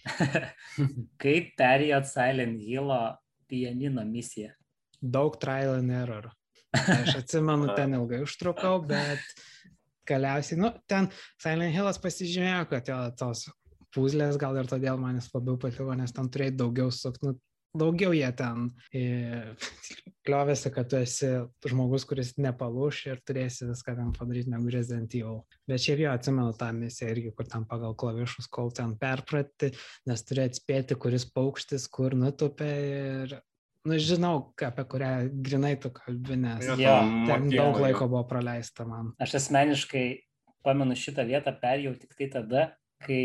Kaip 1.23 1.53
perėjot 1.59 2.09
Silent 2.11 2.63
Hillo 2.65 3.01
pianino 3.51 4.05
misiją? 4.09 4.53
Daug 5.01 5.37
trial 5.41 5.79
and 5.79 5.95
error. 5.95 6.31
Aš 6.75 7.17
atsimenu, 7.23 7.71
ten 7.77 7.95
ilgai 7.95 8.23
užtrukau, 8.25 8.81
bet 8.89 9.23
galiausiai, 10.09 10.59
nu, 10.61 10.73
ten 10.91 11.11
Silent 11.41 11.75
Hillas 11.75 12.01
pasižymėjo, 12.03 12.65
kad 12.73 12.91
jo 12.91 12.99
tos 13.21 13.47
puzlės 13.95 14.39
gal 14.41 14.57
ir 14.59 14.69
todėl 14.69 14.99
man 14.99 15.21
jis 15.21 15.31
labiau 15.35 15.59
patiko, 15.61 15.95
nes 15.95 16.13
ten 16.15 16.29
turėjai 16.33 16.57
daugiau 16.59 16.91
suknų, 16.93 17.37
daugiau 17.77 18.15
jie 18.17 18.29
ten 18.39 18.69
kliovėsi, 20.27 20.73
kad 20.75 20.89
tu 20.91 20.99
esi 21.01 21.31
žmogus, 21.69 22.07
kuris 22.09 22.35
nepalūš 22.41 23.01
ir 23.11 23.23
turėsi 23.27 23.69
viską 23.69 23.97
ten 23.99 24.13
padaryti 24.17 24.53
negu 24.53 24.73
Resident 24.73 25.15
Evil. 25.17 25.43
Bet 25.69 25.85
šiaip 25.85 26.05
jau 26.05 26.13
atsimenu 26.15 26.55
tą 26.59 26.71
misiją 26.77 27.11
irgi, 27.13 27.33
kur 27.37 27.49
ten 27.51 27.67
pagal 27.69 27.97
klavišus, 28.01 28.49
kol 28.53 28.73
ten 28.75 28.95
perprati, 29.01 29.75
nes 30.09 30.25
turi 30.27 30.47
atspėti, 30.47 30.99
kuris 31.01 31.27
paukštis, 31.35 31.89
kur 31.93 32.17
nutupė 32.19 32.71
ir 32.85 33.37
nu, 33.85 33.99
žinau, 34.01 34.37
apie 34.65 34.85
kurią 34.89 35.11
grinai 35.45 35.75
tu 35.81 35.93
kalbi, 35.93 36.39
nes 36.41 36.69
ja, 36.81 37.01
ten 37.29 37.51
daug 37.53 37.81
laiko 37.83 38.09
buvo 38.09 38.25
praleista 38.31 38.87
man. 38.89 39.13
Aš 39.21 39.37
asmeniškai 39.43 40.07
pamenu 40.65 40.97
šitą 40.97 41.27
vietą 41.29 41.53
perėjau 41.61 41.93
tik 42.01 42.17
tai 42.17 42.31
tada, 42.33 42.69
kai 43.05 43.21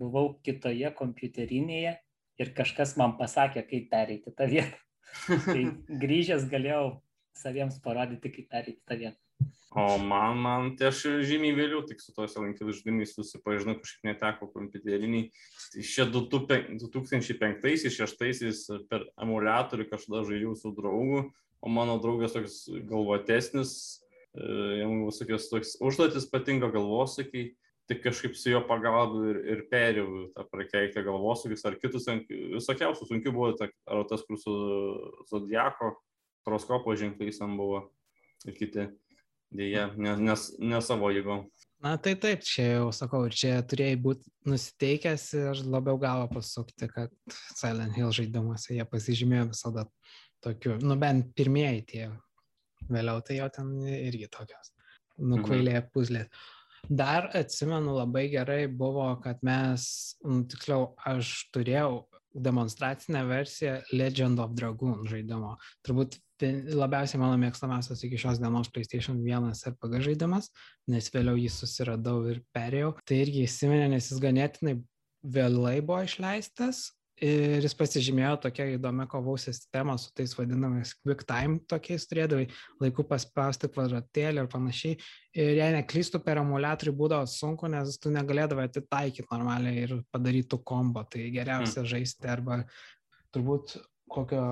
buvau 0.00 0.32
kitoje 0.42 0.90
kompiuterinėje 0.98 1.94
ir 2.42 2.52
kažkas 2.56 2.96
man 3.00 3.16
pasakė, 3.18 3.64
kaip 3.68 3.90
pereiti 3.92 4.34
tą 4.36 4.48
vietą. 4.50 4.78
tai 5.46 5.62
grįžęs 6.02 6.48
galėjau 6.50 6.86
saviems 7.36 7.76
parodyti, 7.84 8.32
kaip 8.32 8.48
pereiti 8.52 8.80
tą 8.88 8.96
vietą. 9.00 9.18
O 9.72 9.96
man, 9.96 10.36
man 10.36 10.76
tai 10.76 10.90
aš 10.90 10.98
žymiai 11.24 11.54
vėliau 11.56 11.80
tik 11.88 12.02
su 12.04 12.12
tos 12.12 12.34
lankydų 12.36 12.74
žaidimais 12.76 13.14
susipažinau, 13.16 13.80
kažkaip 13.80 14.04
neteko 14.10 14.44
kompiuteriniai. 14.52 15.30
Tai 15.72 15.80
šie 15.88 16.04
2005-2006 16.12 18.84
per 18.90 19.00
emulatorių 19.16 19.88
kažkada 19.88 20.28
žaidžiau 20.28 20.52
su 20.60 20.68
draugu, 20.76 21.32
o 21.64 21.66
mano 21.72 21.96
draugas 22.02 22.36
toks 22.36 22.68
galvotesnis, 22.90 23.70
e, 24.36 24.44
jam 24.82 24.92
visokios 25.06 25.48
toks 25.48 25.70
užduotis 25.80 26.28
patinka 26.28 26.68
galvosakiai 26.74 27.56
tik 27.92 28.02
kažkaip 28.06 28.36
su 28.38 28.54
jo 28.54 28.62
pagalba 28.68 29.20
ir, 29.30 29.40
ir 29.54 29.62
perėjau 29.70 30.24
tą 30.32 30.46
prakeiktą 30.50 31.04
galvosūkis 31.06 31.66
ar 31.68 31.76
kitus, 31.82 32.08
visokiausių 32.28 33.08
sunkių 33.10 33.34
buvo, 33.34 33.52
ta, 33.58 33.68
ar 33.86 34.06
tas, 34.10 34.24
kur 34.26 34.40
su 34.40 34.54
Zodiako, 35.30 35.92
horoskopo 36.46 36.96
ženklais 36.98 37.38
ten 37.42 37.54
buvo 37.58 37.84
ir 38.48 38.56
kiti, 38.56 38.88
dėja, 39.52 39.90
ne, 40.00 40.16
nes, 40.30 40.48
ne 40.58 40.80
savo 40.82 41.12
jėgom. 41.12 41.46
Na 41.82 41.96
tai 41.98 42.14
taip, 42.18 42.44
čia 42.46 42.68
jau 42.76 42.90
sakau, 42.94 43.24
čia 43.26 43.56
turėjai 43.66 43.98
būti 44.02 44.30
nusiteikęs 44.46 45.24
ir 45.38 45.62
labiau 45.66 45.98
galvo 46.00 46.28
pasukti, 46.36 46.86
kad 46.90 47.10
Silent 47.58 47.96
Hill 47.98 48.14
žaidimuose 48.14 48.76
jie 48.76 48.86
pasižymėjo 48.86 49.48
visada 49.50 49.88
tokiu, 50.42 50.76
nu 50.82 50.96
bent 50.98 51.32
pirmieji 51.38 51.82
tie, 51.90 52.04
vėliau 52.90 53.22
tai 53.26 53.40
jau 53.40 53.50
ten 53.54 53.74
irgi 53.90 54.30
tokios 54.30 54.70
nukvailėję 55.18 55.82
mhm. 55.82 55.90
puzlės. 55.94 56.48
Dar 56.88 57.30
atsimenu 57.38 57.94
labai 57.94 58.26
gerai 58.32 58.66
buvo, 58.66 59.06
kad 59.22 59.42
mes, 59.46 59.84
nu, 60.26 60.42
tiksliau, 60.50 60.92
aš 61.06 61.30
turėjau 61.54 62.02
demonstracinę 62.34 63.22
versiją 63.28 63.76
Legend 63.92 64.40
of 64.42 64.54
Dragoon 64.56 65.04
žaidimo. 65.08 65.56
Turbūt 65.86 66.16
labiausiai 66.74 67.20
mano 67.22 67.36
mėgstamiausias 67.38 68.02
iki 68.06 68.18
šios 68.18 68.40
dienos 68.42 68.70
PlayStation 68.72 69.20
1 69.22 69.52
RPG 69.70 70.00
žaidimas, 70.08 70.48
nes 70.90 71.10
vėliau 71.14 71.38
jį 71.38 71.52
susiradau 71.52 72.24
ir 72.32 72.42
perėjau. 72.56 72.96
Tai 73.06 73.20
irgi 73.20 73.44
įsiminė, 73.46 73.92
nes 73.92 74.10
jis 74.10 74.22
ganėtinai 74.22 74.80
vėlai 75.22 75.78
buvo 75.84 76.02
išleistas 76.08 76.88
ir 77.22 77.62
jis 77.62 77.74
pasižymėjo 77.78 78.32
tokia 78.46 78.66
įdomia 78.74 79.06
kovų 79.10 79.36
sistema 79.40 79.94
su 80.00 80.10
tais 80.16 80.34
vadinamais 80.36 80.94
quick 81.00 81.22
time 81.28 81.60
tokiais 81.70 82.06
turėdavai 82.10 82.48
laiku 82.82 83.04
paspausti 83.06 83.70
kvadratėlį 83.72 84.42
ir 84.42 84.50
panašiai. 84.52 84.98
Ir 85.38 85.52
jei 85.60 85.76
neklystų 85.76 86.20
per 86.24 86.42
emulatorių 86.42 86.94
būdavo 86.98 87.28
sunku, 87.30 87.70
nes 87.72 87.96
tu 88.02 88.12
negalėdavai 88.12 88.66
atitaikyti 88.68 89.28
normaliai 89.30 89.86
ir 89.86 89.94
padaryti 90.12 90.58
kombo. 90.66 91.06
Tai 91.08 91.22
geriausia 91.34 91.80
mm. 91.84 91.90
žaisti 91.94 92.30
arba 92.32 92.62
turbūt 93.32 93.78
kokio 94.12 94.44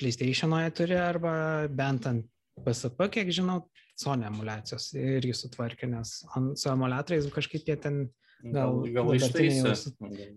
PlayStation'oje 0.00 0.72
turi 0.78 0.96
arba 0.98 1.34
bent 1.68 2.08
ant 2.08 2.28
PSP, 2.62 3.08
kiek 3.12 3.30
žinau, 3.32 3.62
Sony 3.98 4.24
emulacijos 4.26 4.90
irgi 4.96 5.34
sutvarkė, 5.36 5.86
nes 5.90 6.22
su 6.58 6.68
emulatoriais 6.72 7.28
kažkaip 7.32 7.68
jie 7.68 7.76
ten 7.80 7.98
Gal, 8.42 8.80
gal 8.90 9.10
ištaisė. 9.14 9.74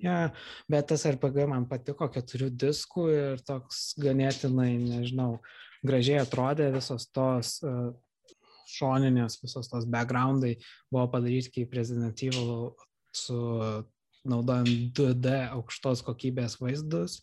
Ja, 0.04 0.18
bet 0.70 0.90
tas 0.92 1.06
RPG 1.10 1.48
man 1.50 1.66
patiko, 1.70 2.08
keturių 2.14 2.52
diskų 2.54 3.06
ir 3.14 3.46
toks 3.46 3.96
ganėtinai, 4.02 4.76
nežinau, 4.78 5.40
gražiai 5.86 6.20
atrodė 6.22 6.70
visos 6.76 7.08
tos 7.10 7.58
uh, 7.66 7.90
šoninės, 8.76 9.40
visos 9.42 9.70
tos 9.72 9.88
backgroundai 9.90 10.56
buvo 10.94 11.08
padaryti 11.14 11.54
kaip 11.60 11.74
Resident 11.78 12.22
Evil 12.26 12.74
su 13.16 13.40
naudojant 14.26 14.94
2D 14.98 15.36
aukštos 15.54 16.02
kokybės 16.06 16.58
vaizdus 16.62 17.20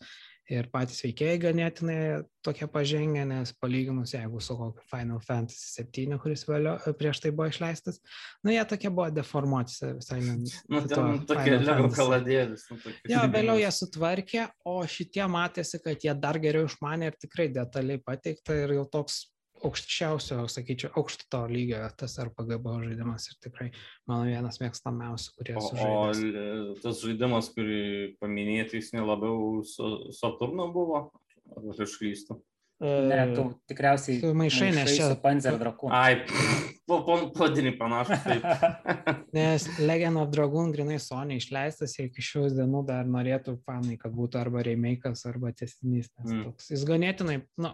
ir 0.51 0.67
patys 0.71 0.99
veikėjai 1.05 1.39
ganėtinai 1.45 1.97
tokie 2.43 2.67
pažengę, 2.67 3.23
nes 3.29 3.53
palyginus, 3.63 4.13
jeigu 4.15 4.41
su 4.43 4.55
kokiu 4.59 4.83
Final 4.89 5.21
Fantasy 5.23 5.85
VII, 5.85 6.17
kuris 6.19 6.43
vėliau 6.47 6.93
prieš 6.99 7.21
tai 7.23 7.31
buvo 7.31 7.47
išleistas, 7.51 8.01
nu 8.43 8.51
jie 8.51 8.63
tokie 8.67 8.91
buvo 8.91 9.07
deformuoti 9.13 9.93
visai. 9.99 10.19
Nu, 10.23 10.83
ten 10.91 11.21
tokie 11.29 11.57
lego 11.61 11.89
kaladėlis. 11.95 12.67
Nu, 12.71 12.79
jo, 13.13 13.23
vėliau 13.35 13.59
jie 13.61 13.71
sutvarkė, 13.79 14.47
o 14.67 14.81
šitie 14.83 15.27
matėsi, 15.31 15.79
kad 15.83 16.03
jie 16.03 16.15
dar 16.19 16.41
geriau 16.43 16.67
išmanė 16.67 17.11
ir 17.13 17.19
tikrai 17.23 17.47
detaliai 17.53 18.03
pateikta 18.03 18.59
ir 18.65 18.75
jau 18.79 18.87
toks 18.97 19.23
aukščiausio, 19.67 20.43
sakyčiau, 20.51 20.93
aukšto 20.99 21.43
lygio 21.51 21.81
tas 21.99 22.17
RPG 22.21 22.59
buvo 22.63 22.83
žaidimas 22.83 23.27
ir 23.31 23.39
tikrai 23.43 23.69
mano 24.09 24.29
vienas 24.29 24.59
mėgstamiausių, 24.63 25.35
kurie 25.39 25.57
esu 25.59 25.75
žaidęs. 25.79 26.23
O 26.73 26.79
tas 26.83 27.03
žaidimas, 27.03 27.51
kurį 27.55 27.83
paminėti, 28.23 28.79
jis 28.81 28.93
nelabiau 28.97 29.61
su 29.67 29.93
Saturno 30.15 30.69
buvo, 30.75 31.05
ar 31.53 31.85
aš 31.87 31.99
klystu? 32.01 32.39
Ne, 32.83 33.19
tu 33.31 33.45
tikriausiai 33.69 34.19
tu 34.19 34.33
maišai, 34.35 34.71
nes 34.75 34.91
čia 34.97 35.13
Panzer 35.21 35.55
Dragoon. 35.59 35.93
Ai, 35.95 36.17
po, 36.89 36.99
po, 37.05 37.15
podinį 37.37 37.75
panašų. 37.79 38.17
nes 39.37 39.67
Legend 39.79 40.19
of 40.19 40.33
Dragoon 40.33 40.73
grinai 40.75 40.97
Sony 40.99 41.37
išleistas 41.39 41.95
ir 41.99 42.09
iki 42.09 42.25
šios 42.25 42.57
dienų 42.57 42.83
dar 42.89 43.07
norėtų 43.07 43.55
fanai, 43.63 43.95
kad 44.01 44.11
būtų 44.17 44.41
arba 44.41 44.65
remake'as, 44.67 45.23
arba 45.29 45.53
testinys. 45.55 46.11
Mm. 46.25 46.49
Toks, 46.49 46.73
jis 46.73 46.83
ganėtinai, 46.89 47.39
nu, 47.61 47.71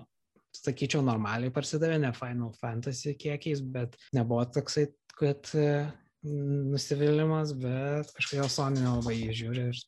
sakyčiau, 0.55 1.03
normaliai 1.05 1.53
parsidavė, 1.53 1.99
ne 2.01 2.11
Final 2.17 2.53
Fantasy 2.59 3.15
kiekiais, 3.19 3.61
bet 3.61 3.97
nebuvo 4.15 4.45
toksai, 4.55 4.87
kad 5.19 5.51
e, 5.57 5.69
nusivylimas, 6.23 7.53
bet 7.59 8.11
kažkodėl 8.17 8.51
Sony 8.51 8.83
nelabai 8.83 9.15
jį 9.19 9.37
žiūri 9.43 9.69
ir 9.71 9.81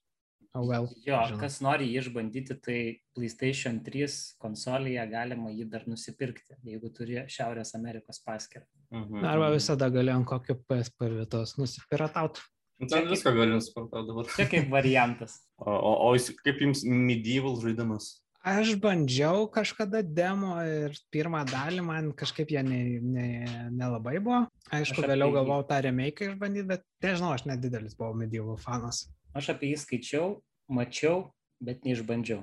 oh 0.54 0.68
well. 0.68 0.88
Jo, 1.06 1.20
žinau. 1.30 1.40
kas 1.42 1.60
nori 1.64 1.90
jį 1.90 2.02
išbandyti, 2.04 2.58
tai 2.64 2.80
PlayStation 3.16 3.80
3 3.86 4.18
konsolėje 4.42 5.06
galima 5.12 5.52
jį 5.54 5.68
dar 5.72 5.86
nusipirkti, 5.90 6.58
jeigu 6.68 6.92
turi 6.96 7.22
Šiaurės 7.32 7.76
Amerikos 7.80 8.22
paskirtą. 8.26 8.70
Mhm. 8.92 9.28
Arba 9.28 9.52
visada 9.56 9.90
gali 9.94 10.14
ant 10.14 10.28
kokio 10.28 10.58
PSP 10.68 11.12
vietos 11.18 11.56
nusipiratauti. 11.60 12.44
Nu, 12.82 12.90
ten 12.90 13.08
viską 13.08 13.34
gali 13.38 13.54
nusipirkti 13.54 14.04
dabar. 14.08 14.28
Čia 14.36 14.48
kaip 14.50 14.72
variantas. 14.74 15.38
O, 15.62 15.70
o, 15.70 15.94
o 16.10 16.38
kaip 16.42 16.64
jums 16.66 16.84
medieval 16.88 17.60
žaidimas? 17.62 18.16
Aš 18.42 18.74
bandžiau 18.82 19.46
kažkada 19.54 20.00
demo 20.02 20.56
ir 20.66 20.96
pirmą 21.14 21.44
dalį 21.46 21.84
man 21.86 22.08
kažkaip 22.18 22.50
jie 22.50 22.64
nelabai 22.66 24.16
ne, 24.16 24.18
ne, 24.18 24.24
buvo. 24.26 24.40
Aišku, 24.74 25.04
vėliau 25.06 25.30
jį... 25.30 25.36
galvojau 25.36 25.66
tą 25.70 25.78
remake 25.86 26.26
išbandyti, 26.26 26.66
bet 26.72 26.86
nežinau, 27.06 27.36
aš 27.38 27.46
nedidelis 27.46 27.94
buvau 28.00 28.18
medieval 28.18 28.58
fanas. 28.58 29.04
Aš 29.38 29.52
apie 29.54 29.70
jį 29.70 29.82
skaičiau, 29.84 30.32
mačiau, 30.74 31.28
bet 31.62 31.86
neišbandžiau. 31.86 32.42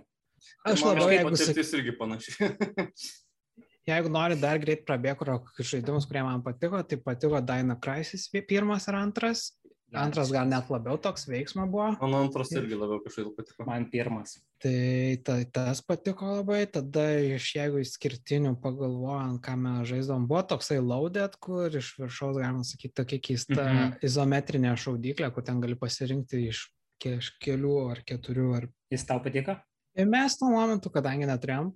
Aš 0.71 0.87
labiau, 0.87 1.11
jeigu... 1.11 1.35
Patirtis 1.35 1.75
irgi 1.75 1.97
panašiai. 1.99 2.53
jeigu 3.91 4.13
nori 4.15 4.39
dar 4.39 4.63
greit 4.63 4.87
prabėgti 4.87 5.35
kokius 5.49 5.73
žaidimus, 5.75 6.07
kurie 6.07 6.23
man 6.23 6.47
patiko, 6.47 6.85
tai 6.87 7.01
patiko 7.03 7.43
Dino 7.43 7.75
Crisis 7.83 8.31
pirmas 8.47 8.87
ir 8.87 9.03
antras 9.03 9.49
Antras 9.97 10.29
gal 10.29 10.45
net 10.45 10.69
labiau 10.69 10.99
toks 11.01 11.25
veiksmo 11.31 11.65
buvo. 11.71 11.95
Man 12.03 12.17
antras 12.27 12.53
irgi 12.53 12.77
labiau 12.77 13.01
kažkaip 13.01 13.33
patiko. 13.39 13.65
Man 13.65 13.87
pirmas. 13.89 14.37
Tai 14.59 15.19
ta, 15.23 15.37
tas 15.55 15.81
patiko 15.87 16.33
labai, 16.41 16.65
tada 16.67 17.05
iš 17.23 17.53
jeigu 17.55 17.79
išskirtinių 17.79 18.57
pagalvojant, 18.63 19.39
ką 19.45 19.55
mes 19.55 19.85
žaidom, 19.93 20.25
buvo 20.27 20.43
toksai 20.51 20.81
loaded, 20.83 21.37
kur 21.39 21.77
iš 21.79 21.93
viršaus, 22.01 22.41
galima 22.41 22.67
sakyti, 22.67 22.97
tokia 22.99 23.21
keista 23.23 23.55
mm 23.55 23.77
-hmm. 23.77 23.93
izometrinė 24.11 24.75
šaudyklė, 24.75 25.31
kur 25.35 25.47
ten 25.47 25.61
gali 25.63 25.79
pasirinkti 25.79 26.49
iš 26.49 26.65
kelių 27.45 27.77
ar 27.93 28.03
keturių. 28.03 28.49
Ar... 28.57 28.69
Jis 28.91 29.07
tau 29.07 29.23
patiko? 29.23 29.55
Ir 29.95 30.07
mes 30.11 30.39
tuo 30.39 30.51
momentu, 30.51 30.91
kadangi 30.91 31.27
neturėjom 31.27 31.71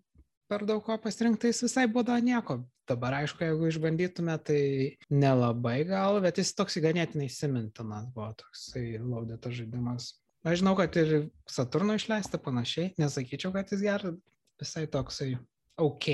per 0.52 0.66
daug 0.68 0.82
ko 0.84 0.98
pasirinkti, 1.00 1.48
jis 1.48 1.62
visai 1.64 1.86
būdavo 1.88 2.20
nieko. 2.20 2.58
Dabar, 2.88 3.14
aišku, 3.22 3.44
jeigu 3.46 3.68
išbandytume, 3.70 4.34
tai 4.44 4.62
nelabai 5.08 5.84
gal, 5.88 6.18
bet 6.20 6.40
jis 6.42 6.50
toks 6.58 6.76
ganėtinai 6.82 7.30
įsimintinas 7.30 8.10
buvo 8.12 8.32
toksai 8.42 8.98
laudėtas 8.98 9.54
žaidimas. 9.60 10.10
Aš 10.42 10.58
žinau, 10.58 10.74
kad 10.74 10.96
ir 10.98 11.28
Saturno 11.46 11.94
išleista 11.94 12.38
panašiai, 12.42 12.92
nesakyčiau, 12.98 13.52
kad 13.54 13.70
jis 13.70 13.82
geras, 13.84 14.16
visai 14.58 14.88
toksai 14.90 15.36
ok, 15.78 16.08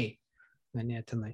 ganėtinai. 0.77 1.33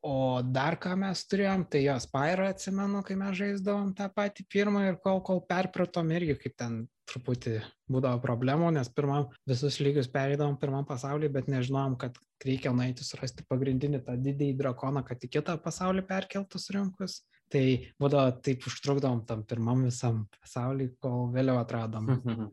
O 0.00 0.40
dar 0.40 0.78
ką 0.80 0.94
mes 0.96 1.20
turėjom, 1.28 1.66
tai 1.68 1.82
jos 1.84 2.06
Pyro 2.08 2.46
atsimenu, 2.48 3.02
kai 3.04 3.18
mes 3.20 3.34
žaisdavom 3.36 3.90
tą 3.98 4.06
patį 4.14 4.46
pirmą 4.48 4.86
ir 4.86 4.96
kol, 5.02 5.18
kol 5.26 5.42
perpratom 5.44 6.14
irgi, 6.16 6.38
kaip 6.40 6.54
ten 6.56 6.78
truputį 7.10 7.58
būdavo 7.90 8.22
problemų, 8.22 8.70
nes 8.78 8.88
pirmam 8.94 9.26
visus 9.50 9.76
lygius 9.82 10.08
perėdavom 10.14 10.56
pirmam 10.62 10.86
pasaulį, 10.88 11.28
bet 11.34 11.50
nežinom, 11.52 11.98
kad 12.00 12.16
reikia 12.46 12.72
nueiti 12.72 13.04
surasti 13.04 13.44
pagrindinį 13.50 14.00
tą 14.06 14.16
didįjį 14.16 14.56
drakoną, 14.62 15.02
kad 15.04 15.20
į 15.20 15.32
kitą 15.36 15.58
pasaulį 15.60 16.06
perkeltus 16.08 16.70
rinkus. 16.72 17.20
Tai 17.50 17.64
būdavo 17.98 18.38
taip 18.46 18.64
užtrukdom 18.70 19.24
tam 19.26 19.42
pirmam 19.48 19.82
visam 19.88 20.24
pasaulį, 20.38 20.92
kol 21.02 21.30
vėliau 21.34 21.58
atradom. 21.58 22.10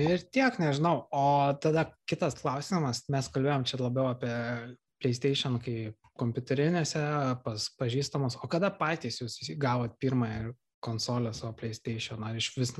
Ir 0.00 0.22
tiek, 0.32 0.56
nežinau. 0.62 1.04
O 1.12 1.24
tada 1.60 1.90
kitas 2.08 2.38
klausimas, 2.38 3.04
mes 3.12 3.28
kalbėjom 3.30 3.66
čia 3.68 3.78
labiau 3.82 4.08
apie 4.10 4.32
PlayStation 5.00 5.58
kaip 5.62 5.96
kompiuterinėse 6.20 7.02
pas 7.44 7.66
pažįstamos, 7.80 8.38
o 8.40 8.48
kada 8.50 8.72
patys 8.74 9.20
jūs 9.22 9.38
gavot 9.60 9.94
pirmąją 10.00 10.54
konsolę 10.84 11.32
savo 11.36 11.54
PlayStation, 11.60 12.24
ar 12.24 12.36
iš 12.40 12.50
vis? 12.56 12.74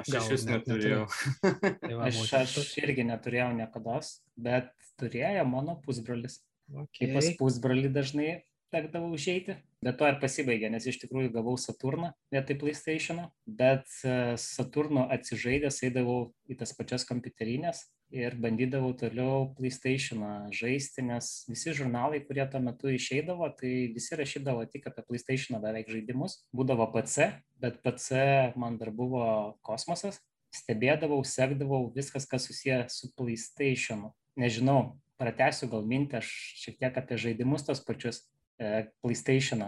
Aš 0.00 0.12
iš 0.12 0.28
vis 0.34 0.46
net 0.48 0.68
neturėjau. 0.68 1.06
tai 1.82 1.94
va, 1.96 2.08
aš, 2.08 2.20
aš 2.36 2.76
irgi 2.82 3.06
neturėjau 3.08 3.50
niekada, 3.56 4.00
bet 4.36 4.72
turėjo 5.00 5.46
mano 5.48 5.78
pusbrolis. 5.84 6.42
Okay. 6.70 7.08
Kaip 7.08 7.16
pas 7.16 7.28
pusbrolį 7.40 7.88
dažnai 7.90 8.28
tekdavo 8.70 9.10
užeiti, 9.14 9.56
bet 9.84 9.98
to 10.00 10.08
ir 10.08 10.18
pasibaigė, 10.22 10.70
nes 10.72 10.86
iš 10.86 11.00
tikrųjų 11.02 11.32
gavau 11.34 11.56
Saturną 11.60 12.12
vietoj 12.34 12.58
PlayStation, 12.62 13.24
bet 13.46 13.88
e, 14.04 14.36
Saturno 14.40 15.06
atsižaidęs 15.14 15.82
eidavau 15.88 16.20
į 16.50 16.58
tas 16.60 16.74
pačias 16.78 17.06
kompiuterinės 17.08 17.88
ir 18.10 18.34
bandydavau 18.42 18.90
toliau 18.98 19.50
PlayStation 19.56 20.22
žaisti, 20.54 21.02
nes 21.06 21.28
visi 21.48 21.74
žurnalai, 21.76 22.22
kurie 22.26 22.44
tuo 22.50 22.60
metu 22.62 22.90
išeidavo, 22.90 23.48
tai 23.58 23.90
visi 23.94 24.18
rašydavo 24.18 24.66
tik 24.70 24.88
apie 24.90 25.04
PlayStation 25.06 25.60
beveik 25.62 25.90
žaidimus. 25.90 26.40
Būdavo 26.54 26.90
PC, 26.94 27.30
bet 27.62 27.78
PC 27.84 28.24
man 28.58 28.78
dar 28.80 28.90
buvo 28.94 29.56
kosmosas. 29.66 30.20
Stebėdavau, 30.50 31.22
sekdavau 31.22 31.84
viskas, 31.94 32.26
kas 32.26 32.48
susiję 32.48 32.82
su 32.90 33.12
PlayStation. 33.14 34.08
Nežinau, 34.34 34.96
pratęsiu 35.20 35.68
gal 35.70 35.86
mintį, 35.86 36.18
aš 36.18 36.30
šiek 36.64 36.80
tiek 36.80 36.98
apie 36.98 37.18
žaidimus 37.20 37.68
tos 37.68 37.82
pačius. 37.86 38.24
E, 38.60 38.84
PlayStation, 39.00 39.64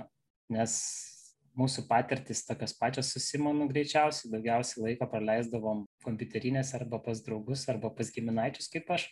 nes 0.53 0.77
mūsų 1.57 1.87
patirtis 1.89 2.45
tokios 2.45 2.75
pačios 2.77 3.13
su 3.13 3.21
Simonu 3.25 3.67
greičiausiai, 3.71 4.31
daugiausiai 4.35 4.85
laiko 4.87 5.09
praleisdavom 5.09 5.87
kompiuterinėse 6.05 6.77
arba 6.77 7.01
pas 7.01 7.25
draugus, 7.25 7.65
arba 7.73 7.93
pas 7.97 8.13
giminaičius 8.13 8.69
kaip 8.73 8.93
aš. 8.93 9.09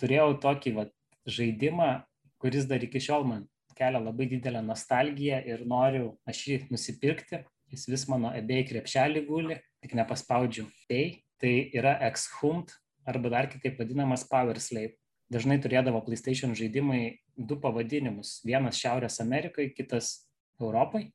Turėjau 0.00 0.32
tokį 0.40 0.74
va, 0.78 0.88
žaidimą, 1.28 1.92
kuris 2.40 2.68
dar 2.70 2.84
iki 2.84 3.02
šiol 3.04 3.28
man 3.28 3.46
kelia 3.78 4.00
labai 4.02 4.26
didelę 4.32 4.62
nostalgiją 4.64 5.38
ir 5.52 5.64
noriu 5.72 6.12
aš 6.28 6.42
jį 6.50 6.58
nusipirkti. 6.72 7.42
Jis 7.72 7.84
vis 7.92 8.06
mano 8.08 8.30
ebay 8.36 8.64
krepšelį 8.66 9.24
guli, 9.28 9.58
tik 9.84 9.94
nepaspaudžiu 9.98 10.66
pay. 10.90 11.18
Tai 11.38 11.52
yra 11.78 11.94
Exhumed 12.08 12.72
arba 13.06 13.30
dar 13.34 13.48
kitaip 13.52 13.78
vadinamas 13.78 14.24
Power 14.26 14.58
Slave. 14.58 14.96
Dažnai 15.32 15.58
turėdavo 15.60 16.00
PlayStation 16.06 16.54
žaidimai 16.56 17.18
du 17.36 17.58
pavadinimus. 17.60 18.38
Vienas 18.48 18.78
Šiaurės 18.80 19.20
Amerikai, 19.20 19.68
kitas 19.76 20.28
Europai. 20.60 21.10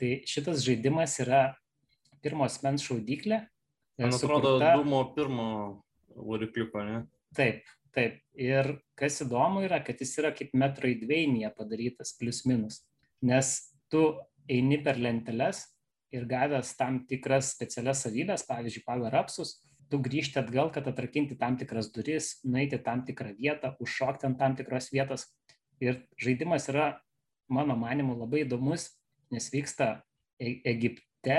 Tai 0.00 0.10
šitas 0.26 0.64
žaidimas 0.66 1.14
yra 1.22 1.44
pirmos 2.24 2.58
mens 2.64 2.82
šaudyklė. 2.86 3.44
Man 4.00 4.16
atrodo, 4.16 4.56
sukurta... 4.56 4.72
Dumo 4.80 5.04
pirmo 5.14 5.46
varikliuko, 6.16 6.82
ne? 6.88 6.98
Taip, 7.36 7.68
taip. 7.94 8.18
Ir 8.34 8.74
kas 8.98 9.20
įdomu 9.22 9.62
yra, 9.66 9.78
kad 9.84 10.00
jis 10.02 10.16
yra 10.18 10.32
kaip 10.34 10.50
Metroidvania 10.58 11.52
padarytas, 11.54 12.16
plus 12.18 12.42
minus. 12.48 12.80
Nes 13.22 13.54
tu 13.92 14.08
eini 14.50 14.80
per 14.82 14.98
lenteles 14.98 15.68
ir 16.12 16.26
gavęs 16.28 16.74
tam 16.76 17.02
tikras 17.08 17.54
specialias 17.54 18.02
savybės, 18.04 18.44
pavyzdžiui, 18.48 18.84
power-upsus, 18.88 19.60
tu 19.92 20.00
grįžti 20.00 20.40
atgal, 20.40 20.70
kad 20.72 20.86
atrakinti 20.88 21.36
tam 21.36 21.58
tikras 21.60 21.90
duris, 21.92 22.38
nueiti 22.48 22.78
tam 22.80 23.04
tikrą 23.04 23.34
vietą, 23.36 23.74
užšokti 23.84 24.30
ant 24.30 24.38
tam 24.40 24.56
tikros 24.56 24.88
vietos. 24.94 25.26
Ir 25.84 26.00
žaidimas 26.16 26.70
yra, 26.72 26.94
mano 27.52 27.76
manimu, 27.76 28.16
labai 28.16 28.46
įdomus, 28.46 28.88
nes 29.34 29.50
vyksta 29.52 29.98
e 30.40 30.56
Egipte, 30.72 31.36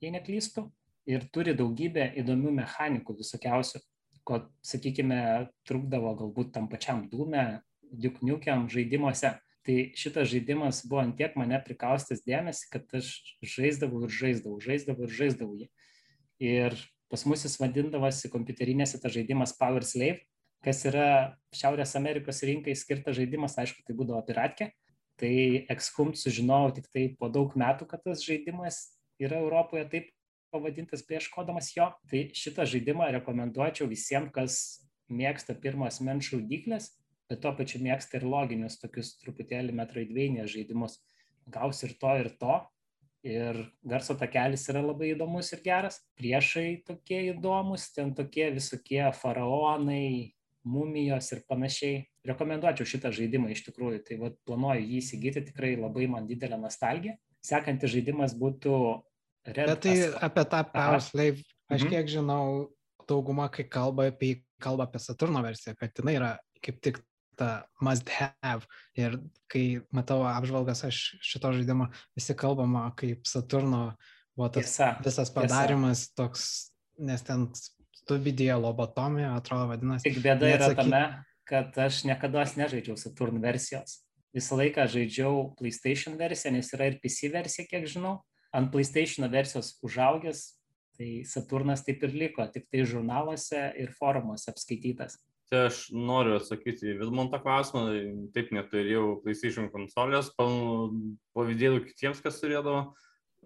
jei 0.00 0.10
neklystu, 0.10 0.66
ir 1.08 1.26
turi 1.32 1.54
daugybę 1.56 2.10
įdomių 2.20 2.54
mechanikų 2.60 3.16
visokiausių, 3.20 3.80
ko, 4.26 4.42
sakykime, 4.66 5.20
trukdavo 5.68 6.14
galbūt 6.18 6.52
tam 6.56 6.68
pačiam 6.72 7.06
dūme, 7.12 7.62
dukniukiam 7.90 8.68
žaidimuose. 8.72 9.36
Tai 9.66 9.76
šitas 9.98 10.30
žaidimas 10.30 10.80
buvo 10.88 11.02
antiek 11.02 11.34
mane 11.36 11.58
prikaustas 11.62 12.22
dėmesį, 12.24 12.70
kad 12.72 12.94
aš 12.96 13.10
žaisdavau 13.44 14.06
ir 14.06 14.14
žaisdavau, 14.16 14.56
žaisdavau 14.64 15.04
ir 15.04 15.12
žaisdavau 15.18 15.58
jį. 15.60 15.68
Ir 16.40 16.76
Pas 17.10 17.24
mus 17.26 17.42
jis 17.42 17.56
vadindavosi 17.58 18.30
kompiuterinėse 18.30 19.00
tas 19.02 19.14
žaidimas 19.14 19.56
Power 19.58 19.82
Slave, 19.86 20.22
kas 20.64 20.84
yra 20.86 21.08
Šiaurės 21.56 21.96
Amerikos 21.98 22.42
rinkai 22.46 22.76
skirtas 22.78 23.16
žaidimas, 23.18 23.56
aišku, 23.58 23.82
tai 23.86 23.96
būdavo 23.98 24.22
piratkė. 24.28 24.70
Tai 25.20 25.34
Excum 25.74 26.14
sužinojau 26.16 26.70
tik 26.78 26.86
tai 26.94 27.04
po 27.18 27.28
daug 27.32 27.52
metų, 27.58 27.88
kad 27.90 28.04
tas 28.06 28.22
žaidimas 28.24 28.80
yra 29.20 29.42
Europoje 29.42 29.84
taip 29.92 30.08
pavadintas 30.54 31.02
beieškodamas 31.06 31.72
jo. 31.76 31.90
Tai 32.10 32.22
šitą 32.36 32.66
žaidimą 32.68 33.10
rekomenduočiau 33.18 33.88
visiems, 33.90 34.32
kas 34.34 34.56
mėgsta 35.10 35.56
pirmas 35.58 36.00
menšų 36.04 36.42
dyklės, 36.50 36.92
bet 37.30 37.42
tuo 37.44 37.52
pačiu 37.58 37.82
mėgsta 37.84 38.18
ir 38.18 38.26
loginius 38.30 38.78
tokius 38.80 39.16
truputėlį 39.22 39.74
metroidveinės 39.82 40.50
žaidimus. 40.54 41.00
Gaus 41.50 41.82
ir 41.86 41.96
to, 42.00 42.14
ir 42.22 42.30
to, 42.40 42.60
ir 43.26 43.58
garso 43.86 44.16
takelis 44.18 44.66
yra 44.72 44.82
labai 44.84 45.12
įdomus 45.14 45.52
ir 45.54 45.62
geras. 45.64 46.00
Priešai 46.18 46.82
tokie 46.86 47.20
įdomus, 47.34 47.90
ten 47.94 48.14
tokie 48.16 48.48
visokie 48.54 49.02
faraonai, 49.16 50.32
mumijos 50.64 51.30
ir 51.34 51.44
panašiai. 51.48 52.06
Rekomenduočiau 52.28 52.88
šitą 52.88 53.12
žaidimą 53.16 53.52
iš 53.52 53.64
tikrųjų, 53.68 54.02
tai 54.04 54.18
vad 54.20 54.36
planuoju 54.48 54.84
jį 54.84 54.98
įsigyti, 55.00 55.46
tikrai 55.48 55.72
labai 55.80 56.08
man 56.12 56.26
didelė 56.28 56.58
nostalgija. 56.60 57.16
Sekantis 57.44 57.94
žaidimas 57.94 58.36
būtų 58.36 58.74
Red. 59.48 59.70
Bet 59.70 59.80
tai 59.86 59.94
apie 60.20 60.44
tą 60.52 60.60
Power 60.68 61.00
Slave, 61.00 61.44
aš 61.72 61.86
mhm. 61.86 61.92
kiek 61.94 62.10
žinau, 62.12 62.44
dauguma, 63.08 63.48
kai 63.48 63.64
kalba 63.64 64.10
apie, 64.10 64.42
kalba 64.60 64.84
apie 64.84 65.00
Saturno 65.00 65.40
versiją, 65.44 65.72
kad 65.80 65.96
jinai 65.96 66.18
yra 66.18 66.32
kaip 66.60 66.80
tik 66.84 67.00
ta 67.40 67.50
must 67.80 68.10
have. 68.12 68.68
Ir 68.98 69.16
kai 69.50 69.80
matau 69.94 70.20
apžvalgas 70.28 70.84
aš 70.88 71.00
šito 71.24 71.52
žaidimo, 71.56 71.88
visi 72.18 72.36
kalbama 72.36 72.90
kaip 73.00 73.24
Saturno 73.28 73.94
buvo 74.36 74.50
tas 74.52 74.68
tiesa, 74.68 74.92
visas 75.04 75.32
padarimas 75.34 76.04
tiesa. 76.04 76.16
toks, 76.20 76.44
nes 77.00 77.24
ten 77.24 77.48
studija 78.02 78.58
lobotomija, 78.60 79.34
atrodo, 79.38 79.70
vadinasi. 79.72 80.08
Tik 80.08 80.22
bėda 80.24 80.52
yra 80.52 80.70
atsaky... 80.70 80.84
tame, 80.84 81.02
kad 81.48 81.82
aš 81.86 82.04
niekada 82.08 82.44
nežaidžiau 82.60 82.98
Saturn 83.00 83.40
versijos. 83.42 84.00
Visą 84.36 84.60
laiką 84.60 84.86
žaidžiau 84.90 85.48
PlayStation 85.58 86.14
versiją, 86.18 86.54
nes 86.54 86.68
yra 86.76 86.90
ir 86.92 87.00
PC 87.02 87.32
versija, 87.32 87.66
kiek 87.70 87.88
žinau. 87.90 88.20
Ant 88.54 88.70
PlayStation 88.70 89.26
versijos 89.30 89.76
užaugęs, 89.86 90.44
tai 90.98 91.22
Saturnas 91.26 91.82
taip 91.86 92.02
ir 92.06 92.14
liko, 92.24 92.44
tik 92.52 92.68
tai 92.70 92.84
žurnaluose 92.86 93.70
ir 93.80 93.92
forumuose 93.96 94.50
apskaitytas. 94.52 95.18
Tai 95.50 95.64
aš 95.66 95.88
noriu 95.90 96.36
atsakyti 96.38 96.92
į 96.92 97.00
Vilmontą 97.00 97.40
klausimą, 97.42 97.80
taip 98.36 98.52
neturėjau 98.54 99.16
PlayStation 99.24 99.66
konsolės, 99.72 100.28
pavydėjau 100.38 101.80
kitiems, 101.88 102.20
kas 102.22 102.38
turėdavo, 102.38 102.92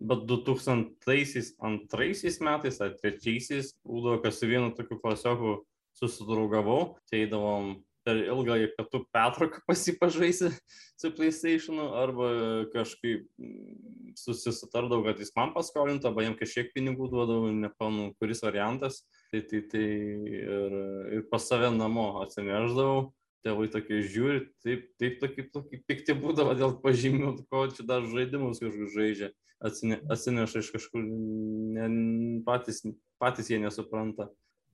bet 0.05 0.27
2002 0.29 2.37
metais 2.45 2.77
ar 2.85 2.93
2003 3.01 3.73
būdavo, 3.89 4.21
kas 4.21 4.37
su 4.37 4.45
vienu 4.51 4.69
tokiu 4.77 5.01
klasioku 5.01 5.65
susidraugavau, 5.97 7.01
tai 7.09 7.25
eidavom 7.25 7.81
per 8.05 8.21
ilgąjį 8.21 8.69
pietų 8.77 9.01
pertrauką 9.15 9.63
pasipažaisi 9.71 10.53
su 11.01 11.11
PlayStationu 11.17 11.87
arba 12.03 12.29
kažkaip 12.75 13.25
susitardavau, 14.21 15.07
kad 15.09 15.25
jis 15.25 15.33
man 15.37 15.57
paskolintų, 15.57 16.11
arba 16.11 16.27
jam 16.27 16.37
kažkiek 16.39 16.69
pinigų 16.77 17.09
duodavau, 17.13 17.49
nepamenu, 17.49 18.13
kuris 18.21 18.45
variantas. 18.45 19.03
Tai, 19.35 19.41
tai, 19.51 19.61
tai 19.67 19.83
ir, 20.31 20.75
ir 21.11 21.23
pas 21.27 21.43
save 21.43 21.67
namo 21.75 22.21
atsineždavau. 22.23 23.09
Tėvai 23.43 23.67
tokie 23.67 23.99
žiūri, 24.07 24.45
taip, 24.63 24.85
taip 25.03 25.17
tokie, 25.19 25.43
tokie 25.51 25.81
pikti 25.91 26.15
būdavo 26.15 26.53
dėl 26.55 26.77
pažymių, 26.85 27.33
ko 27.51 27.65
čia 27.75 27.83
dar 27.89 28.07
žaidimus 28.07 28.63
kažkur 28.63 28.93
žaidžia, 28.95 29.33
Atsine, 29.65 29.99
atsineša 30.13 30.63
iš 30.63 30.71
kažkur, 30.77 31.03
ne, 31.03 31.89
patys, 32.47 32.85
patys 33.19 33.51
jie 33.51 33.59
nesupranta. 33.59 34.29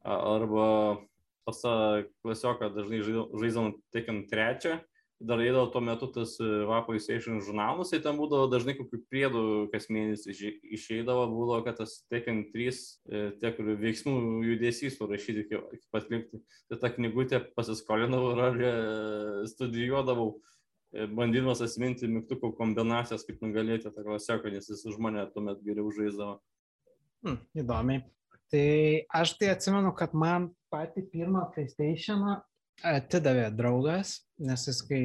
Arba 0.05 1.01
pas 1.49 1.65
tą 1.65 1.75
klasioką 2.21 2.69
dažnai 2.77 3.01
žaidžiam 3.01 3.73
Tekken 3.97 4.27
3, 4.29 4.77
dar 5.21 5.41
eidavo 5.41 5.67
tuo 5.67 5.81
metu 5.85 6.07
tas 6.09 6.39
e, 6.41 6.49
Vapo 6.65 6.97
Station 6.99 7.41
žurnalas, 7.45 7.93
tai 7.93 8.01
ten 8.01 8.17
būdavo 8.17 8.49
dažnai 8.49 8.75
kokių 8.79 9.01
priedų 9.13 9.43
kas 9.73 9.91
mėnesį 9.93 10.53
išeidavo, 10.77 11.27
būdavo, 11.29 11.61
kad 11.67 11.81
tas 11.83 11.99
Tekken 12.13 12.47
3, 12.55 12.79
e, 13.13 13.25
tiek 13.43 13.61
veiksmų 13.61 14.15
judesys 14.49 14.97
surašyti, 14.97 15.45
kaip 15.51 16.01
atlikti. 16.01 16.41
Tai 16.71 16.81
tą 16.81 16.93
knygutę 16.97 17.43
pasiskolinau 17.57 18.33
ir 18.33 18.65
e, 18.65 18.73
studijuodavau, 19.53 20.33
bandydamas 20.91 21.61
asminti 21.63 22.09
mygtukų 22.11 22.55
kombinacijas, 22.59 23.23
kaip 23.29 23.45
nugalėti 23.45 23.93
tą 23.93 24.03
klasioką, 24.07 24.51
nes 24.51 24.73
jis 24.73 24.83
už 24.89 24.97
mane 24.99 25.23
tuomet 25.35 25.61
geriau 25.63 25.93
žaisdavo. 25.95 26.41
Hmm, 27.27 27.37
įdomiai. 27.55 28.07
Tai 28.51 28.69
aš 29.21 29.37
tai 29.39 29.53
atsimenu, 29.53 29.93
kad 29.95 30.17
man 30.17 30.49
patį 30.73 31.05
pirmą 31.13 31.45
PlayStation 31.55 32.25
atidavė 32.87 33.49
draugas, 33.55 34.21
nes 34.41 34.67
jis 34.69 34.83
kai 34.89 35.03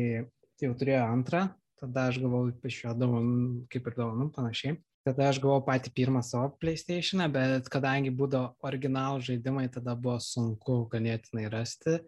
jau 0.62 0.74
turėjo 0.80 1.06
antrą, 1.06 1.46
tada 1.82 2.10
aš 2.10 2.20
gavau 2.24 2.48
iš 2.66 2.82
jo 2.86 2.94
dovanų, 2.98 3.66
kaip 3.72 3.90
ir 3.90 3.98
dovanų 4.00 4.30
panašiai. 4.36 4.78
Tada 5.06 5.28
aš 5.30 5.38
gavau 5.44 5.60
patį 5.62 5.92
pirmą 5.94 6.24
savo 6.26 6.50
PlayStation, 6.58 7.22
bet 7.30 7.68
kadangi 7.70 8.10
būdavo 8.10 8.56
originalų 8.66 9.22
žaidimai, 9.28 9.68
tada 9.70 9.94
buvo 9.94 10.18
sunku 10.24 10.80
ganėtinai 10.90 11.46
rasti. 11.54 12.00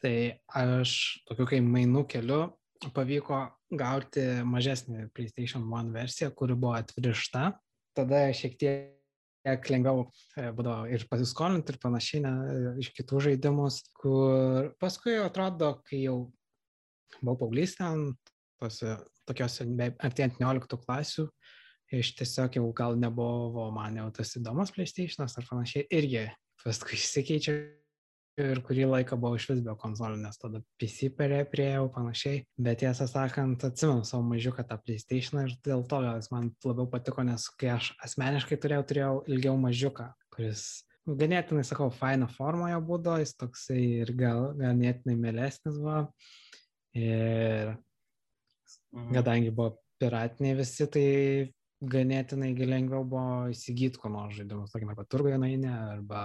Tai 0.00 0.16
aš 0.56 0.94
tokiu 1.28 1.48
kaip 1.50 1.68
mainų 1.68 2.06
keliu 2.08 2.40
pavyko 2.96 3.42
gauti 3.76 4.24
mažesnį 4.48 5.08
PlayStation 5.16 5.64
1 5.68 5.92
versiją, 5.92 6.30
kuri 6.36 6.56
buvo 6.56 6.76
atvirišta. 6.78 7.50
Tada 7.96 8.26
šiek 8.36 8.56
tiek 8.60 8.95
kiek 9.46 9.68
lengviau 9.70 10.06
e, 10.36 10.48
būdavo 10.56 10.88
ir 10.90 11.04
pasiskolinti 11.10 11.74
ir 11.74 11.80
panašiai 11.82 12.22
ne, 12.24 12.32
iš 12.82 12.90
kitų 12.96 13.22
žaidimus, 13.28 13.82
kur 13.96 14.72
paskui 14.82 15.16
atrodo, 15.22 15.76
kai 15.86 16.02
jau 16.02 16.16
buvau 17.20 17.38
paauglys 17.44 17.76
ten, 17.78 18.10
tose 18.60 18.96
tokiuose 19.28 19.66
artėjant 20.02 20.40
19 20.40 20.80
klasių, 20.82 21.26
iš 21.94 22.12
tiesiog 22.18 22.58
jau 22.58 22.66
gal 22.76 22.98
nebuvo 22.98 23.68
man 23.74 23.98
jau 24.00 24.08
tas 24.14 24.34
įdomus 24.38 24.74
PlayStation'as 24.74 25.38
ar 25.38 25.46
panašiai, 25.48 25.86
irgi 25.94 26.26
paskui 26.64 26.98
išsikeičia 26.98 27.56
ir 28.40 28.60
kurį 28.64 28.86
laiką 28.90 29.16
buvau 29.20 29.38
iš 29.38 29.46
vis 29.50 29.60
be 29.64 29.74
konsolių, 29.80 30.18
nes 30.20 30.40
tada 30.40 30.60
PC 30.80 31.08
prieėjau 31.16 31.86
panašiai, 31.94 32.42
bet 32.60 32.82
tiesą 32.82 33.06
sakant, 33.08 33.64
atsimenu 33.64 34.04
savo 34.04 34.26
mažiuką 34.28 34.66
tą 34.68 34.78
PlayStation 34.82 35.40
ir 35.44 35.54
dėl 35.64 35.86
to 35.88 36.02
jis 36.04 36.28
man 36.34 36.50
labiau 36.64 36.88
patiko, 36.92 37.24
nes 37.26 37.48
kai 37.60 37.72
aš 37.76 37.94
asmeniškai 38.04 38.60
turėjau, 38.60 38.84
turėjau 38.90 39.14
ilgiau 39.32 39.56
mažiuką, 39.60 40.10
kuris 40.36 40.66
ganėtinai, 41.06 41.64
sakau, 41.66 41.88
faina 41.94 42.28
formoje 42.28 42.78
būdo, 42.84 43.16
jis 43.22 43.34
toksai 43.40 43.80
ir 44.02 44.12
gal 44.18 44.50
ganėtinai 44.58 45.16
mėlesnis 45.20 45.78
buvo. 45.78 46.06
Ir 46.96 47.76
mhm. 48.92 49.12
kadangi 49.14 49.52
buvo 49.52 49.76
piratiniai 50.00 50.58
visi, 50.58 50.88
tai 50.92 51.06
ganėtinai 51.86 52.52
lengviau 52.56 53.04
buvo 53.04 53.48
įsigyti 53.52 54.00
ko 54.00 54.10
nors 54.12 54.36
žaidimus, 54.36 54.72
sakykime, 54.72 54.96
kad 54.98 55.08
turgoje 55.12 55.38
nainė, 55.40 55.72
arba 55.96 56.22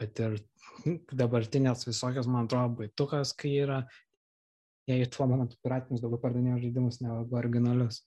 kad 0.00 0.20
ir 0.24 0.38
dabartinės 1.20 1.86
visokios, 1.88 2.28
man 2.30 2.48
atrodo, 2.48 2.80
baitukas, 2.82 3.32
kai 3.36 3.54
yra, 3.62 3.82
jie 4.90 5.04
tuo 5.12 5.28
momentu 5.30 5.58
piratinius 5.64 6.02
daugiau 6.02 6.20
pardavinėjo 6.22 6.60
žaidimus 6.66 7.00
negu 7.04 7.38
originalius. 7.40 8.02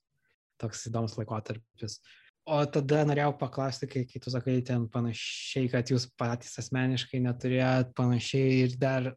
Toks 0.62 0.88
įdomus 0.90 1.14
laikotarpis. 1.20 2.00
O 2.48 2.58
tada 2.72 3.04
norėjau 3.06 3.34
paklausti, 3.38 3.90
kai, 3.92 4.06
kai 4.10 4.22
tu 4.24 4.32
sakai 4.34 4.56
ten 4.66 4.88
panašiai, 4.90 5.68
kad 5.70 5.90
jūs 5.92 6.08
patys 6.18 6.56
asmeniškai 6.62 7.20
neturėjot 7.26 7.92
panašiai 7.98 8.62
ir 8.64 8.78
dar 8.80 9.12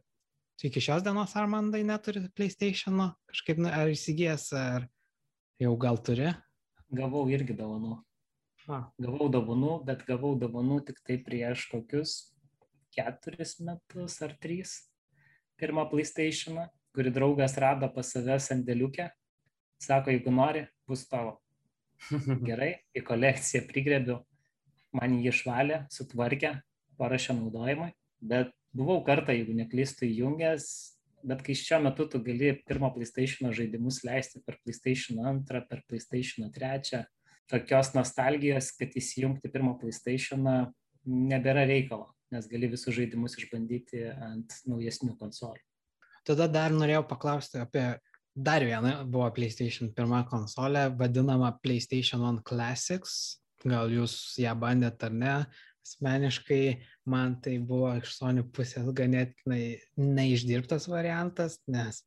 iki 0.61 0.83
šios 0.83 1.01
dienos 1.01 1.33
Armandai 1.39 1.81
neturi 1.87 2.21
PlayStation, 2.37 2.99
kažkaip 3.31 3.63
ar 3.71 3.89
įsigijęs, 3.89 4.51
ar 4.53 4.85
jau 5.63 5.71
gal 5.81 5.97
turi? 6.03 6.29
Gavau 6.93 7.23
irgi 7.31 7.55
dovanų. 7.57 7.95
A. 8.69 8.83
Gavau 9.01 9.31
dovanų, 9.33 9.79
bet 9.87 10.03
gavau 10.05 10.35
dovanų 10.37 10.83
tik 10.91 10.99
tai 11.07 11.17
prieš 11.23 11.65
kokius 11.71 12.30
keturis 12.95 13.57
metus 13.63 14.19
ar 14.25 14.35
trys. 14.41 14.77
Pirmą 15.59 15.85
PlayStation, 15.91 16.59
kurį 16.95 17.13
draugas 17.15 17.57
rado 17.61 17.89
pas 17.93 18.11
save 18.13 18.37
sandėliukę. 18.41 19.09
Sako, 19.81 20.13
jeigu 20.13 20.33
nori, 20.33 20.65
bus 20.89 21.07
tavo. 21.09 21.39
Gerai, 22.47 22.73
į 22.97 23.03
kolekciją 23.05 23.63
prigrebiu, 23.69 24.17
man 24.97 25.19
jį 25.19 25.29
išvalė, 25.31 25.83
sutvarkė, 25.93 26.55
parašė 27.01 27.37
naudojimui, 27.37 27.91
bet 28.21 28.51
buvau 28.73 28.99
kartą, 29.05 29.35
jeigu 29.37 29.55
neklystu, 29.57 30.07
įjungęs, 30.09 30.67
bet 31.27 31.43
kai 31.45 31.55
šiuo 31.57 31.81
metu 31.85 32.07
tu 32.09 32.21
gali 32.25 32.55
pirmą 32.67 32.91
PlayStation 32.95 33.51
žaidimus 33.53 34.01
leisti 34.07 34.41
per 34.45 34.57
PlayStation 34.63 35.21
2, 35.21 35.65
per 35.69 35.83
PlayStation 35.89 36.49
3, 36.53 37.03
tokios 37.51 37.93
nostalgijos, 37.97 38.71
kad 38.77 38.95
įsijungti 38.97 39.51
pirmą 39.53 39.75
PlayStation 39.81 40.47
nebėra 41.05 41.65
reikalo, 41.69 42.11
nes 42.31 42.47
gali 42.51 42.69
visus 42.71 42.95
žaidimus 42.95 43.37
išbandyti 43.39 44.05
ant 44.11 44.55
naujesnių 44.69 45.17
konsolių. 45.19 45.63
Tada 46.27 46.47
dar 46.51 46.73
norėjau 46.75 47.03
paklausti 47.09 47.59
apie 47.61 47.85
dar 48.35 48.63
vieną, 48.63 49.01
buvo 49.11 49.27
PlayStation 49.35 49.89
pirmą 49.95 50.23
konsolę, 50.29 50.89
vadinama 50.97 51.51
PlayStation 51.63 52.21
1 52.23 52.43
Classics. 52.47 53.37
Gal 53.61 53.91
jūs 53.93 54.15
ją 54.41 54.55
bandėt 54.57 55.03
ar 55.05 55.13
ne? 55.13 55.35
asmeniškai 55.85 56.81
man 57.05 57.37
tai 57.41 57.57
buvo 57.59 57.91
iš 57.97 58.13
Sony 58.17 58.43
pusės 58.55 58.89
ganėtinai 58.97 59.79
neišdirbtas 59.97 60.87
variantas, 60.91 61.57
nes 61.67 62.03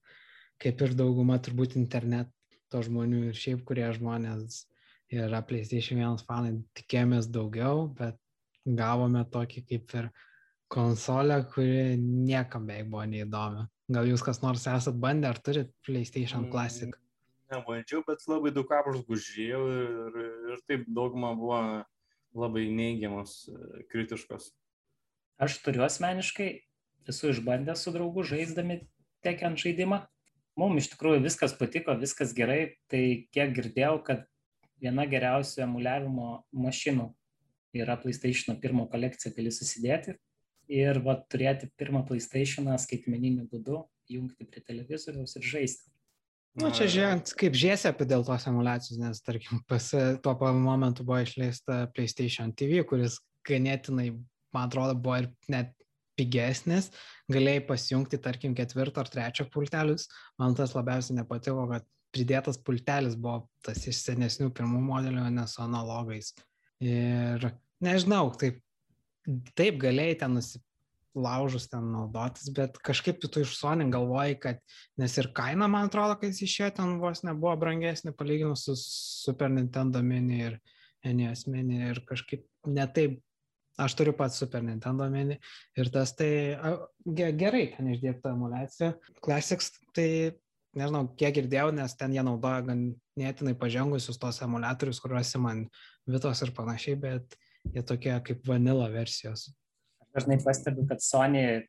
kaip 0.63 0.83
ir 0.87 0.95
dauguma 0.99 1.41
turbūt 1.43 1.77
interneto 1.81 2.83
žmonių 2.87 3.29
ir 3.31 3.39
šiaip 3.39 3.65
kurie 3.69 3.87
žmonės 3.97 4.65
yra 5.15 5.43
PlayStation 5.47 6.01
1 6.03 6.23
fanai, 6.27 6.55
tikėjomės 6.79 7.29
daugiau, 7.35 7.89
bet 7.99 8.19
gavome 8.65 9.25
tokį 9.31 9.65
kaip 9.69 9.95
ir 9.99 10.11
konsolę, 10.73 11.39
kuri 11.53 11.97
niekam 12.01 12.67
beveik 12.67 12.91
buvo 12.91 13.05
neįdomi. 13.09 13.67
Gal 13.95 14.09
jūs 14.09 14.25
kas 14.25 14.41
nors 14.43 14.65
esat 14.71 14.97
bandę 14.97 15.29
ar 15.29 15.39
turit 15.45 15.73
PlayStation 15.85 16.49
Classic? 16.51 16.95
Mm, 16.95 17.59
nebandžiau, 17.59 18.03
bet 18.07 18.25
labai 18.31 18.53
daug 18.55 18.73
apžvalgų 18.73 19.19
žiūrėjau 19.27 19.65
ir, 19.75 20.21
ir 20.55 20.63
taip 20.69 20.87
dauguma 20.89 21.35
buvo 21.37 21.61
labai 22.35 22.65
neigiamos, 22.73 23.45
kritiškos. 23.93 24.51
Aš 25.45 25.59
turiu 25.63 25.85
asmeniškai, 25.85 26.49
esu 27.11 27.31
išbandęs 27.35 27.85
su 27.85 27.93
draugu 27.95 28.25
žaisdami 28.27 28.81
tekiant 29.25 29.61
žaidimą. 29.61 30.05
Mums 30.59 30.85
iš 30.85 30.93
tikrųjų 30.95 31.25
viskas 31.25 31.55
patiko, 31.59 31.97
viskas 31.99 32.33
gerai, 32.35 32.79
tai 32.91 33.27
kiek 33.35 33.53
girdėjau, 33.57 33.99
kad 34.07 34.25
viena 34.83 35.05
geriausių 35.11 35.65
emuliavimo 35.67 36.29
mašinų 36.55 37.11
yra 37.83 37.97
PlayStation 38.01 38.61
pirmo 38.61 38.87
kolekcija, 38.91 39.35
gali 39.37 39.53
susidėti 39.55 40.15
ir 40.71 41.01
va, 41.05 41.19
turėti 41.31 41.69
pirmą 41.79 42.05
PlayStation 42.09 42.71
skaitmeniniu 42.81 43.49
būdu, 43.51 43.83
jungti 44.11 44.47
prie 44.49 44.63
televizoriaus 44.65 45.37
ir 45.39 45.49
žaisti. 45.49 45.91
Na, 46.55 46.69
nu, 46.69 46.75
čia 46.77 46.87
žiūrint, 46.87 47.33
kaip 47.35 47.57
žiesėpi 47.59 48.07
dėl 48.07 48.23
tos 48.27 48.45
emulacijos, 48.47 48.99
nes, 49.01 49.19
tarkim, 49.27 49.59
pas 49.71 49.89
tuo 50.23 50.35
momentu 50.55 51.03
buvo 51.07 51.19
išleista 51.25 51.89
PlayStation 51.97 52.53
TV, 52.55 52.85
kuris 52.87 53.19
ganėtinai, 53.49 54.13
man 54.55 54.69
atrodo, 54.71 54.95
buvo 54.95 55.19
ir 55.25 55.33
net 55.51 55.73
pigesnis, 56.15 56.93
galėjai 57.33 57.65
pasijungti, 57.67 58.21
tarkim, 58.23 58.55
ketvirto 58.55 59.03
ar 59.03 59.11
trečio 59.11 59.49
pultelius. 59.51 60.07
Man 60.39 60.55
tas 60.55 60.77
labiausiai 60.77 61.19
nepatiko, 61.19 61.67
kad 61.73 61.89
pridėtas 62.15 62.61
pultelis 62.63 63.19
buvo 63.19 63.49
tas 63.67 63.83
iš 63.91 64.05
senesnių 64.05 64.53
pirmų 64.55 64.79
modelių, 64.87 65.27
ne 65.35 65.49
su 65.51 65.59
analogais. 65.65 66.31
Ir 66.85 67.49
nežinau, 67.83 68.29
taip, 68.39 68.61
taip 69.59 69.81
galėjai 69.83 70.21
ten 70.23 70.39
nusipirkti 70.39 70.71
laužus 71.15 71.69
ten 71.71 71.87
naudotis, 71.93 72.49
bet 72.55 72.79
kažkaip 72.83 73.21
tu 73.23 73.31
iš 73.41 73.55
Sony 73.59 73.87
galvoji, 73.93 74.39
kad, 74.43 74.63
nes 74.99 75.15
ir 75.19 75.31
kaina, 75.37 75.69
man 75.71 75.89
atrodo, 75.89 76.17
kad 76.19 76.33
jis 76.33 76.43
išėjo 76.49 76.71
ten 76.79 76.97
vos 77.03 77.23
nebuvo 77.27 77.55
brangesnė 77.61 78.15
palyginus 78.19 78.67
su 78.67 78.75
Super 78.81 79.53
Nintendo 79.53 80.03
mini 80.03 80.41
ir 80.49 80.59
NES 81.05 81.47
mini 81.53 81.85
ir 81.91 82.03
kažkaip 82.09 82.45
netaip, 82.67 83.21
aš 83.79 83.95
turiu 83.99 84.15
pats 84.17 84.41
Super 84.43 84.65
Nintendo 84.67 85.07
mini 85.11 85.39
ir 85.79 85.91
tas 85.95 86.15
tai 86.19 86.57
gerai 87.07 87.69
ten 87.77 87.93
išdėkta 87.95 88.35
emulacija. 88.35 88.95
Classics 89.23 89.71
tai 89.95 90.09
nežinau, 90.75 91.07
kiek 91.19 91.39
girdėjau, 91.39 91.71
nes 91.77 91.95
ten 91.99 92.15
jie 92.15 92.23
naudoja 92.27 92.65
ganėtinai 92.67 93.55
pažengusius 93.59 94.19
tos 94.19 94.43
emulatorius, 94.43 95.03
kuriuose 95.03 95.39
man 95.43 95.67
Vitos 96.11 96.43
ir 96.45 96.51
panašiai, 96.53 96.99
bet 97.01 97.37
jie 97.73 97.83
tokie 97.87 98.15
kaip 98.27 98.45
vanila 98.49 98.91
versijos 98.93 99.49
dažnai 100.15 100.39
pastebiu, 100.43 100.87
kad 100.89 101.03
Sony 101.03 101.65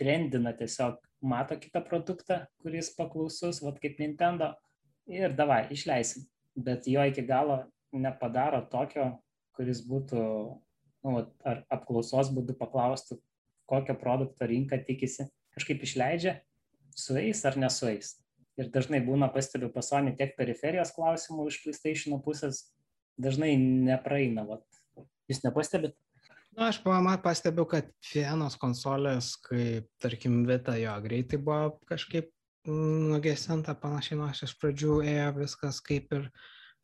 trendina 0.00 0.52
tiesiog, 0.56 0.98
mato 1.24 1.56
kitą 1.60 1.82
produktą, 1.84 2.42
kuris 2.62 2.90
paklausus, 2.96 3.60
vad 3.64 3.78
kaip 3.82 4.00
Nintendo, 4.00 4.52
ir 5.08 5.34
davai, 5.36 5.66
išleisim. 5.72 6.26
Bet 6.56 6.88
jo 6.88 7.04
iki 7.04 7.24
galo 7.26 7.64
nepadaro 7.92 8.62
tokio, 8.72 9.10
kuris 9.56 9.82
būtų, 9.88 10.20
nu, 11.06 11.24
ar 11.44 11.64
apklausos 11.72 12.32
būdu 12.32 12.56
paklaustų, 12.56 13.18
kokio 13.68 13.96
produkto 13.98 14.48
rinka 14.48 14.78
tikisi. 14.80 15.28
Kažkaip 15.56 15.84
išleidžia, 15.84 16.38
sueis 16.96 17.42
ar 17.48 17.56
nesueis. 17.60 18.16
Ir 18.60 18.68
dažnai 18.72 19.02
būna 19.04 19.28
pastebiu 19.32 19.68
pasonį 19.72 20.14
tiek 20.16 20.32
periferijos 20.36 20.92
klausimų 20.96 21.48
iš 21.50 21.60
PlayStation 21.64 22.20
pusės, 22.24 22.62
dažnai 23.20 23.54
nepraeina. 23.60 24.44
Vat. 24.48 24.64
Jūs 25.30 25.42
nepastebit? 25.44 25.96
Na, 26.56 26.70
aš 26.70 26.80
pastebiu, 27.22 27.66
kad 27.68 27.90
vienos 28.14 28.56
konsolės, 28.56 29.34
kaip 29.44 29.90
tarkim 30.00 30.44
Vita, 30.48 30.76
jo 30.80 30.94
greitai 31.04 31.36
buvo 31.42 31.76
kažkaip 31.88 32.30
nugesinta 32.66 33.74
panašiai, 33.78 34.18
nors 34.18 34.40
iš 34.42 34.56
pradžių 34.60 35.00
ėjo 35.04 35.26
viskas 35.36 35.82
kaip 35.84 36.08
ir 36.16 36.30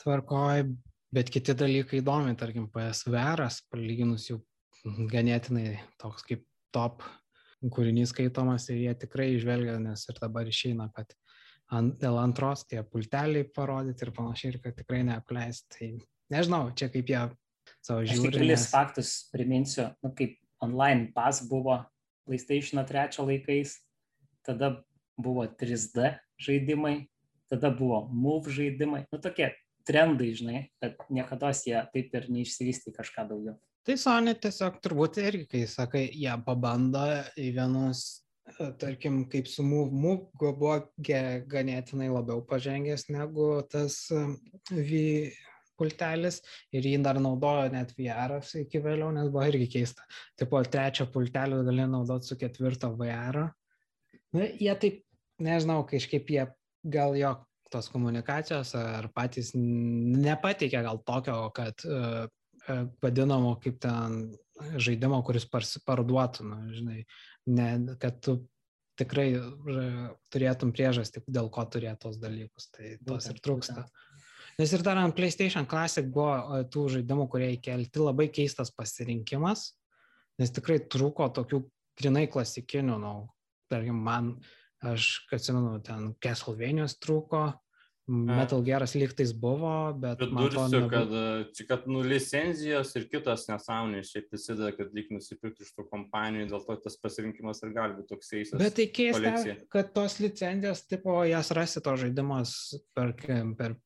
tvarkoj, 0.02 0.66
bet 1.14 1.32
kiti 1.32 1.54
dalykai 1.56 2.02
įdomi, 2.02 2.36
tarkim 2.38 2.68
PSVR, 2.72 3.46
palyginus 3.72 4.28
jau 4.28 4.42
ganėtinai 4.84 5.80
toks 6.02 6.26
kaip 6.28 6.44
top 6.74 7.02
kūrinys 7.62 8.10
skaitomas 8.10 8.68
ir 8.70 8.80
jie 8.82 8.94
tikrai 9.04 9.32
išvelgia, 9.36 9.78
nes 9.80 10.04
ir 10.08 10.18
dabar 10.18 10.48
išeina, 10.48 10.88
kad 10.94 11.14
ant, 11.72 11.96
dėl 12.02 12.18
antros 12.20 12.66
tie 12.68 12.82
pulteliai 12.82 13.46
parodyti 13.54 14.06
ir 14.06 14.12
panašiai, 14.16 14.54
ir 14.54 14.62
kad 14.64 14.76
tikrai 14.78 15.02
neapleist. 15.06 15.68
Tai 15.76 15.92
nežinau, 16.34 16.64
čia 16.76 16.90
kaip 16.92 17.12
jie 17.12 17.22
savo. 17.82 18.04
Aš 18.04 18.22
kelis 18.32 18.64
nes... 18.64 18.68
faktus 18.70 19.10
priminsiu, 19.34 19.90
nu, 20.04 20.12
kaip 20.16 20.38
online 20.62 21.10
pas 21.14 21.42
buvo 21.48 21.80
PlayStation 22.28 22.82
3 22.86 23.18
laikais, 23.26 23.80
tada 24.46 24.76
buvo 25.18 25.46
3D 25.46 26.16
žaidimai, 26.40 27.08
tada 27.50 27.70
buvo 27.70 28.06
Move 28.10 28.54
žaidimai, 28.54 29.04
nu 29.12 29.20
tokie 29.22 29.52
trendai, 29.86 30.30
žinai, 30.38 30.60
bet 30.82 30.98
niekada 31.10 31.50
jie 31.54 31.78
taip 31.92 32.14
ir 32.14 32.30
neišsivystė 32.30 32.94
kažką 32.94 33.26
daugiau. 33.30 33.58
Tai 33.82 33.96
Sony 33.98 34.34
tiesiog 34.38 34.78
turbūt 34.78 35.18
irgi, 35.18 35.46
kai 35.50 35.62
sakai, 35.66 36.04
jie 36.14 36.34
pabando 36.46 37.02
į 37.34 37.48
vienus, 37.56 38.22
tarkim, 38.78 39.24
kaip 39.30 39.48
su 39.50 39.64
Move, 39.66 39.90
Move 39.90 40.30
buvo 40.38 40.76
ganėtinai 41.02 42.10
labiau 42.12 42.44
pažengęs 42.46 43.08
negu 43.10 43.56
tas 43.70 44.06
V 44.70 45.32
pultelis 45.82 46.40
ir 46.72 46.86
jį 46.86 46.96
dar 47.02 47.18
naudojo 47.22 47.66
net 47.74 47.94
VR 47.98 48.38
iki 48.62 48.82
vėliau, 48.82 49.10
nes 49.14 49.30
buvo 49.32 49.46
irgi 49.50 49.68
keista. 49.76 50.06
Taip 50.38 50.52
pat 50.54 50.70
trečio 50.72 51.08
pultelio 51.10 51.62
gali 51.66 51.88
naudoti 51.90 52.30
su 52.30 52.38
ketvirto 52.40 52.92
VR. 52.98 53.48
Na, 54.32 54.46
jie 54.46 54.76
taip, 54.80 55.02
nežinau, 55.42 55.82
kažkaip 55.88 56.30
jie 56.30 56.46
gal 56.92 57.18
jo 57.18 57.34
tos 57.72 57.88
komunikacijos 57.88 58.74
ar 58.76 59.08
patys 59.16 59.52
nepateikė 59.56 60.82
gal 60.84 61.00
tokio, 61.08 61.36
kad 61.56 61.84
uh, 61.88 62.26
vadinamo 63.02 63.56
kaip 63.62 63.80
ten 63.82 64.22
žaidimo, 64.78 65.18
kuris 65.26 65.48
parduotų, 65.50 66.46
nu, 66.46 66.58
žinai, 66.76 67.04
ne, 67.50 67.68
kad 68.00 68.20
tu 68.22 68.36
tikrai 69.00 69.28
turėtum 70.32 70.72
priežastį, 70.76 71.24
dėl 71.26 71.48
ko 71.52 71.64
turėtų 71.66 72.06
tos 72.06 72.18
dalykus. 72.22 72.68
Tai 72.74 72.94
tos 73.08 73.28
ir 73.32 73.40
trūksta. 73.42 73.86
Būtent. 73.86 74.11
Nes 74.60 74.72
ir 74.74 74.84
dar 74.84 75.00
ant 75.00 75.14
PlayStation 75.16 75.66
Classic 75.68 76.06
buvo 76.12 76.62
tų 76.72 76.88
žaidimų, 76.98 77.28
kurie 77.32 77.52
įkelti 77.56 78.02
labai 78.02 78.28
keistas 78.32 78.72
pasirinkimas, 78.74 79.70
nes 80.40 80.52
tikrai 80.52 80.80
trūko 80.92 81.30
tokių 81.36 81.62
grinai 82.00 82.26
klasikinių, 82.32 82.98
nu, 83.00 83.14
tarkim, 83.72 83.98
man, 84.04 84.34
aš 84.84 85.14
atsimenu, 85.32 85.78
ten 85.84 86.12
Castlevanios 86.22 86.98
trūko, 87.00 87.50
Metal 88.12 88.62
Geras 88.66 88.96
lygtais 88.98 89.30
buvo, 89.32 89.92
bet... 89.94 90.18
Pridursiu, 90.18 90.80
kad, 90.90 91.12
čia, 91.54 91.66
kad 91.68 91.84
nu, 91.86 92.00
licenzijos 92.02 92.90
ir 92.98 93.06
kitos 93.12 93.46
nesąmonės 93.46 94.10
šiaip 94.10 94.26
prisideda, 94.32 94.72
kad 94.74 94.90
lyg 94.96 95.12
nusipirkti 95.14 95.62
iš 95.62 95.70
tų 95.76 95.86
kompanijų, 95.86 96.48
dėl 96.50 96.64
to 96.66 96.76
tas 96.82 96.98
pasirinkimas 96.98 97.62
ir 97.62 97.70
gali 97.76 97.94
būti 98.00 98.10
toks 98.10 98.34
eisas. 98.40 98.58
Bet 98.58 98.74
tai 98.80 98.88
keista, 98.90 99.54
kad 99.72 99.94
tos 99.94 100.18
licenzijos, 100.18 100.82
tipo, 100.90 101.20
jas 101.30 101.52
rasi 101.54 101.84
to 101.84 101.94
žaidimas 102.02 102.56
per, 102.96 103.14
per 103.22 103.78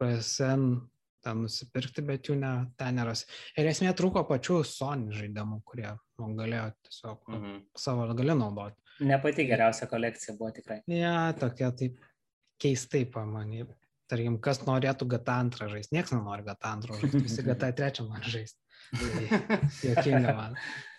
PSN 0.00 0.80
ten 1.24 1.42
nusipirkti, 1.44 2.04
bet 2.06 2.30
jų 2.30 2.36
ne, 2.40 2.52
ten 2.80 2.96
nerasi. 2.96 3.26
Ir 3.60 3.68
esmė 3.70 3.92
trūko 3.96 4.22
pačių 4.28 4.62
Sony 4.66 5.12
žaidimų, 5.16 5.60
kurie 5.68 5.90
nu, 5.92 6.30
galėjo 6.38 6.70
tiesiog 6.86 7.18
mm 7.28 7.42
-hmm. 7.42 7.58
savo 7.76 8.06
gali 8.16 8.36
naudoti. 8.36 8.80
Ne 9.04 9.18
pati 9.20 9.44
geriausia 9.48 9.88
kolekcija 9.88 10.36
buvo 10.38 10.50
tikrai. 10.56 10.80
Ne, 10.86 11.00
ja, 11.02 11.32
tokia 11.36 11.70
taip 11.76 12.00
keistai 12.60 13.04
pamanė. 13.04 13.66
Tarkim, 14.10 14.40
kas 14.42 14.64
norėtų 14.66 15.06
GTA 15.06 15.36
antrą 15.38 15.68
žaisti, 15.70 15.94
niekas 15.94 16.12
nenori 16.12 16.42
GTA 16.42 16.72
antrą 16.74 16.96
žaisti, 16.98 17.20
visi 17.28 17.44
GTA 17.46 17.72
trečią 17.72 18.08
nori 18.08 18.32
žaisti. 18.32 18.58
Tai 19.00 19.90
jokinga 19.90 20.32
man. 20.34 20.56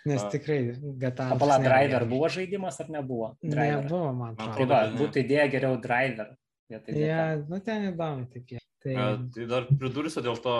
Nes 0.08 0.24
tikrai 0.34 0.60
GTA. 1.02 1.28
Pala, 1.38 1.60
driver 1.62 2.06
buvo 2.10 2.30
žaidimas 2.32 2.80
ar 2.82 2.90
nebuvo? 2.90 3.36
Driver. 3.44 3.84
Nebuvo, 3.84 4.14
man 4.14 4.38
atrodo. 4.38 4.56
Tai 4.58 4.70
va, 4.72 4.80
būtų 4.96 5.26
idėja 5.26 5.50
geriau 5.52 5.76
driver. 5.82 6.32
Ja, 6.72 7.36
nu 7.36 7.60
ten 7.60 7.90
įdomu, 7.92 8.30
taip 8.32 8.48
jie. 8.48 8.61
Tai... 8.82 8.94
tai 9.36 9.44
dar 9.46 9.68
pridursiu 9.70 10.24
dėl 10.26 10.40
to 10.42 10.54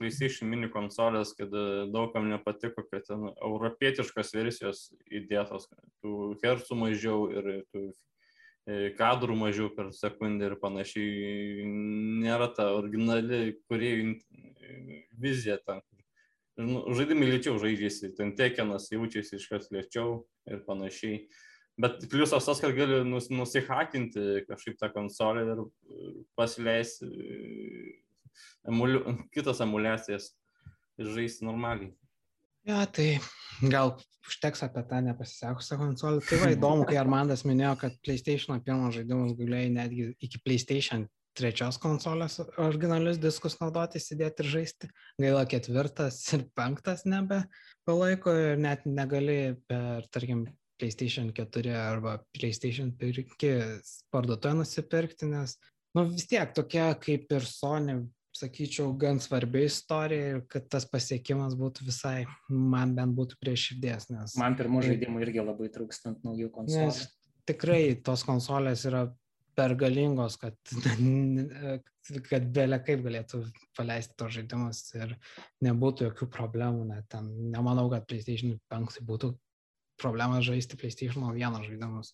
PlayStation 0.00 0.50
mini 0.50 0.66
konsolės, 0.72 1.30
kad 1.38 1.52
e, 1.54 1.66
daugam 1.94 2.26
nepatiko, 2.30 2.82
kad 2.90 3.06
ten 3.06 3.28
europietiškos 3.30 4.34
versijos 4.34 4.88
įdėtos, 5.06 5.68
tų 6.02 6.32
hercų 6.42 6.78
mažiau 6.80 7.28
ir 7.30 7.52
tų 7.70 7.92
E, 8.62 8.92
kadrų 8.94 9.34
mažiau 9.34 9.70
per 9.74 9.88
sekundę 9.96 10.46
ir 10.46 10.58
panašiai. 10.62 11.64
Nėra 12.22 12.46
ta 12.54 12.68
originali 12.76 13.56
kuriejų 13.66 14.12
vizija 15.18 15.58
ten. 15.66 15.82
Nu, 16.60 16.84
žaidimai 16.94 17.30
lėčiau 17.30 17.56
žaidžiasi, 17.58 18.12
ten 18.14 18.36
tekenas 18.38 18.90
jaučiasi 18.92 19.40
iškart 19.40 19.72
lėčiau 19.74 20.20
ir 20.46 20.62
panašiai. 20.68 21.24
Bet 21.80 22.04
pliusas 22.12 22.44
tas, 22.44 22.60
kad 22.60 22.74
gali 22.76 23.00
nus, 23.08 23.30
nusihakinti 23.32 24.44
kažkaip 24.48 24.76
tą 24.80 24.90
konsolę 24.92 25.44
ir 25.54 25.62
pasileisti 26.36 27.08
emuliu, 28.68 29.00
kitas 29.32 29.62
emulacijas 29.64 30.32
ir 31.00 31.08
žaisti 31.14 31.48
normaliai. 31.48 31.92
Ja, 32.68 32.84
tai 32.86 33.16
gal 33.72 33.96
užteks 34.28 34.62
apie 34.68 34.84
tą 34.86 35.00
nepasisekusią 35.02 35.80
konsolę. 35.80 36.20
Tai 36.28 36.38
va 36.44 36.52
įdomu, 36.54 36.86
kai 36.86 37.00
Armandas 37.00 37.46
minėjo, 37.48 37.74
kad 37.80 37.98
PlayStation 38.04 38.60
pirmas 38.62 38.94
žaidimas 38.98 39.34
galėjai 39.38 39.72
netgi 39.74 40.12
iki 40.22 40.40
PlayStation 40.44 41.08
trečios 41.38 41.78
konsolės 41.80 42.38
originalius 42.60 43.18
diskus 43.20 43.56
naudoti, 43.60 44.00
sėdėti 44.02 44.44
ir 44.44 44.50
žaisti. 44.52 44.90
Gaila 45.20 45.46
ketvirtas 45.48 46.20
ir 46.36 46.44
penktas 46.56 47.06
nebe 47.08 47.42
palaiko 47.88 48.34
ir 48.36 48.60
net 48.60 48.84
negali 48.86 49.56
per, 49.66 50.06
tarkim, 50.12 50.44
PlayStation 50.82 51.30
4 51.36 51.76
arba 51.78 52.16
PlayStation 52.34 52.90
5 52.98 53.22
parduotuvę 54.10 54.58
nusipirkti, 54.58 55.30
nes 55.30 55.54
nu, 55.94 56.08
vis 56.10 56.26
tiek 56.26 56.50
tokia 56.56 56.90
kaip 56.98 57.30
ir 57.32 57.46
Sony 57.46 58.00
sakyčiau, 58.36 58.92
gan 58.98 59.20
svarbi 59.20 59.66
istorija 59.68 60.36
ir 60.36 60.44
kad 60.50 60.68
tas 60.72 60.86
pasiekimas 60.88 61.54
būtų 61.58 61.86
visai, 61.88 62.22
man 62.48 62.94
bent 62.96 63.14
būtų 63.16 63.38
prie 63.40 63.54
širdies. 63.60 64.08
Nes, 64.12 64.36
man 64.40 64.56
pirmų 64.58 64.84
žaidimų 64.86 65.24
irgi 65.26 65.44
labai 65.44 65.68
trūkstant 65.72 66.24
naujų 66.26 66.48
konsolų. 66.54 67.10
Tikrai 67.48 67.82
tos 68.06 68.24
konsolės 68.24 68.86
yra 68.88 69.06
per 69.58 69.74
galingos, 69.76 70.38
kad, 70.40 70.56
kad 72.30 72.48
belė 72.56 72.80
kaip 72.86 73.04
galėtų 73.04 73.42
paleisti 73.76 74.16
tos 74.16 74.36
žaidimus 74.38 74.84
ir 74.96 75.16
nebūtų 75.66 76.08
jokių 76.08 76.30
problemų. 76.32 76.86
Net 76.94 77.10
ten, 77.12 77.28
nemanau, 77.52 77.88
kad 77.92 78.08
PlayStation 78.08 78.56
5 78.72 79.02
būtų 79.08 79.34
problema 80.00 80.40
žaisti 80.44 80.78
PlayStation 80.78 81.24
1 81.32 81.66
žaidimus. 81.68 82.12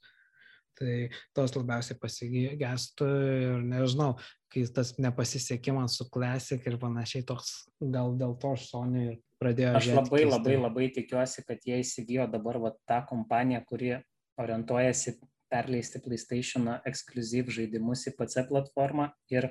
Tai 0.78 1.08
tos 1.34 1.56
labiausiai 1.56 1.98
pasigestų 1.98 3.06
ir 3.34 3.62
nežinau, 3.66 4.12
kai 4.52 4.62
tas 4.70 4.92
nepasisekimas 5.02 5.96
su 5.98 6.06
Classic 6.14 6.62
ir 6.70 6.76
panašiai 6.78 7.24
toks, 7.26 7.64
gal 7.82 8.14
dėl 8.20 8.36
to 8.38 8.52
Sony 8.62 9.16
pradėjo. 9.42 9.72
Aš 9.80 9.88
labai 9.90 10.20
keistai. 10.22 10.30
labai 10.36 10.54
labai 10.60 10.86
tikiuosi, 10.94 11.44
kad 11.48 11.66
jie 11.66 11.80
įsigijo 11.82 12.28
dabar 12.30 12.60
va, 12.62 12.72
tą 12.86 13.00
kompaniją, 13.10 13.64
kuri 13.66 13.96
orientuojasi 14.38 15.16
perleisti 15.50 16.02
PlayStation 16.04 16.70
ekskluzyv 16.86 17.50
žaidimus 17.58 18.06
į 18.10 18.14
PC 18.18 18.46
platformą 18.50 19.10
ir, 19.32 19.50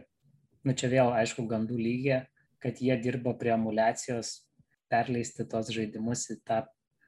nu 0.63 0.75
čia 0.77 0.91
vėl 0.93 1.11
aišku, 1.17 1.43
gandų 1.49 1.79
lygiai, 1.81 2.23
kad 2.63 2.79
jie 2.81 2.95
dirba 3.01 3.35
prie 3.37 3.51
emulacijos 3.55 4.47
perleisti 4.91 5.45
tos 5.49 5.73
žaidimus 5.73 6.29
į 6.33 6.39
tą 6.47 6.63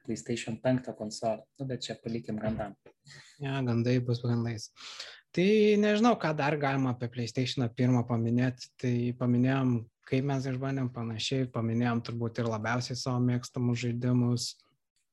PlayStation 0.06 0.58
5 0.62 0.92
konsolę. 0.98 1.44
Nu, 1.58 1.66
bet 1.70 1.84
čia 1.86 1.96
palikim 2.02 2.38
gandam. 2.40 2.76
Ja, 3.42 3.60
gandai 3.66 3.98
bus 4.04 4.22
gandais. 4.24 4.70
Tai 5.34 5.46
nežinau, 5.78 6.16
ką 6.18 6.32
dar 6.34 6.56
galima 6.58 6.94
apie 6.94 7.10
PlayStation 7.12 7.66
1 7.68 8.02
paminėti. 8.08 8.72
Tai 8.80 8.94
paminėjom, 9.20 9.76
kaip 10.10 10.26
mes 10.26 10.48
išbandėm 10.50 10.90
panašiai, 10.94 11.46
paminėjom 11.54 12.02
turbūt 12.08 12.42
ir 12.42 12.50
labiausiai 12.50 12.98
savo 12.98 13.22
mėgstamus 13.28 13.84
žaidimus. 13.84 14.50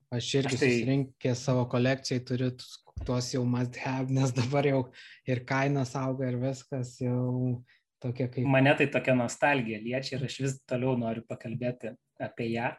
Aš 0.08 0.28
irgi 0.40 0.56
Aš 0.56 0.60
tai... 0.62 0.68
susirinkė 0.72 1.34
savo 1.36 1.66
kolekcijai, 1.68 2.24
turiu 2.24 2.50
tuos 3.06 3.28
jau 3.34 3.44
must 3.46 3.76
have, 3.82 4.10
nes 4.10 4.32
dabar 4.34 4.66
jau 4.66 4.80
ir 5.28 5.44
kainos 5.46 5.92
auga 5.98 6.30
ir 6.30 6.38
viskas 6.40 6.96
jau 7.02 7.60
tokia 8.02 8.28
kaip. 8.32 8.46
Mane 8.48 8.74
tai 8.78 8.88
tokia 8.90 9.14
nostalgija 9.18 9.80
liečia 9.82 10.16
ir 10.16 10.26
aš 10.28 10.38
vis 10.44 10.56
toliau 10.68 10.96
noriu 10.98 11.24
pakalbėti 11.28 11.92
apie 12.24 12.50
ją. 12.54 12.72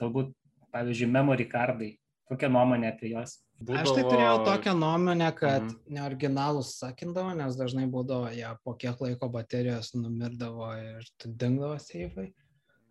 Galbūt 0.00 0.32
pavyzdžiui, 0.72 1.10
memory 1.10 1.46
cardai. 1.50 1.94
Kokia 2.30 2.46
nuomonė 2.52 2.92
apie 2.92 3.10
juos? 3.10 3.40
Būdavo... 3.58 3.80
Aš 3.82 3.96
tai 3.96 4.04
turėjau 4.06 4.36
tokią 4.46 4.72
nuomonę, 4.78 5.30
kad 5.36 5.64
mm. 5.64 5.78
neoriginalus 5.96 6.76
sakindavo, 6.78 7.32
nes 7.36 7.58
dažnai 7.58 7.88
būdavo, 7.90 8.30
ja, 8.32 8.54
po 8.64 8.76
kiek 8.78 9.02
laiko 9.02 9.28
baterijos 9.34 9.90
numirdavo 9.96 10.70
ir 10.78 11.08
dingdavo 11.26 11.74
seifai. 11.82 12.30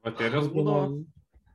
Baterijos 0.06 0.52
būdavo? 0.52 1.00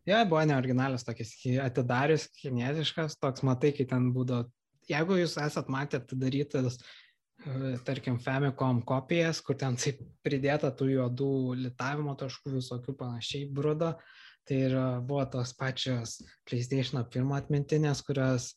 Ja, 0.09 0.25
buvo 0.29 0.43
neoriginalius 0.49 1.05
tokis, 1.05 1.37
atidarius 1.65 2.27
kinietiškas, 2.41 3.19
toks 3.21 3.45
matai, 3.47 3.71
kai 3.77 3.87
ten 3.93 4.11
būdavo, 4.17 4.49
jeigu 4.91 5.21
jūs 5.21 5.39
esat 5.45 5.71
matę 5.73 6.01
atidarytas, 6.01 6.81
e, 7.45 7.77
tarkim, 7.87 8.19
Famicom 8.21 8.83
kopijas, 8.89 9.41
kur 9.45 9.61
ten 9.61 9.79
taip 9.81 10.03
pridėta 10.27 10.73
tų 10.73 10.91
juodų 10.97 11.31
litavimo 11.63 12.17
taškų 12.21 12.59
visokių 12.59 12.97
panašiai 13.01 13.49
brudo, 13.49 13.95
Tai 14.45 14.57
ir 14.61 14.75
buvo 15.09 15.25
tos 15.33 15.55
pačios 15.57 16.19
PlayStation 16.45 17.01
pirmo 17.09 17.37
atmintinės, 17.39 18.03
kurios 18.05 18.53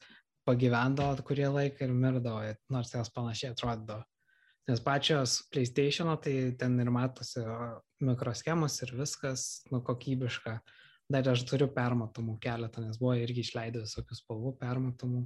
pagyvendavo 0.47 1.23
kurį 1.27 1.47
laiką 1.53 1.88
ir 1.88 1.93
mirdavo, 1.95 2.43
nors 2.71 2.93
jos 2.95 3.11
panašiai 3.15 3.53
atrodydavo. 3.53 4.03
Nes 4.67 4.81
pačios 4.83 5.38
PlayStation, 5.51 6.11
tai 6.19 6.51
ten 6.59 6.75
ir 6.83 6.91
matosi 6.91 7.39
mikroschemas 8.03 8.75
ir 8.83 8.91
viskas, 8.99 9.45
nu, 9.71 9.79
kokybiška. 9.79 10.57
Dar 11.07 11.29
aš 11.31 11.45
turiu 11.47 11.69
permatomų 11.71 12.35
keletą, 12.43 12.83
nes 12.83 12.99
buvo 12.99 13.13
irgi 13.15 13.45
išleidę 13.45 13.85
visokių 13.85 14.17
spalvų 14.17 14.51
permatomų. 14.59 15.21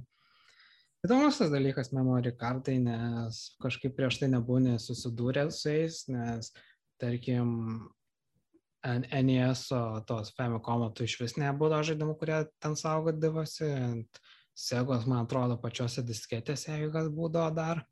Įdomus 1.02 1.40
tas 1.40 1.50
dalykas 1.50 1.90
memory 1.90 2.30
cardai, 2.38 2.76
nes 2.78 3.40
kažkaip 3.62 3.96
prieš 3.96 4.20
tai 4.20 4.28
nebūnė 4.30 4.76
susidūrę 4.78 5.48
su 5.50 5.72
jais, 5.72 6.04
nes 6.06 6.52
tarkim 7.02 7.50
NES, 8.82 9.68
tos 10.06 10.32
Famicom, 10.36 10.88
tu 10.94 11.06
iš 11.06 11.20
vis 11.20 11.36
nebūdavo 11.38 11.86
žaidimų, 11.86 12.16
kurie 12.18 12.42
ten 12.62 12.74
saugodavosi. 12.78 13.70
Segos, 14.52 15.06
man 15.08 15.22
atrodo, 15.24 15.56
pačiose 15.56 16.02
disketėse, 16.04 16.74
jeigu 16.74 16.90
kas 16.92 17.06
būdavo 17.14 17.54
dar. 17.56 17.86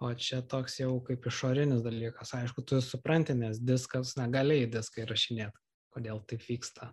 O 0.00 0.08
čia 0.16 0.38
toks 0.44 0.78
jau 0.80 0.94
kaip 1.04 1.26
išorinis 1.28 1.82
dalykas. 1.84 2.32
Aišku, 2.36 2.64
tu 2.68 2.78
supranti, 2.84 3.34
nes 3.36 3.60
diskas 3.60 4.14
negali 4.16 4.62
į 4.62 4.70
diską 4.72 5.04
įrašinėti, 5.04 5.60
kodėl 5.92 6.22
taip 6.28 6.44
vyksta. 6.44 6.90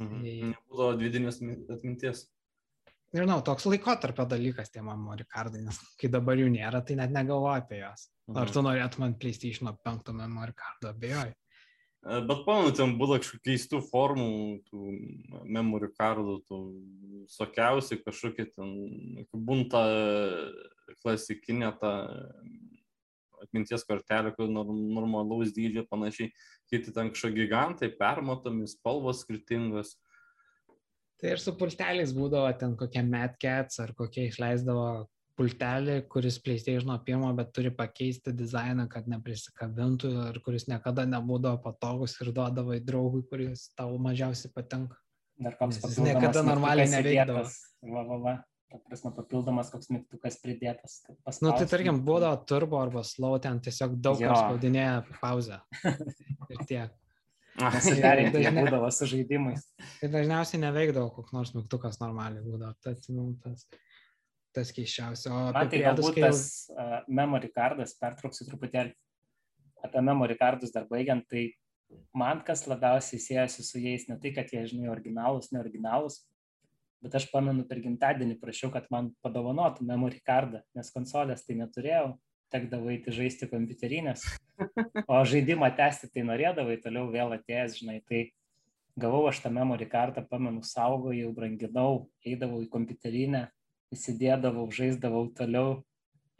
Mhm. 0.00 0.20
Tai... 0.24 0.34
Nebūdavo 0.54 0.92
dvidinės 0.98 1.40
atminties. 1.70 2.24
Nežinau, 3.14 3.40
toks 3.46 3.66
laikotarpio 3.66 4.26
dalykas 4.30 4.70
tie 4.70 4.82
memory 4.86 5.26
cardai, 5.30 5.64
nes 5.66 5.78
kai 5.98 6.10
dabar 6.12 6.38
jų 6.38 6.46
nėra, 6.54 6.82
tai 6.86 6.96
net 7.00 7.10
negalvoju 7.14 7.58
apie 7.58 7.80
juos. 7.82 8.08
Mhm. 8.30 8.42
Ar 8.42 8.54
tu 8.54 8.62
norėtum 8.66 9.06
ant 9.06 9.18
PlayStation 9.22 9.70
5 9.86 10.14
memory 10.14 10.54
cardo, 10.58 10.94
abejoju. 10.94 11.34
Bet 12.00 12.46
pamenu, 12.46 12.72
ten 12.72 12.94
būdavo 12.96 13.20
kažkokių 13.20 13.42
keistų 13.44 13.82
formų, 13.90 14.28
tų 14.70 14.92
memory 15.52 15.90
cardų, 15.98 16.38
tų 16.48 16.60
sokiausi 17.28 17.98
kažkokie 18.00 18.46
ten, 18.54 18.70
bunta 19.36 19.82
klasikinė 21.02 21.74
ta 21.82 21.92
atminties 23.44 23.84
kortelė, 23.88 24.32
kur 24.36 24.48
normalaus 24.48 25.52
dydžio 25.56 25.84
panašiai, 25.90 26.32
kiti 26.72 26.92
ten 26.96 27.12
kažkokie 27.12 27.44
gigantai, 27.44 27.92
permatomi, 28.00 28.68
spalvos 28.68 29.20
skirtingos. 29.24 29.94
Tai 31.20 31.34
ir 31.34 31.40
su 31.42 31.52
pulteliais 31.60 32.16
būdavo 32.16 32.48
ten 32.56 32.78
kokie 32.80 33.04
Mad 33.04 33.36
Cats 33.40 33.80
ar 33.84 33.92
kokie 33.96 34.30
išleisdavo 34.30 35.04
pultelį, 35.38 35.96
kuris 36.10 36.38
PlayStation 36.42 36.92
pirmo, 37.04 37.30
bet 37.36 37.52
turi 37.56 37.72
pakeisti 37.74 38.32
dizainą, 38.36 38.86
kad 38.92 39.08
neprisikabintų 39.10 40.10
ir 40.30 40.40
kuris 40.44 40.66
niekada 40.70 41.06
nebūdavo 41.08 41.62
patogus 41.64 42.18
ir 42.20 42.32
duodavo 42.36 42.76
į 42.76 42.82
draugui, 42.84 43.22
kuris 43.30 43.70
tau 43.78 43.96
mažiausiai 44.02 44.52
patinka. 44.54 44.98
Dar 45.40 45.56
koks 45.56 45.80
Jis 45.80 45.98
niekada 46.04 46.44
normaliai 46.44 46.90
neveikdavo. 46.92 47.44
Va, 47.88 48.04
va, 48.04 48.22
va. 48.26 48.38
Ta 48.70 48.78
prasme, 48.86 49.10
papildomas 49.16 49.70
koks 49.72 49.88
mygtukas 49.90 50.36
pridėtas. 50.38 51.00
Na, 51.08 51.32
nu, 51.42 51.52
tai 51.58 51.64
tarkim, 51.66 52.04
būdavo 52.06 52.36
turbo 52.46 52.78
arba 52.78 53.02
slow, 53.06 53.34
ten 53.42 53.58
tiesiog 53.64 53.96
daug 53.98 54.20
kas 54.20 54.44
spaudinėja 54.44 55.00
pauzę. 55.18 55.58
Ir 56.52 56.66
tiek. 56.68 56.92
Nesiderinti 57.60 58.44
būdavo 58.54 58.92
su 58.94 59.08
žaidimais. 59.10 59.64
Tai 59.98 60.12
dažniausiai 60.12 60.62
neveikdavo 60.62 61.10
koks 61.16 61.34
nors 61.34 61.50
mygtukas 61.56 61.98
normaliai 62.02 62.44
būdavo. 62.44 62.76
Tad, 62.84 63.10
nu, 63.10 63.32
tas, 63.42 63.66
tas 64.56 64.72
keiščiausia. 64.74 65.30
O 65.30 65.52
Man 65.54 65.70
tai 65.70 65.82
galbūt 65.84 66.16
kai... 66.16 66.26
tas 66.26 66.42
uh, 66.74 67.00
memory 67.08 67.50
cardas, 67.54 67.94
pertrauksiu 68.00 68.48
truputėlį 68.48 68.94
apie 69.84 70.02
memory 70.04 70.36
cardus 70.36 70.72
dar 70.74 70.86
baigiant, 70.90 71.24
tai 71.30 71.50
man 72.14 72.42
kas 72.46 72.66
labiausiai 72.68 73.20
siejasi 73.22 73.64
su 73.66 73.80
jais, 73.80 74.06
ne 74.08 74.18
tai, 74.20 74.34
kad 74.36 74.50
jie, 74.52 74.62
žinai, 74.68 74.90
originalus, 74.92 75.50
neoriginalus, 75.54 76.20
bet 77.00 77.16
aš 77.16 77.30
pamenu 77.32 77.64
per 77.68 77.80
gimtadienį 77.82 78.36
prašiau, 78.40 78.70
kad 78.74 78.88
man 78.92 79.12
padovanotų 79.24 79.86
memory 79.88 80.20
cardą, 80.26 80.60
nes 80.76 80.92
konsolės 80.92 81.46
tai 81.46 81.56
neturėjau, 81.60 82.18
tekdavo 82.52 82.90
eiti 82.92 83.14
žaisti 83.14 83.48
kompiuterinės, 83.50 84.26
o 85.06 85.22
žaidimą 85.32 85.70
tęsti 85.78 86.10
tai 86.12 86.26
norėdavai, 86.28 86.76
toliau 86.82 87.08
vėl 87.12 87.36
atėjęs, 87.38 87.78
žinai, 87.80 88.00
tai 88.06 88.26
gavau 89.00 89.22
aš 89.30 89.40
tą 89.44 89.52
memory 89.54 89.88
cardą, 89.90 90.26
pamenu, 90.28 90.64
saugojau, 90.66 91.30
branginau, 91.36 92.10
eidavau 92.26 92.60
į 92.64 92.68
kompiuterinę, 92.72 93.46
įsidėdavau, 93.94 94.66
žaisdavau 94.74 95.28
toliau, 95.36 95.80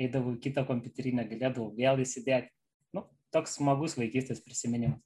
eidavau 0.01 0.35
į 0.37 0.43
kitą 0.47 0.65
kompiuterinę, 0.69 1.27
galėdavau 1.31 1.71
vėl 1.77 2.03
įsidėti. 2.05 2.53
Nu, 2.97 3.05
toks 3.35 3.59
smagus 3.59 3.97
vaikystės 4.01 4.43
prisiminimas. 4.45 5.01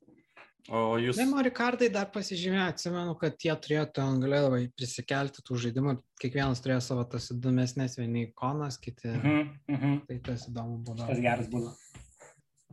O 0.73 0.97
jūs. 0.97 1.19
Memory 1.21 1.51
cardai 1.53 1.91
dar 1.93 2.07
pasižymėjo, 2.13 2.69
atsimenu, 2.73 3.13
kad 3.21 3.37
jie 3.37 3.53
turėtų, 3.67 4.05
galėdavo 4.23 4.63
prisikelti 4.79 5.45
tų 5.45 5.59
žaidimų, 5.67 5.99
kiekvienas 6.23 6.63
turėjo 6.65 6.81
savo 6.87 7.05
tas 7.05 7.29
įdomesnės, 7.35 7.99
vieni 8.01 8.31
ikonas, 8.31 8.79
kiti. 8.81 9.11
Uh 9.13 9.27
-huh, 9.27 9.51
uh 9.69 9.83
-huh. 9.83 9.99
Tai 10.09 10.19
tas 10.31 10.49
įdomu 10.49 10.79
būdavo. 10.87 11.09
Tas 11.09 11.21
geras 11.21 11.51
buvo. 11.53 11.75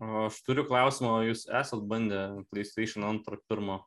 O 0.02 0.26
aš 0.26 0.40
turiu 0.48 0.64
klausimą, 0.66 1.18
jūs 1.28 1.44
esat 1.60 1.84
bandę 1.84 2.44
PlayStation 2.50 3.04
2 3.04 3.38
pirmo 3.50 3.82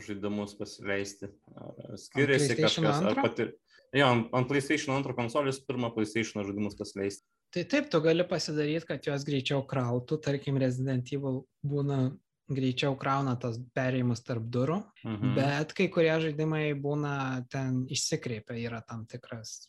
žaidimus 0.00 0.54
pasileisti? 0.54 1.28
Ar 1.56 1.98
skiriasi 1.98 2.56
kažkas? 2.56 3.02
Ar 3.02 3.14
pati... 3.14 3.50
Jo, 3.96 4.12
ant, 4.12 4.28
ant 4.36 4.48
PlayStation 4.48 4.98
2 5.00 5.16
konsolės 5.16 5.60
pirmą 5.64 5.92
PlayStation 5.94 6.44
žaidimus 6.44 6.76
pasileisti. 6.76 7.24
Tai 7.54 7.64
taip, 7.64 7.86
tu 7.88 8.00
gali 8.04 8.26
pasidaryti, 8.28 8.86
kad 8.90 9.06
juos 9.08 9.24
greičiau 9.24 9.62
krautų, 9.68 10.18
tarkim, 10.20 10.58
Resident 10.60 11.08
Evil 11.16 11.46
būna 11.64 12.10
greičiau 12.48 12.96
krauna 13.00 13.34
tas 13.40 13.58
perėjimus 13.76 14.22
tarp 14.24 14.44
durų, 14.52 14.78
mhm. 15.04 15.32
bet 15.36 15.74
kai 15.76 15.88
kurie 15.92 16.14
žaidimai 16.24 16.70
būna 16.80 17.14
ten 17.52 17.82
išsikreipia, 17.92 18.56
yra 18.60 18.84
tam 18.84 19.04
tikras. 19.08 19.66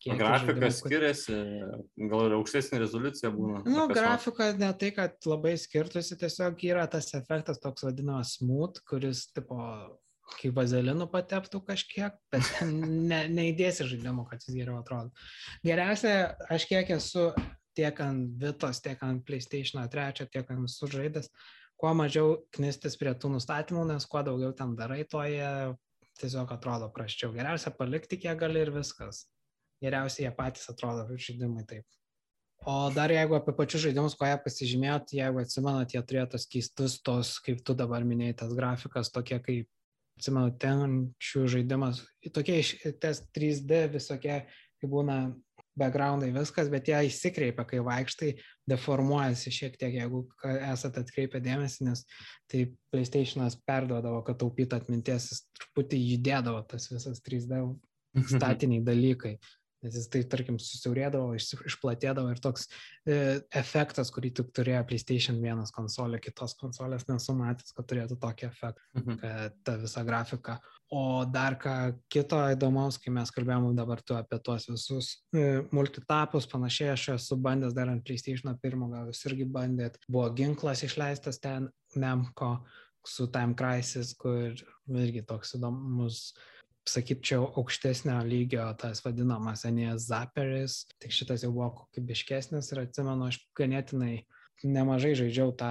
Grafika 0.00 0.70
skiriasi, 0.72 1.34
gal 2.08 2.30
ir 2.30 2.34
aukštesnė 2.38 2.78
rezoliucija 2.80 3.28
būna. 3.34 3.58
Nu, 3.68 3.82
grafika 3.90 4.46
ne 4.56 4.70
tai, 4.80 4.94
kad 4.96 5.28
labai 5.28 5.58
skirtusi, 5.60 6.16
tiesiog 6.22 6.62
yra 6.70 6.86
tas 6.88 7.12
efektas 7.18 7.60
toks 7.60 7.84
vadinamas 7.84 8.38
smooth, 8.38 8.80
kuris 8.88 9.26
tipo 9.34 9.60
kaip 10.38 10.56
vazelinu 10.56 11.06
pateptų 11.10 11.62
kažkiek, 11.66 12.16
bet 12.32 12.50
ne, 12.70 13.24
neįdėsi 13.32 13.86
žaidimo, 13.90 14.26
kad 14.28 14.44
jis 14.44 14.56
geriau 14.56 14.80
atrodo. 14.80 15.12
Geriausia, 15.66 16.34
aš 16.52 16.66
kiek 16.70 16.92
esu 16.96 17.30
tiek 17.76 18.02
ant 18.04 18.36
Vitos, 18.40 18.82
tiek 18.84 19.00
ant 19.06 19.24
PlayStation 19.26 19.82
3, 19.82 20.26
tiek 20.32 20.52
ant 20.52 20.64
visų 20.66 20.90
žaidęs, 20.94 21.30
kuo 21.80 21.92
mažiau 21.96 22.40
knistis 22.56 22.98
prie 23.00 23.14
tų 23.16 23.34
nustatymų, 23.36 23.86
nes 23.92 24.08
kuo 24.10 24.24
daugiau 24.26 24.52
ten 24.56 24.74
darai, 24.78 25.04
to 25.08 25.22
jie 25.28 25.52
tiesiog 26.20 26.52
atrodo 26.52 26.90
praščiau. 26.92 27.32
Geriausia 27.36 27.72
palikti 27.76 28.20
kiek 28.20 28.36
gali 28.40 28.60
ir 28.64 28.72
viskas. 28.74 29.24
Geriausiai 29.80 30.26
jie 30.26 30.34
patys 30.36 30.68
atrodo 30.72 31.06
žaidimai 31.16 31.64
taip. 31.68 31.86
O 32.68 32.90
dar 32.92 33.08
jeigu 33.08 33.38
apie 33.38 33.54
pačius 33.56 33.86
žaidimus, 33.86 34.14
ko 34.20 34.28
jie 34.28 34.36
pasižymėjot, 34.44 35.14
jeigu 35.16 35.40
atsimenat, 35.40 35.94
jie 35.94 36.02
turėjo 36.04 36.26
tos 36.34 36.44
keistus, 36.44 36.98
tos, 37.00 37.38
kaip 37.40 37.62
tu 37.64 37.72
dabar 37.72 38.04
minėjai, 38.04 38.36
tas 38.42 38.52
grafikas, 38.56 39.08
tokie 39.14 39.38
kaip, 39.46 39.68
atsimenu, 40.20 40.54
ten 40.60 40.98
šių 41.22 41.46
žaidimas, 41.56 42.04
tokie 42.34 42.60
tes 43.02 43.24
3D 43.34 43.86
visokie, 43.96 44.42
kaip 44.80 44.92
būna 44.92 45.22
backgroundai 45.80 46.30
viskas, 46.34 46.68
bet 46.72 46.88
jie 46.90 46.98
įsikreipia, 47.08 47.64
kai 47.68 47.80
vaikštai, 47.84 48.30
deformuojasi 48.70 49.52
šiek 49.54 49.78
tiek, 49.80 49.94
jeigu 50.00 50.24
esate 50.70 51.04
atkreipę 51.04 51.40
dėmesį, 51.44 51.86
nes 51.88 52.02
tai 52.50 52.66
PlayStation'as 52.92 53.56
perduodavo, 53.66 54.20
kad 54.26 54.40
taupytų 54.42 54.80
atminties, 54.80 55.30
jis 55.32 55.44
truputį 55.58 56.02
judėdavo 56.02 56.62
tas 56.70 56.90
visas 56.92 57.22
3D 57.26 57.62
statiniai 58.34 58.84
dalykai 58.84 59.36
nes 59.84 59.96
jis 59.96 60.08
tai, 60.12 60.22
tarkim, 60.28 60.58
susiaurėdavo, 60.60 61.36
išplatėdavo 61.38 62.34
ir 62.34 62.40
toks 62.42 62.66
e, 63.08 63.40
efektas, 63.56 64.12
kurį 64.14 64.32
tik 64.40 64.50
turėjo 64.56 64.82
PlayStation 64.88 65.40
1 65.40 65.72
konsolė, 65.76 66.20
kitos 66.22 66.56
konsolės 66.60 67.06
nesu 67.08 67.34
matęs, 67.38 67.72
kad 67.76 67.88
turėtų 67.90 68.18
tokį 68.20 68.46
efektą, 68.50 68.84
mhm. 69.00 69.18
kad 69.22 69.56
ta 69.66 69.78
visa 69.80 70.04
grafika. 70.06 70.58
O 70.90 71.22
dar 71.22 71.54
ką 71.60 71.74
kito 72.10 72.38
įdomaus, 72.50 72.98
kai 72.98 73.12
mes 73.14 73.30
kalbėjome 73.30 73.72
dabar 73.78 74.02
tu 74.02 74.16
apie 74.18 74.40
tuos 74.42 74.66
visus 74.68 75.12
e, 75.30 75.62
multitapus, 75.70 76.48
panašiai 76.50 76.94
aš 76.96 77.08
esu 77.14 77.38
bandęs 77.40 77.76
dar 77.76 77.92
ant 77.92 78.04
PlayStation 78.06 78.52
1, 78.56 78.86
gal 78.90 79.10
jūs 79.12 79.24
irgi 79.30 79.46
bandėt, 79.46 80.00
buvo 80.10 80.28
ginklas 80.34 80.84
išleistas 80.86 81.38
ten, 81.42 81.70
Nemko 81.98 82.60
su 83.06 83.26
Time 83.32 83.56
Crisis, 83.58 84.12
kur 84.18 84.54
irgi 84.90 85.22
toks 85.26 85.56
įdomus 85.56 86.20
sakyčiau, 86.94 87.46
aukštesnio 87.60 88.18
lygio 88.26 88.64
tas 88.80 89.02
vadinamas 89.04 89.64
Enijas 89.68 90.08
Zaperis, 90.08 90.84
tik 91.02 91.14
šitas 91.14 91.44
jau 91.44 91.52
buvo 91.54 91.70
kokybiškesnis 91.82 92.72
ir 92.72 92.84
atsimenu, 92.84 93.28
aš 93.30 93.40
ganėtinai 93.58 94.14
nemažai 94.64 95.14
žaidžiau 95.18 95.52
tą 95.56 95.70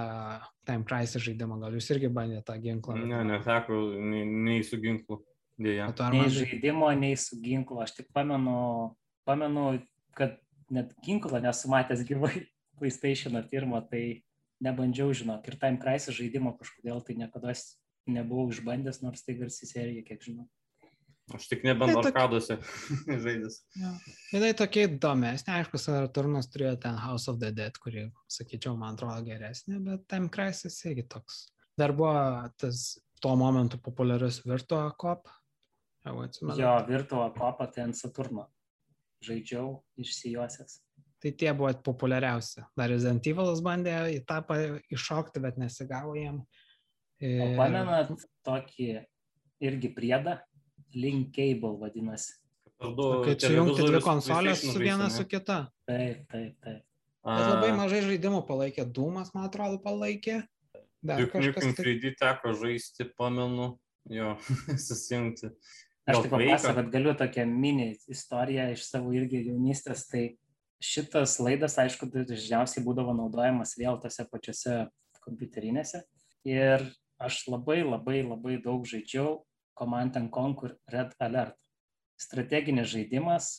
Time 0.66 0.86
Crisis 0.86 1.22
žaidimą, 1.24 1.58
gal 1.62 1.74
jūs 1.76 1.90
irgi 1.94 2.10
bandėte 2.12 2.46
tą 2.48 2.56
ginklą? 2.62 2.96
Ne, 2.98 3.22
neteko 3.26 3.78
nei, 3.98 4.24
nei 4.26 4.64
su 4.66 4.78
ginklu, 4.82 5.20
dėja. 5.60 5.90
Nei 6.10 6.24
man... 6.24 6.32
žaidimo, 6.34 6.90
nei 6.98 7.18
su 7.18 7.38
ginklu, 7.42 7.80
aš 7.84 7.96
tik 8.00 8.10
pamenu, 8.16 8.96
pamenu, 9.28 9.66
kad 10.18 10.38
net 10.70 10.94
ginklą 11.06 11.42
nesu 11.44 11.70
matęs 11.70 12.04
gyvai 12.08 12.32
PlayStation 12.78 13.38
pirmo, 13.50 13.82
tai 13.90 14.22
nebandžiau, 14.64 15.14
žinok, 15.16 15.46
ir 15.48 15.58
Time 15.60 15.80
Crisis 15.82 16.18
žaidimo 16.18 16.54
kažkodėl 16.58 17.02
tai 17.06 17.18
niekada 17.20 17.54
nebuvau 18.10 18.50
išbandęs, 18.50 19.02
nors 19.04 19.22
tai 19.24 19.36
garsi 19.38 19.68
serija, 19.68 20.02
kiek 20.06 20.22
žinau. 20.24 20.48
Aš 21.36 21.46
tik 21.50 21.62
nebent 21.66 21.94
tai 21.94 22.10
arkaduose 22.10 22.56
žaidęs. 23.24 23.60
Ja. 23.78 23.92
Jinai 24.32 24.50
tokia 24.58 24.86
įdomesnė, 24.88 25.60
aišku, 25.60 25.80
Saturnas 25.80 26.50
turėjo 26.50 26.74
ten 26.82 26.98
House 27.00 27.30
of 27.30 27.38
the 27.42 27.52
Dead, 27.54 27.76
kuri, 27.82 28.08
sakyčiau, 28.30 28.74
man 28.80 28.98
atrodo 28.98 29.22
geresnė, 29.28 29.78
bet 29.86 30.06
Time 30.10 30.30
Crisis 30.32 30.78
irgi 30.88 31.06
toks. 31.10 31.44
Dar 31.78 31.94
buvo 31.96 32.14
tas 32.60 32.98
tuo 33.22 33.36
momentu 33.38 33.78
populiarus 33.82 34.42
Virtua 34.46 34.90
Cop. 34.98 35.28
Jo, 36.04 36.74
Virtua 36.88 37.30
Cop 37.36 37.64
tai 37.74 37.86
ant 37.88 37.98
Saturno. 37.98 38.48
Žaidžiau 39.24 39.74
išsijuosęs. 40.00 40.78
Tai 41.20 41.30
tie 41.36 41.52
buvo 41.52 41.70
populiariausi. 41.84 42.64
Dar 42.76 42.88
Resident 42.88 43.26
Evilas 43.28 43.60
bandė 43.60 43.92
į 44.14 44.22
tą 44.28 44.40
iššokti, 44.88 45.42
bet 45.44 45.58
nesigavo 45.60 46.14
jiem. 46.16 46.40
Ir... 47.20 47.42
O 47.44 47.48
pamenat 47.58 48.14
tokį 48.48 48.88
irgi 49.60 49.90
priedą, 49.92 50.38
Linkable 50.94 51.76
vadinasi. 51.80 52.36
Kai 52.80 53.34
sujungti 53.36 53.84
dvi 53.84 54.00
konsolės 54.04 54.62
su 54.64 54.78
viena 54.80 55.10
su 55.12 55.26
kita. 55.28 55.66
Taip, 55.88 56.24
taip, 56.32 56.54
taip. 56.64 56.86
Bet 57.20 57.44
labai 57.44 57.74
mažai 57.76 58.00
žaidimų 58.06 58.40
palaikė, 58.48 58.86
Dūmas, 58.88 59.34
man 59.34 59.50
atrodo, 59.50 59.76
palaikė. 59.84 60.40
Kažkas. 61.04 61.44
Nukem 61.44 61.74
3D 61.76 62.14
teko 62.16 62.54
žaisti, 62.56 63.04
pamenu, 63.16 63.74
jo, 64.08 64.32
susijungti. 64.88 65.52
Aš 66.08 66.24
tik 66.24 66.32
papasakau, 66.32 66.78
kad 66.80 66.88
galiu 66.94 67.12
tokią 67.16 67.44
mini 67.48 67.90
istoriją 68.10 68.70
iš 68.72 68.86
savo 68.88 69.12
irgi 69.16 69.42
jaunystės. 69.50 70.06
Tai 70.08 70.24
šitas 70.80 71.36
laidas, 71.44 71.76
aišku, 71.80 72.08
dažniausiai 72.14 72.84
būdavo 72.84 73.12
naudojamas 73.16 73.76
vėl 73.78 74.00
tose 74.00 74.24
pačiose 74.32 74.80
kompiuterinėse. 75.20 76.02
Ir 76.48 76.88
aš 77.20 77.44
labai 77.52 77.82
labai 77.84 78.22
labai 78.24 78.56
daug 78.64 78.88
žaidžiau 78.88 79.42
Command 79.80 80.20
and 80.20 80.30
Conquer 80.34 80.76
Red 80.92 81.16
Alert. 81.24 81.56
Strateginis 82.20 82.90
žaidimas 82.92 83.50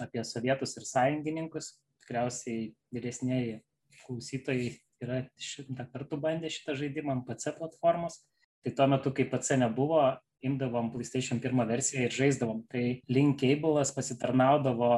apie 0.00 0.24
sovietus 0.24 0.76
ir 0.76 0.88
sąjungininkus, 0.88 1.74
tikriausiai 2.04 2.70
vyresnėji 2.94 3.60
klausytojai 4.06 4.70
yra 5.04 5.22
šimtą 5.40 5.86
kartų 5.92 6.18
bandę 6.20 6.50
šitą 6.52 6.76
žaidimą 6.78 7.18
ant 7.18 7.26
PC 7.28 7.52
platformos. 7.58 8.22
Tai 8.64 8.72
tuo 8.78 8.86
metu, 8.90 9.12
kai 9.14 9.28
PC 9.30 9.58
nebuvo, 9.60 10.00
imdavom 10.46 10.90
PlayStation 10.92 11.40
1 11.42 11.68
versiją 11.68 12.06
ir 12.06 12.14
žaisdavom. 12.14 12.64
Tai 12.70 12.84
Link 13.12 13.40
Cable'as 13.42 13.92
pasitarnaudavo 13.94 14.90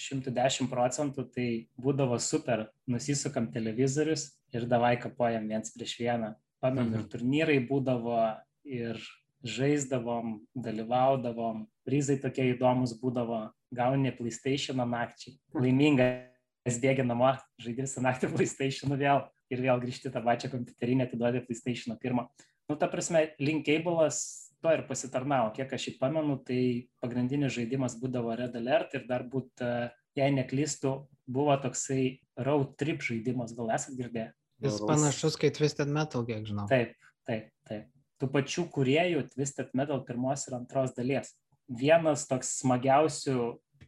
110 0.00 0.70
procentų, 0.72 1.26
tai 1.34 1.48
būdavo 1.80 2.18
super. 2.20 2.66
Nusisukam 2.90 3.50
televizorius 3.54 4.32
ir 4.54 4.66
davai 4.70 4.96
kapojam 5.02 5.46
viens 5.50 5.72
prieš 5.74 5.98
vieną. 6.00 6.34
Pamenu, 6.64 6.90
mhm. 6.90 7.00
ir 7.00 7.12
turnyrai 7.12 7.60
būdavo, 7.68 8.18
ir 8.64 9.00
žaisdavom, 9.44 10.38
dalyvaudavom, 10.56 11.66
prizai 11.84 12.16
tokie 12.20 12.48
įdomus 12.54 12.94
būdavo, 13.00 13.46
gauni 13.74 14.12
PlayStation 14.16 14.80
nakčiai. 14.80 15.36
Laimingas 15.54 16.80
bėgi 16.80 17.04
namo, 17.04 17.34
žaidži 17.60 17.84
visą 17.84 18.04
naktį 18.04 18.32
PlayStation 18.32 18.96
vėl 18.96 19.26
ir 19.52 19.60
vėl 19.60 19.82
grįžti 19.82 20.12
tą 20.12 20.22
pačią 20.24 20.50
kompiuterinę, 20.52 21.08
atiduodi 21.08 21.44
PlayStation 21.44 21.98
pirmą. 22.00 22.26
Nu, 22.70 22.78
ta 22.80 22.88
prasme, 22.88 23.26
Linkable'as 23.36 24.22
to 24.64 24.72
ir 24.72 24.86
pasitarnavo. 24.88 25.52
Kiek 25.56 25.72
aš 25.76 25.90
jį 25.90 25.98
pamenu, 26.00 26.38
tai 26.40 26.88
pagrindinis 27.04 27.52
žaidimas 27.52 27.98
būdavo 28.00 28.32
Red 28.40 28.56
Alert 28.56 28.96
ir 28.96 29.04
dar 29.10 29.26
būt, 29.28 29.60
e, 29.60 29.90
jei 30.16 30.32
neklystu, 30.32 30.94
buvo 31.28 31.56
toksai 31.60 32.16
Road 32.40 32.72
Trip 32.80 33.04
žaidimas, 33.04 33.52
gal 33.56 33.74
esate 33.76 33.98
girdėję? 34.00 34.30
Jis 34.64 34.80
panašus 34.88 35.36
kaip 35.36 35.58
Twisted 35.58 35.90
Metal, 35.92 36.24
kiek 36.24 36.46
žinau. 36.48 36.64
Taip, 36.70 36.96
taip, 37.28 37.50
taip. 37.68 37.90
Tų 38.22 38.30
pačių 38.30 38.68
kuriejų 38.74 39.24
Twisted 39.32 39.72
Metal 39.74 40.02
pirmos 40.06 40.46
ir 40.48 40.58
antros 40.60 40.94
dalies. 40.96 41.32
Vienas 41.66 42.26
toks 42.30 42.52
smagiausių 42.60 43.38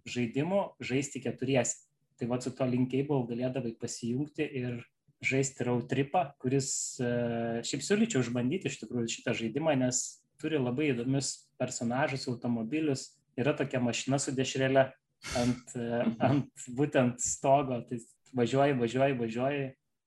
žaidimų 0.09 0.63
žaisti 0.83 1.23
keturiesi. 1.25 1.85
Tai 2.17 2.31
va 2.31 2.39
su 2.41 2.51
to 2.57 2.65
linkable 2.65 3.27
galėdavai 3.29 3.75
pasijungti 3.77 4.47
ir 4.61 4.79
žaisti 5.25 5.67
road 5.67 5.87
tripą, 5.91 6.31
kuris 6.41 6.69
e, 7.01 7.11
šiaip 7.67 7.85
siūlyčiau 7.85 8.23
išbandyti 8.25 8.71
iš 8.71 8.79
tikrųjų 8.83 9.11
šitą 9.13 9.35
žaidimą, 9.37 9.75
nes 9.81 10.03
turi 10.41 10.61
labai 10.61 10.91
įdomius 10.93 11.49
personažus, 11.61 12.27
automobilius, 12.31 13.09
yra 13.37 13.55
tokia 13.57 13.81
mašina 13.85 14.21
su 14.21 14.35
dešrelė 14.37 14.91
ant, 15.41 15.77
e, 15.77 16.03
ant 16.29 16.67
būtent 16.77 17.21
stogo, 17.25 17.81
tai 17.89 18.01
važiuoji, 18.37 18.77
važiuoji, 18.81 19.19
važiuoji 19.21 19.67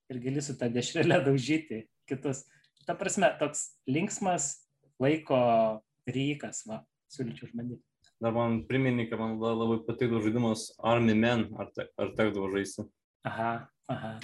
ir 0.09 0.21
gali 0.23 0.45
su 0.45 0.55
tą 0.57 0.69
dešrelę 0.73 1.21
daužyti 1.27 1.83
kitus. 2.09 2.45
Ta 2.87 2.95
prasme, 2.97 3.29
toks 3.39 3.67
linksmas 3.89 4.51
laiko 5.01 5.39
rykas, 6.09 6.63
va, 6.69 6.83
siūlyčiau 7.13 7.49
išbandyti. 7.49 7.83
Dar 8.19 8.35
man 8.35 8.63
priminė, 8.67 9.05
kad 9.07 9.21
man 9.21 9.37
labai 9.39 9.79
patikdavo 9.85 10.25
žaidimas 10.25 10.69
Army 10.83 11.15
Men, 11.15 11.47
ar, 11.59 11.69
te, 11.75 11.87
ar 11.99 12.11
tekdavo 12.17 12.49
žaisti. 12.51 12.83
Aha, 13.27 13.53
aha. 13.91 14.17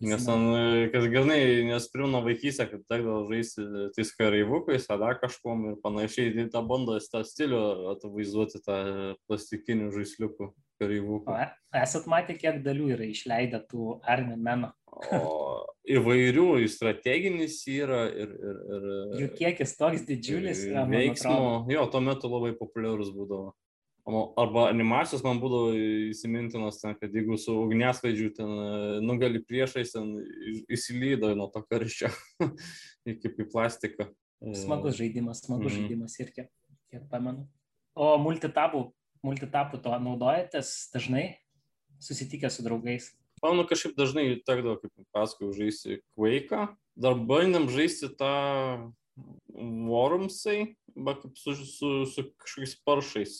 Nes 0.00 0.22
man, 0.24 0.46
kas 0.94 1.04
gernai, 1.12 1.40
nes 1.68 1.88
primenu 1.92 2.22
vaikystę, 2.24 2.64
kad 2.70 2.84
tekdavo 2.88 3.26
žaisti 3.28 3.66
tais 3.96 4.12
kareivukais, 4.16 4.86
ar 4.88 5.00
dar 5.02 5.18
kažkom 5.20 5.66
ir 5.72 5.74
panašiai, 5.82 6.30
tai 6.36 6.46
tą 6.54 6.62
bando 6.64 6.94
tą 7.12 7.20
stilių 7.26 7.60
atvaizduoti 7.92 8.62
tą 8.64 8.78
plastikinių 9.28 9.90
žaisliukų 9.98 10.48
kareivukų. 10.80 11.34
O 11.34 11.82
esat 11.82 12.08
matę, 12.08 12.38
kiek 12.38 12.62
dalių 12.64 12.94
yra 12.94 13.10
išleidę 13.10 13.60
tų 13.68 13.98
Army 14.08 14.38
Meno? 14.40 14.72
O 15.18 15.66
įvairių, 15.96 16.46
ir 16.64 16.70
strateginis 16.72 17.60
yra, 17.70 18.04
ir... 18.10 18.34
ir, 18.34 18.60
ir 18.76 19.24
Jų 19.24 19.30
kiekis 19.38 19.74
toks 19.78 20.04
didžiulis 20.08 20.62
yra. 20.68 20.84
Veiksmo, 20.90 21.66
jo, 21.70 21.86
tuo 21.92 22.02
metu 22.04 22.30
labai 22.30 22.52
populiarus 22.58 23.12
būdavo. 23.14 23.52
Arba 24.40 24.64
animacijos 24.70 25.22
man 25.22 25.38
būdavo 25.42 25.74
įsimintinos, 26.10 26.80
ten, 26.80 26.96
kad 26.98 27.12
jeigu 27.14 27.36
su 27.38 27.54
ugniasvaidžiu 27.66 28.30
ten 28.34 28.48
e, 28.48 28.70
nugali 29.04 29.42
priešais, 29.44 29.92
ten 29.94 30.16
įsilydo 30.72 31.34
nuo 31.38 31.50
to 31.52 31.62
karščio 31.68 32.10
iki 33.12 33.30
į 33.30 33.46
plastiką. 33.52 34.08
E, 34.40 34.56
smagus 34.58 34.96
žaidimas, 34.98 35.44
smagus 35.44 35.74
mm. 35.74 35.76
žaidimas 35.76 36.16
ir 36.22 36.32
kiek, 36.34 36.50
kiek 36.90 37.04
pamenu. 37.12 37.46
O 37.94 38.14
multitabų, 38.22 38.86
multitabų 39.26 39.82
to 39.84 39.94
naudojatės 40.08 40.72
dažnai 40.94 41.26
susitikę 42.00 42.50
su 42.50 42.64
draugais? 42.66 43.12
Pamenu, 43.40 43.66
kažkaip 43.68 43.96
dažnai 43.98 44.26
tekdavo, 44.46 44.78
kaip 44.82 45.06
pasakojau, 45.16 45.54
žaisti 45.56 46.00
Quake. 46.16 46.66
Dar 47.00 47.16
bandėm 47.16 47.70
žaisti 47.72 48.10
tą 48.20 48.34
Wormsai, 49.56 50.74
bet 50.96 51.24
kaip 51.24 51.40
su, 51.40 51.54
su, 51.56 51.92
su 52.08 52.26
kažkokiais 52.40 52.76
paršais 52.86 53.38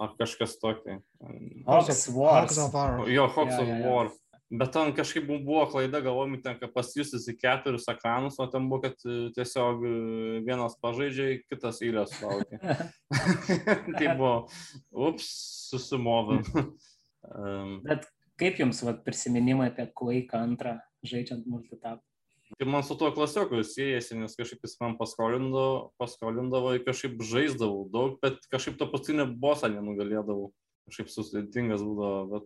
ar 0.00 0.14
kažkas 0.18 0.56
tokio. 0.60 1.00
Hawks 1.66 2.08
War. 2.14 2.46
Jo, 3.10 3.26
Hawks 3.28 3.52
yeah, 3.52 3.60
of 3.60 3.68
yeah, 3.68 3.84
War. 3.84 4.10
Bet 4.46 4.70
ten 4.70 4.92
kažkaip 4.94 5.26
buvo 5.26 5.64
klaida, 5.66 5.98
galvojom, 6.04 6.36
ten, 6.42 6.54
kad 6.60 6.70
pasijustis 6.70 7.24
į 7.32 7.34
keturis 7.40 7.88
ekranus, 7.90 8.36
o 8.38 8.46
ten 8.46 8.68
buvo, 8.70 8.84
kad 8.84 9.00
e, 9.02 9.32
tiesiog 9.34 9.82
e, 9.82 9.94
vienas 10.46 10.76
pažaidžiai, 10.78 11.40
kitas 11.50 11.82
eilės 11.82 12.14
laukia. 12.22 12.60
tai 13.98 14.12
buvo, 14.12 14.36
ups, 14.94 15.26
susimovim. 15.72 16.46
um, 17.26 17.80
Bet 17.88 18.06
kaip 18.40 18.60
jums 18.60 18.82
vat, 18.86 19.02
prisiminimai 19.06 19.70
apie 19.72 19.88
Quake 19.96 20.36
antrą 20.38 20.76
žaidžiant 21.06 21.46
multitap? 21.48 22.02
Tai 22.58 22.66
man 22.70 22.84
su 22.86 22.94
tuo 22.94 23.10
klasioku 23.10 23.58
siejasi, 23.66 24.14
nes 24.20 24.36
kažkaip 24.38 24.62
jis 24.62 24.76
man 24.78 24.94
paskolindavo, 25.00 25.90
paskolindavo 25.98 26.76
ir 26.76 26.84
kažkaip 26.86 27.18
žaisdavau 27.26 27.88
daug, 27.90 28.20
bet 28.22 28.38
kažkaip 28.52 28.78
to 28.78 28.86
paskutinio 28.92 29.26
bosą 29.42 29.72
nenugalėdavau. 29.72 30.52
Kažkaip 30.86 31.10
susidėtingas 31.10 31.82
būdavo, 31.82 32.20
bet 32.30 32.44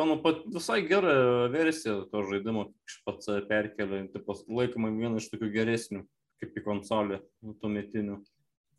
manau, 0.00 0.16
pat 0.24 0.46
visai 0.48 0.78
gera 0.88 1.12
versija 1.52 1.98
to 2.08 2.22
žaidimo, 2.30 2.70
iš 2.88 2.94
pats 3.04 3.28
perkelia, 3.50 4.06
taip 4.14 4.30
laikoma 4.48 4.88
viena 4.96 5.20
iš 5.20 5.28
tokių 5.28 5.50
geresnių, 5.52 6.00
kaip 6.40 6.56
į 6.56 6.64
konsolę, 6.64 7.20
nu, 7.44 7.52
tuometinių. 7.60 8.22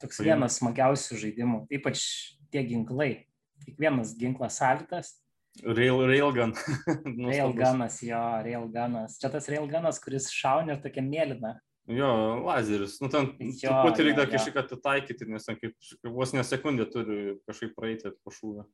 Toks 0.01 0.17
tai... 0.17 0.31
vienas 0.31 0.57
smagiausių 0.57 1.19
žaidimų, 1.21 1.59
ypač 1.77 2.01
tie 2.49 2.65
ginklai. 2.65 3.27
Kiekvienas 3.63 4.17
ginklas 4.17 4.57
savitas 4.57 5.13
Rail, 5.61 5.99
railgun. 6.09 6.55
railgunas, 7.29 7.99
jo, 8.01 8.23
railgunas. 8.45 9.19
Čia 9.21 9.29
tas 9.35 9.47
railgunas, 9.51 9.99
kuris 10.01 10.31
šauna 10.33 10.77
ir 10.77 10.81
tokia 10.81 11.03
mėlyna. 11.05 11.53
Jo, 11.93 12.09
lazeris. 12.47 12.95
Nu, 13.03 13.09
ten 13.11 13.29
truputį 13.37 14.07
reikia 14.07 14.25
kažkaip 14.31 14.57
atitaikyti, 14.63 15.27
nes 15.29 15.45
ten 15.45 15.59
kaip 15.59 15.75
vos 16.15 16.31
nesekundė 16.33 16.87
turi 16.89 17.17
kažkaip 17.45 17.73
praeiti 17.77 18.13
po 18.23 18.33
šūvę. 18.33 18.65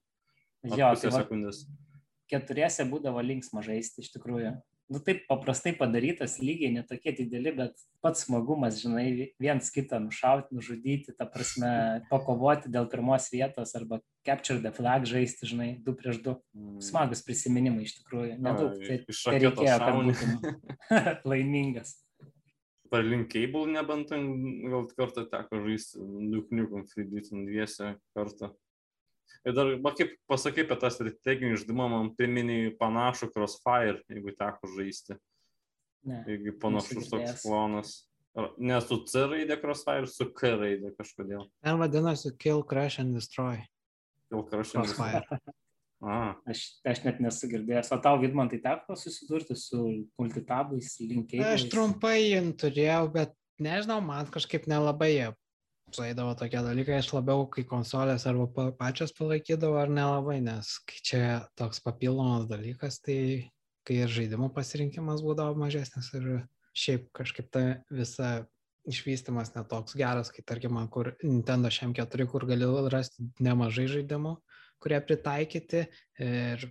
Jo, 0.69 0.91
tai 1.01 1.11
sekundės. 1.15 1.63
Keturiese 2.29 2.85
būdavo 2.87 3.23
linksma 3.25 3.63
žaisti 3.65 4.05
iš 4.05 4.13
tikrųjų 4.13 4.53
nu 4.89 4.99
taip 5.05 5.21
paprastai 5.29 5.73
padarytas, 5.77 6.39
lygiai 6.41 6.71
netokie 6.73 7.13
dideli, 7.13 7.51
bet 7.55 7.77
pats 8.03 8.25
smagumas, 8.25 8.79
žinai, 8.81 9.29
viens 9.41 9.69
kitą 9.73 9.99
nušauti, 10.01 10.55
nužudyti, 10.57 11.13
ta 11.17 11.27
prasme, 11.29 11.71
pakovoti 12.09 12.71
dėl 12.73 12.89
pirmos 12.89 13.29
vietos 13.33 13.75
arba 13.77 14.01
capture 14.25 14.61
the 14.63 14.71
flag 14.73 15.05
žaisti, 15.09 15.49
žinai, 15.51 15.69
du 15.85 15.93
prieš 15.97 16.21
du. 16.25 16.35
Mm. 16.57 16.79
Smagus 16.83 17.21
prisiminimai 17.25 17.85
iš 17.85 17.99
tikrųjų. 17.99 18.39
Nedaug, 18.41 18.77
tai, 18.81 19.01
tai 19.05 19.41
reikėjo, 19.45 19.77
kad 19.83 19.99
būtum 19.99 20.37
laimingas. 21.33 21.93
Per 22.89 23.05
linkable 23.05 23.69
nebent 23.69 24.09
gal 24.09 24.89
kartą 24.97 25.27
teko 25.29 25.61
žaisti, 25.67 26.01
dukniukom 26.33 26.89
frydyti 26.89 27.45
dviese 27.45 27.93
kartą. 28.17 28.55
Ir 29.47 29.55
dar, 29.55 29.71
va, 29.83 29.93
kaip 29.95 30.13
pasakai 30.29 30.65
apie 30.65 30.77
tą 30.81 30.91
strateginį 30.91 31.61
žaidimą, 31.61 31.87
man 31.93 32.11
priminė 32.17 32.59
panašų 32.79 33.31
Crossfire, 33.33 34.01
jeigu 34.11 34.35
teko 34.35 34.69
žaisti. 34.75 35.17
Ne. 36.07 36.21
Jeigu 36.27 36.55
panašus 36.59 37.09
toks 37.11 37.43
klonas. 37.43 37.95
Ne 38.61 38.77
su 38.83 39.01
C 39.09 39.25
raidė 39.27 39.57
Crossfire, 39.61 40.07
su 40.07 40.29
K 40.35 40.53
raidė 40.59 40.93
kažkodėl. 40.97 41.47
Ten 41.65 41.79
vadinasi 41.81 42.33
Kill, 42.39 42.63
Crash 42.67 43.01
and 43.01 43.17
Destroy. 43.17 43.63
Kill, 44.29 44.45
Crash 44.51 44.75
and 44.75 44.87
Destroy. 44.87 45.17
A. 45.99 46.37
Aš, 46.47 46.61
aš 46.87 47.01
net 47.03 47.17
nesu 47.19 47.49
girdėjęs. 47.51 47.89
O 47.91 47.97
tau, 47.99 48.19
Vidmantai, 48.21 48.61
teko 48.63 48.95
susidurti 48.95 49.57
su 49.59 49.81
multitabais, 50.19 50.93
linkėjimais? 51.03 51.57
Aš 51.57 51.65
trumpai 51.73 52.21
jį 52.21 52.43
turėjau, 52.61 53.01
bet 53.11 53.33
nežinau, 53.59 53.99
man 54.05 54.29
kažkaip 54.31 54.69
nelabai 54.71 55.09
jie 55.11 55.27
sueidavo 55.95 56.33
tokie 56.37 56.61
dalykai, 56.63 56.99
aš 56.99 57.11
labiau, 57.15 57.45
kai 57.51 57.63
konsolės 57.67 58.25
arba 58.29 58.69
pačios 58.77 59.13
palaikydavo 59.17 59.79
ar 59.81 59.91
nelabai, 59.91 60.39
nes 60.45 60.75
kai 60.89 61.01
čia 61.05 61.23
toks 61.59 61.81
papildomas 61.85 62.47
dalykas, 62.49 62.99
tai 63.05 63.19
kai 63.87 64.01
ir 64.03 64.13
žaidimų 64.13 64.51
pasirinkimas 64.55 65.23
būdavo 65.25 65.57
mažesnis 65.59 66.11
ir 66.17 66.29
šiaip 66.77 67.09
kažkaip 67.15 67.49
ta 67.53 67.63
visa 67.89 68.45
išvystimas 68.89 69.53
netoks 69.55 69.95
geras, 69.99 70.31
kai 70.33 70.43
tarkim, 70.45 70.77
kur 70.93 71.13
Nintendo 71.23 71.71
šiam 71.73 71.93
4, 71.97 72.27
kur 72.31 72.45
gali 72.49 72.69
rasti 72.93 73.27
nemažai 73.43 73.87
žaidimų, 73.91 74.37
kurie 74.81 75.01
pritaikyti 75.03 75.85
ir 76.23 76.69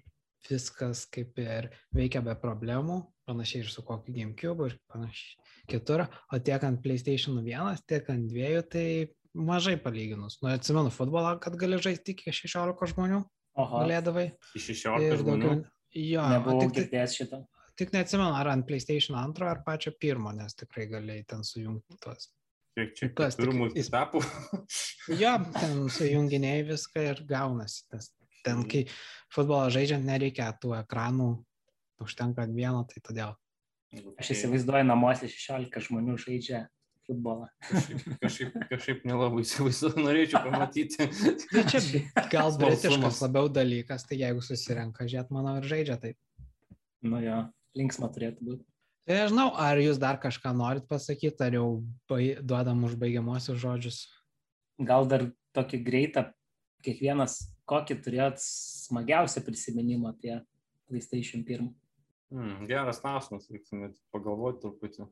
viskas 0.49 1.05
kaip 1.13 1.39
ir 1.43 1.71
veikia 1.95 2.23
be 2.25 2.35
problemų, 2.39 3.03
panašiai 3.29 3.67
ir 3.67 3.73
su 3.73 3.85
kokiu 3.85 4.15
GameCube 4.17 4.71
ir 4.71 4.79
panašiai 4.91 5.48
kitur, 5.69 6.05
o 6.33 6.39
tiek 6.43 6.65
ant 6.67 6.81
PlayStation 6.85 7.39
1, 7.43 7.83
tiek 7.89 8.09
ant 8.13 8.29
2, 8.33 8.63
tai 8.73 8.87
mažai 9.35 9.77
palyginus. 9.81 10.39
Nu, 10.43 10.51
atsimenu 10.55 10.91
futbolą, 10.95 11.37
kad 11.43 11.57
gali 11.61 11.79
žaisti 11.85 12.15
iki 12.17 12.33
16 12.35 12.95
žmonių. 12.95 13.21
Aha. 13.59 13.85
Galėdavai. 13.85 14.27
Iš 14.59 14.71
16 14.73 15.23
žmonių. 15.23 15.53
Jo, 15.99 16.25
nebuvau 16.31 16.67
tik, 16.67 16.75
girdėjęs 16.83 17.15
šitą. 17.21 17.43
Tik 17.79 17.93
neatsimenu, 17.95 18.33
ar 18.35 18.51
ant 18.53 18.67
PlayStation 18.67 19.17
2 19.35 19.47
ar 19.49 19.63
pačio 19.67 19.93
pirmo, 20.01 20.33
nes 20.35 20.55
tikrai 20.59 20.89
galėjai 20.91 21.25
ten 21.31 21.45
sujungti 21.47 21.97
tuos. 22.03 22.31
Kiek 22.79 22.93
čia 22.95 23.09
Kas 23.19 23.35
tik- 23.37 23.47
pirmų 23.49 23.69
jis- 23.75 23.89
etapų? 23.91 24.21
Jo, 25.23 25.33
ten 25.57 25.85
sujunginėjai 25.91 26.65
viską 26.69 27.05
ir 27.13 27.23
gaunasi. 27.27 27.85
Tas, 27.91 28.11
ten, 28.47 28.63
kai 28.71 28.85
futbolą 29.35 29.71
žaidžiant, 29.75 30.05
nereikia 30.07 30.53
tų 30.63 30.75
ekranų, 30.83 31.31
užtenka 32.05 32.47
vieno, 32.55 32.85
tai 32.91 33.03
todėl. 33.03 33.35
Aš 34.21 34.35
įsivaizduoju, 34.35 34.85
namuose 34.85 35.31
16 35.33 35.81
žmonių 35.89 36.19
žaidžia 36.21 36.67
futbolą. 37.09 37.49
Kažkaip, 37.65 38.03
kažkaip, 38.21 38.57
kažkaip 38.73 39.05
nelabai 39.09 39.45
įsivaizduoju, 39.47 40.05
norėčiau 40.05 40.43
pamatyti. 40.45 41.09
Tai 41.49 41.63
čia 41.73 41.81
gal 42.33 42.53
britiškas 42.61 43.23
labiau 43.25 43.49
dalykas, 43.53 44.05
tai 44.09 44.21
jeigu 44.21 44.45
susirenka, 44.45 45.09
žiūrėt, 45.09 45.33
manau, 45.33 45.57
ir 45.61 45.69
žaidžia 45.71 45.97
tai. 46.03 46.13
Nu 47.07 47.23
jo, 47.25 47.41
linksma 47.79 48.11
turėtų 48.13 48.51
būti. 48.51 48.65
Tai 49.09 49.23
nežinau, 49.23 49.49
ar 49.57 49.81
jūs 49.81 49.97
dar 49.97 50.19
kažką 50.21 50.53
norit 50.53 50.85
pasakyti, 50.91 51.41
ar 51.41 51.57
jau 51.57 51.69
bai, 52.11 52.37
duodam 52.45 52.85
užbaigiamuosius 52.85 53.57
žodžius. 53.63 54.03
Gal 54.85 55.09
dar 55.09 55.31
tokį 55.57 55.81
greitą, 55.87 56.27
kiekvienas, 56.85 57.41
kokį 57.69 57.97
turėt 58.05 58.43
smagiausią 58.45 59.41
prisiminimą 59.47 60.13
apie 60.13 60.35
PlayStation 60.91 61.41
1. 61.41 61.73
Hmm, 62.29 62.67
geras 62.69 63.01
klausimas, 63.01 63.49
reiktų 63.49 63.81
net 63.81 64.01
pagalvoti 64.13 64.61
truputį. 64.65 65.07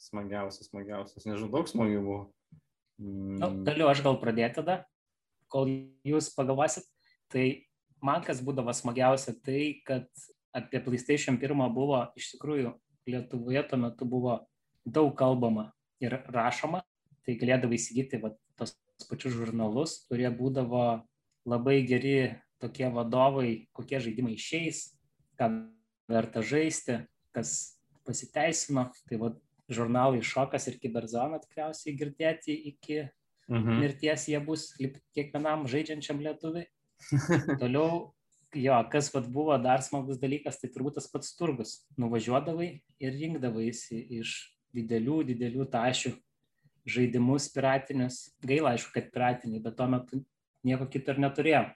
Smagiausias, 0.00 0.70
smagiausias. 0.70 1.26
Nežinau, 1.28 1.50
daug 1.52 1.68
smagių 1.68 2.00
buvo. 2.00 2.20
Nu, 3.00 3.48
Hmm. 3.48 3.64
galiu 3.64 3.88
aš 3.88 4.02
gal 4.04 4.16
pradėti 4.20 4.60
tada, 4.60 4.84
kol 5.48 5.68
jūs 6.04 6.34
pagalvosit. 6.34 6.84
Tai 7.28 7.64
man 8.02 8.22
kas 8.24 8.40
būdavo 8.40 8.72
smagiausia, 8.74 9.34
tai 9.42 9.80
kad 9.84 10.08
apie 10.54 10.80
PlayStation 10.80 11.38
1 11.38 11.74
buvo 11.74 12.12
iš 12.16 12.34
tikrųjų 12.36 12.74
Lietuvoje 13.08 13.62
tuo 13.68 13.78
metu 13.80 14.04
buvo 14.04 14.46
daug 14.84 15.14
kalbama 15.16 15.72
ir 16.00 16.12
rašoma. 16.28 16.82
Tai 17.24 17.34
galėdavai 17.34 17.76
įsigyti 17.76 18.20
va, 18.20 18.34
tos 18.56 18.76
pačius 19.08 19.34
žurnalus, 19.34 20.06
kurie 20.08 20.28
būdavo 20.28 21.02
labai 21.48 21.80
geri 21.88 22.36
tokie 22.60 22.88
vadovai, 22.92 23.68
kokie 23.72 24.00
žaidimai 24.00 24.36
išeis, 24.36 24.98
ką 25.40 25.48
verta 26.10 26.42
žaisti, 26.42 26.98
kas 27.36 27.78
pasiteisino. 28.06 28.88
Tai 29.08 29.22
va, 29.22 29.32
žurnalai 29.70 30.20
Šokas 30.26 30.66
ir 30.66 30.80
Kiberzona 30.82 31.38
tikriausiai 31.42 31.94
girdėti 31.94 32.56
iki 32.72 33.04
Mhm. 33.50 33.80
mirties 33.82 34.28
jie 34.30 34.38
bus 34.46 34.70
kiekvienam 34.78 35.66
žaidžiančiam 35.66 36.20
lietuviui. 36.22 36.68
Toliau, 37.60 38.12
jo, 38.54 38.76
kas 38.92 39.10
vat 39.14 39.26
buvo 39.26 39.56
dar 39.58 39.82
smagus 39.82 40.20
dalykas, 40.22 40.60
tai 40.60 40.70
turbūt 40.70 41.00
tas 41.00 41.08
pats 41.10 41.34
turgus. 41.34 41.80
Nuvažiuodavai 41.98 42.70
ir 43.02 43.16
rinkdavaisi 43.18 44.04
iš 44.20 44.36
didelių, 44.76 45.24
didelių 45.32 45.66
tašių 45.72 46.14
žaidimus 46.86 47.50
piratinius. 47.50 48.28
Gaila, 48.46 48.76
aišku, 48.76 48.94
kad 48.94 49.10
piratiniai, 49.10 49.62
bet 49.64 49.74
tuo 49.80 49.90
metu 49.90 50.22
nieko 50.62 50.86
kito 50.86 51.10
ir 51.10 51.22
neturėjom. 51.26 51.72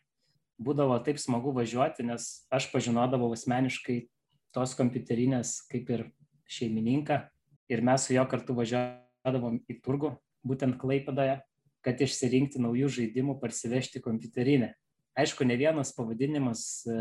Būdavo 0.62 1.00
taip 1.02 1.18
smagu 1.18 1.50
važiuoti, 1.56 2.06
nes 2.06 2.46
aš 2.54 2.70
pažinodavau 2.70 3.32
asmeniškai 3.34 4.04
tos 4.54 4.76
kompiuterinės 4.78 5.58
kaip 5.70 5.90
ir 5.90 6.06
šeimininką 6.50 7.20
ir 7.72 7.82
mes 7.84 8.06
su 8.06 8.14
juo 8.14 8.24
kartu 8.30 8.56
važiuodavom 8.56 9.60
į 9.70 9.80
turgų, 9.84 10.14
būtent 10.46 10.78
Klaipadoje, 10.80 11.40
kad 11.84 12.00
išsirinkti 12.00 12.62
naujų 12.62 12.90
žaidimų, 12.98 13.38
parsivežti 13.40 14.02
kompiuterinę. 14.04 14.72
Aišku, 15.14 15.46
ne 15.46 15.56
vienas 15.58 15.92
pavadinimas 15.94 16.82
e, 16.88 16.94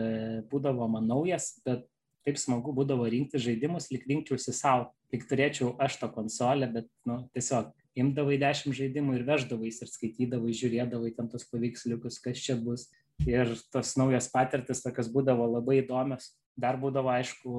būdavo 0.52 0.86
man 0.92 1.08
naujas, 1.10 1.56
bet 1.66 1.88
taip 2.24 2.38
smagu 2.40 2.74
būdavo 2.76 3.08
rinkti 3.10 3.42
žaidimus, 3.42 3.90
lik 3.92 4.06
rinkčiausi 4.08 4.54
savo, 4.56 4.92
lik 5.12 5.26
turėčiau 5.28 5.74
aš 5.82 5.98
tą 6.02 6.12
konsolę, 6.14 6.70
bet 6.72 6.90
nu, 7.10 7.24
tiesiog 7.36 7.72
imdavai 8.00 8.38
dešimt 8.42 8.78
žaidimų 8.78 9.18
ir 9.18 9.26
veždavai 9.28 9.72
ir 9.72 9.90
skaitydavai, 9.90 10.54
žiūrėdavai 10.56 11.14
ten 11.18 11.30
tos 11.32 11.48
paveiksliukus, 11.50 12.22
kas 12.24 12.44
čia 12.44 12.58
bus. 12.60 12.88
Ir 13.30 13.52
tos 13.74 13.94
naujas 14.00 14.30
patirtis 14.34 14.82
tokios 14.82 15.10
būdavo 15.14 15.46
labai 15.58 15.82
įdomios. 15.84 16.32
Dar 16.60 16.78
būdavo, 16.78 17.10
aišku, 17.10 17.50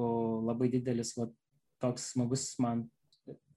labai 0.47 0.69
didelis, 0.71 1.13
va, 1.17 1.27
toks 1.83 2.11
smagus 2.13 2.53
man, 2.63 2.85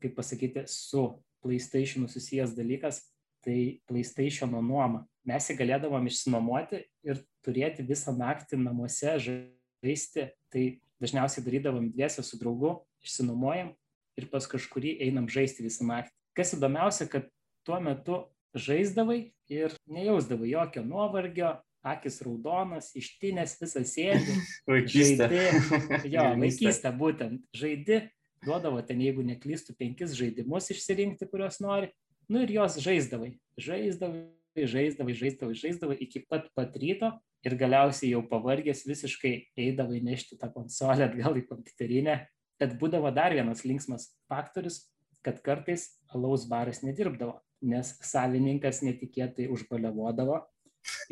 kaip 0.02 0.16
pasakyti, 0.16 0.64
su 0.70 1.04
PlayStation 1.44 2.08
susijęs 2.10 2.56
dalykas, 2.56 3.04
tai 3.44 3.78
PlayStation 3.88 4.50
nuoma. 4.50 5.04
Mes 5.28 5.46
jį 5.50 5.58
galėdavom 5.60 6.08
išsinuomoti 6.08 6.82
ir 7.06 7.22
turėti 7.46 7.86
visą 7.86 8.14
naktį 8.16 8.58
namuose 8.62 9.14
žaisti. 9.22 10.30
Tai 10.52 10.64
dažniausiai 10.98 11.44
darydavom 11.46 11.90
dviese 11.92 12.24
su 12.26 12.38
draugu, 12.40 12.78
išsinuomojam 13.04 13.74
ir 14.18 14.26
pas 14.32 14.48
kažkurį 14.50 14.96
einam 15.06 15.28
žaisti 15.30 15.62
visą 15.66 15.86
naktį. 15.86 16.14
Kas 16.34 16.54
įdomiausia, 16.56 17.06
kad 17.10 17.28
tuo 17.66 17.78
metu 17.82 18.22
žaisdavai 18.58 19.20
ir 19.52 19.74
nejausdavai 19.86 20.50
jokio 20.50 20.82
nuovargio, 20.86 21.58
akis 21.86 22.20
raudonas, 22.24 22.90
ištinės 22.98 23.56
visas 23.60 23.92
sėdi, 23.94 24.34
Vaikystė. 24.70 25.28
žaidi, 25.28 26.10
jo, 26.14 26.24
vaikystė 26.42 26.92
būtent, 26.98 27.44
žaidi, 27.56 28.00
duodavo 28.44 28.82
ten, 28.86 29.02
jeigu 29.02 29.24
neklystų, 29.26 29.76
penkis 29.78 30.16
žaidimus 30.18 30.70
išsirinkti, 30.74 31.28
kuriuos 31.30 31.60
nori, 31.64 31.92
nu 32.30 32.42
ir 32.44 32.52
jos 32.58 32.78
žaisdavai, 32.82 33.32
žaisdavai, 33.60 34.26
žaisdavai, 34.58 35.14
žaisdavai, 35.14 35.56
žaisdavai 35.58 35.98
iki 36.02 36.24
pat 36.28 36.48
pat 36.56 36.76
ryto 36.80 37.12
ir 37.46 37.54
galiausiai 37.58 38.12
jau 38.12 38.22
pavargęs 38.26 38.84
visiškai 38.88 39.32
eidavai 39.58 40.02
nešti 40.04 40.38
tą 40.40 40.50
konsolę 40.54 41.06
atgal 41.06 41.38
į 41.38 41.46
kompiuterinę, 41.50 42.20
bet 42.58 42.74
būdavo 42.80 43.12
dar 43.14 43.34
vienas 43.36 43.62
linksmas 43.66 44.10
faktorius, 44.30 44.88
kad 45.22 45.40
kartais 45.44 45.88
alaus 46.14 46.46
baras 46.50 46.82
nedirbdavo, 46.82 47.38
nes 47.62 47.94
savininkas 48.06 48.82
netikėtai 48.86 49.48
užbaliavodavo 49.50 50.42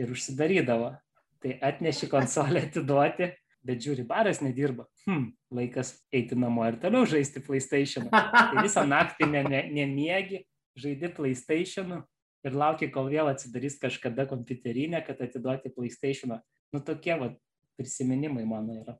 ir 0.01 0.13
užsidarydavo. 0.13 0.93
Tai 1.43 1.53
atneši 1.69 2.09
konsolę 2.11 2.65
atiduoti, 2.67 3.31
bet 3.67 3.83
žiūri, 3.83 4.07
baras 4.09 4.41
nedirba. 4.43 4.87
Hm, 5.07 5.31
laikas 5.55 5.93
eiti 6.15 6.39
namo 6.39 6.65
ir 6.67 6.79
toliau 6.83 7.07
žaisti 7.09 7.43
PlayStation. 7.45 8.09
Tai 8.11 8.63
visą 8.63 8.87
naktį 8.89 9.29
ne, 9.31 9.43
ne, 9.47 9.63
nemiegi, 9.77 10.45
žaidi 10.79 11.11
PlayStation 11.17 11.99
ir 12.47 12.57
lauki, 12.57 12.89
kol 12.95 13.11
vėl 13.11 13.31
atsidarys 13.31 13.79
kažkada 13.83 14.27
kompiuterinė, 14.31 15.03
kad 15.07 15.21
atiduoti 15.25 15.73
PlayStation. 15.75 16.39
Nu 16.75 16.83
tokie 16.85 17.17
va 17.19 17.33
prisiminimai 17.77 18.47
mano 18.49 18.79
yra. 18.81 18.97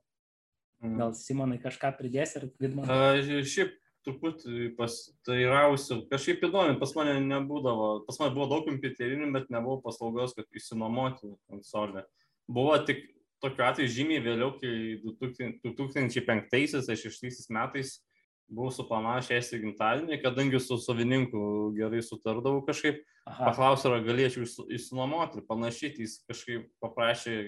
Gal 0.77 1.13
Simonai 1.17 1.57
kažką 1.61 1.89
pridės 1.97 2.35
ir 2.37 2.51
Vidman? 2.61 2.89
A, 2.91 3.15
šiaip 3.17 3.73
truputį 4.07 4.69
pastairausiu, 4.79 5.95
kažkaip 6.11 6.39
įdomi, 6.47 6.77
pas 6.79 6.91
mane 6.95 7.13
nebūdavo, 7.27 7.87
pas 8.07 8.15
mane 8.21 8.31
buvo 8.37 8.47
daug 8.53 8.63
kompiuterinių, 8.69 9.27
bet 9.35 9.45
nebuvo 9.53 9.77
paslaugos, 9.83 10.31
kad 10.37 10.47
įsinuomoti 10.55 11.25
konsolę. 11.51 12.01
Buvo 12.47 12.75
tik 12.87 12.99
tokiu 13.43 13.63
atveju 13.67 13.91
žymiai 13.93 14.23
vėliau, 14.23 14.49
kai 14.61 14.73
2005-2006 15.03 17.51
metais 17.53 17.89
buvau 18.47 18.71
suplanavęs 18.71 19.27
šęsti 19.27 19.57
gimtadienį, 19.65 20.21
kadangi 20.23 20.59
su 20.63 20.77
savininku 20.79 21.39
gerai 21.75 21.99
sutardavau 22.05 22.61
kažkaip, 22.65 23.01
Aha, 23.27 23.49
paklausė, 23.49 23.85
ar 23.91 24.05
galėčiau 24.05 24.45
įsi- 24.47 24.67
įsinuomoti 24.77 25.37
ir 25.41 25.45
panašiai, 25.49 25.89
tai 25.97 26.01
jis 26.05 26.13
kažkaip 26.29 26.61
paprašė 26.79 27.33
e, 27.35 27.47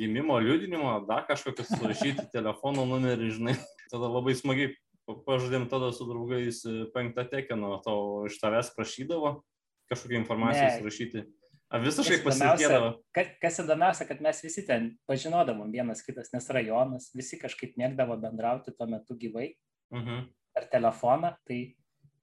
gimimo 0.00 0.34
liudinimo, 0.42 0.90
dar 1.06 1.22
kažkokius 1.30 1.70
surašyti 1.76 2.26
telefono 2.36 2.82
numerį, 2.90 3.28
žinai. 3.38 3.54
Tada 3.92 4.06
labai 4.10 4.34
smagiai 4.34 4.74
pažadėm 5.06 5.68
tada 5.70 5.92
su 5.94 6.04
draugais 6.08 6.64
e, 6.66 6.86
penktą 6.94 7.24
tekino, 7.30 7.76
to 7.84 8.26
iš 8.26 8.38
tavęs 8.42 8.72
prašydavo 8.74 9.42
kažkokią 9.90 10.18
informaciją 10.24 10.70
surašyti. 10.80 11.22
A 11.70 11.78
visiškai 11.82 12.20
Kas 12.22 12.26
pasitikėdavo. 12.26 12.88
Ka- 13.14 13.30
kas 13.42 13.56
įdomiausia, 13.62 14.06
kad 14.06 14.20
mes 14.22 14.38
visi 14.42 14.62
ten 14.66 14.92
pažinodavom 15.10 15.70
vienas 15.74 16.02
kitas, 16.06 16.30
nes 16.34 16.46
rajonas, 16.50 17.08
visi 17.14 17.38
kažkaip 17.38 17.74
mėgdavo 17.78 18.14
bendrauti 18.22 18.74
tuo 18.76 18.86
metu 18.86 19.14
gyvai 19.18 19.54
Mhm. 19.92 20.26
per 20.54 20.68
telefoną, 20.70 21.36
tai 21.46 21.74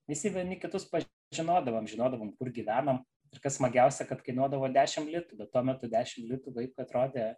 visi 0.07 0.29
vieni 0.29 0.59
kitus 0.59 0.87
pažinodavom, 0.89 1.87
žinodavom, 1.87 2.35
kur 2.37 2.47
gyvenam. 2.51 3.03
Ir 3.33 3.39
kas 3.39 3.57
smagiausia, 3.57 4.07
kad 4.07 4.21
kainuodavo 4.23 4.67
10 4.71 5.07
litų, 5.11 5.37
bet 5.37 5.51
tuo 5.51 5.63
metu 5.63 5.87
10 5.89 6.27
litų 6.29 6.53
vaikui 6.53 6.83
atrodė, 6.85 7.35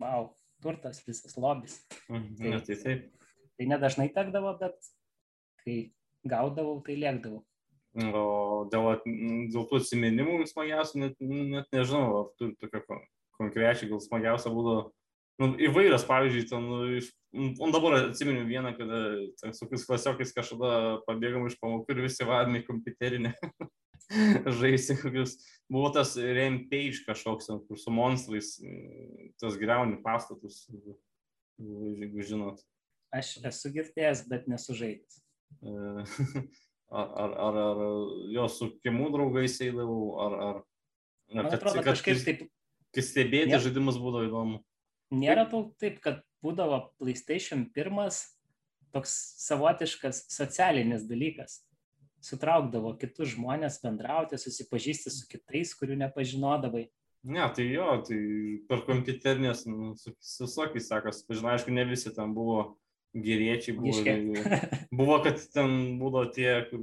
wow, 0.00 0.34
turtas, 0.62 1.02
visas 1.06 1.34
lobis. 1.36 1.84
Mhm. 2.08 2.36
Tai- 2.38 2.48
Ne, 2.50 2.60
tai 2.60 2.74
taip. 2.76 3.10
Tai 3.58 3.66
nedažnai 3.70 4.08
tekdavo, 4.14 4.54
bet 4.58 4.76
kai 5.62 5.76
gaudavau, 6.26 6.80
tai 6.86 6.96
lėkdavau. 6.98 7.44
O 7.94 8.64
dėl, 8.72 8.88
at- 8.96 9.04
dėl 9.06 9.66
tų 9.70 9.78
atsiminimų 9.78 10.40
smagiausia, 10.50 10.98
net, 11.04 11.20
net 11.20 11.68
nežinau, 11.70 12.24
ar 12.24 12.30
turi 12.40 12.56
tokia 12.58 12.80
kon- 12.88 13.04
konkrečiai, 13.38 13.88
gal 13.92 14.02
smagiausia 14.02 14.50
būdavo 14.50 14.90
nu, 15.42 15.50
įvairios, 15.66 16.04
pavyzdžiui, 16.06 16.46
ten, 16.50 16.66
nu, 16.66 16.80
iš, 16.98 17.08
nu, 17.34 17.70
dabar 17.74 17.96
atsimenu 18.00 18.44
vieną, 18.46 18.74
kada 18.78 19.00
ten 19.40 19.54
su 19.54 19.66
kokiais 19.66 19.86
klasiokais 19.88 20.34
kažkada 20.36 21.00
pabėgom 21.08 21.48
iš 21.48 21.56
pamokų 21.62 21.94
ir 21.96 22.04
visi 22.06 22.26
vadami 22.28 22.62
kompiuterinė. 22.66 23.34
Žaisti 24.60 24.98
kokius. 25.00 25.38
Buvo 25.70 25.88
tas 25.94 26.12
Rampage 26.18 27.02
kažkoks, 27.06 27.48
kur 27.66 27.80
su 27.80 27.94
monstrais, 27.94 28.54
mm, 28.62 29.32
tas 29.40 29.56
greuni 29.58 29.98
pastatus. 30.04 30.64
jeigu 31.58 32.22
žinot. 32.26 32.62
Aš 33.14 33.36
esu 33.46 33.70
girdėjęs, 33.74 34.24
bet 34.30 34.46
nesu 34.50 34.76
žaidęs. 34.78 35.20
Ar, 36.94 37.08
ar, 37.18 37.32
ar, 37.42 37.56
ar 37.58 37.78
jo 38.30 38.44
su 38.52 38.66
kimų 38.84 39.08
draugais 39.10 39.56
eidavau, 39.64 40.02
ar, 40.22 40.34
ar, 40.46 40.58
Man 41.32 41.48
atrodo, 41.48 41.80
kad 41.80 41.94
kažkaip 41.94 42.22
taip. 42.24 42.44
Kai 42.94 43.02
stebėti 43.02 43.50
nėra, 43.50 43.62
žaidimus 43.64 43.96
būdavo 43.98 44.28
įdomu. 44.28 44.60
Nėra 45.18 45.48
tau 45.50 45.64
taip, 45.82 45.98
kad 46.04 46.20
būdavo 46.44 46.78
PlayStation 47.00 47.64
1 47.74 48.20
toks 48.94 49.14
savotiškas 49.42 50.26
socialinis 50.30 51.06
dalykas. 51.08 51.64
Sutraukdavo 52.24 52.94
kitus 53.00 53.32
žmonės 53.34 53.80
bendrauti, 53.82 54.38
susipažįsti 54.38 55.10
su 55.12 55.26
kitais, 55.28 55.74
kurių 55.76 55.98
nepažinodavai. 56.04 56.86
Ne, 57.24 57.42
tai 57.56 57.66
jo, 57.72 57.88
tai 58.06 58.20
per 58.68 58.84
kompiuterinės, 58.86 59.64
nu, 59.66 59.94
visokiais 59.96 60.86
sakas, 60.92 61.22
pažinai, 61.26 61.56
aišku, 61.56 61.72
ne 61.74 61.84
visi 61.88 62.12
ten 62.14 62.36
buvo 62.36 62.76
geriečiai 63.14 63.76
buvo. 63.78 64.02
buvo, 64.98 65.18
kad 65.24 65.40
ten 65.54 65.96
būdavo 66.00 66.30
tie, 66.34 66.50
kur 66.70 66.82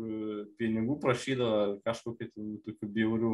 pinigų 0.60 0.98
prašydavo 1.04 1.82
kažkokių 1.86 2.30
tokių 2.68 2.92
bjaurių. 2.98 3.34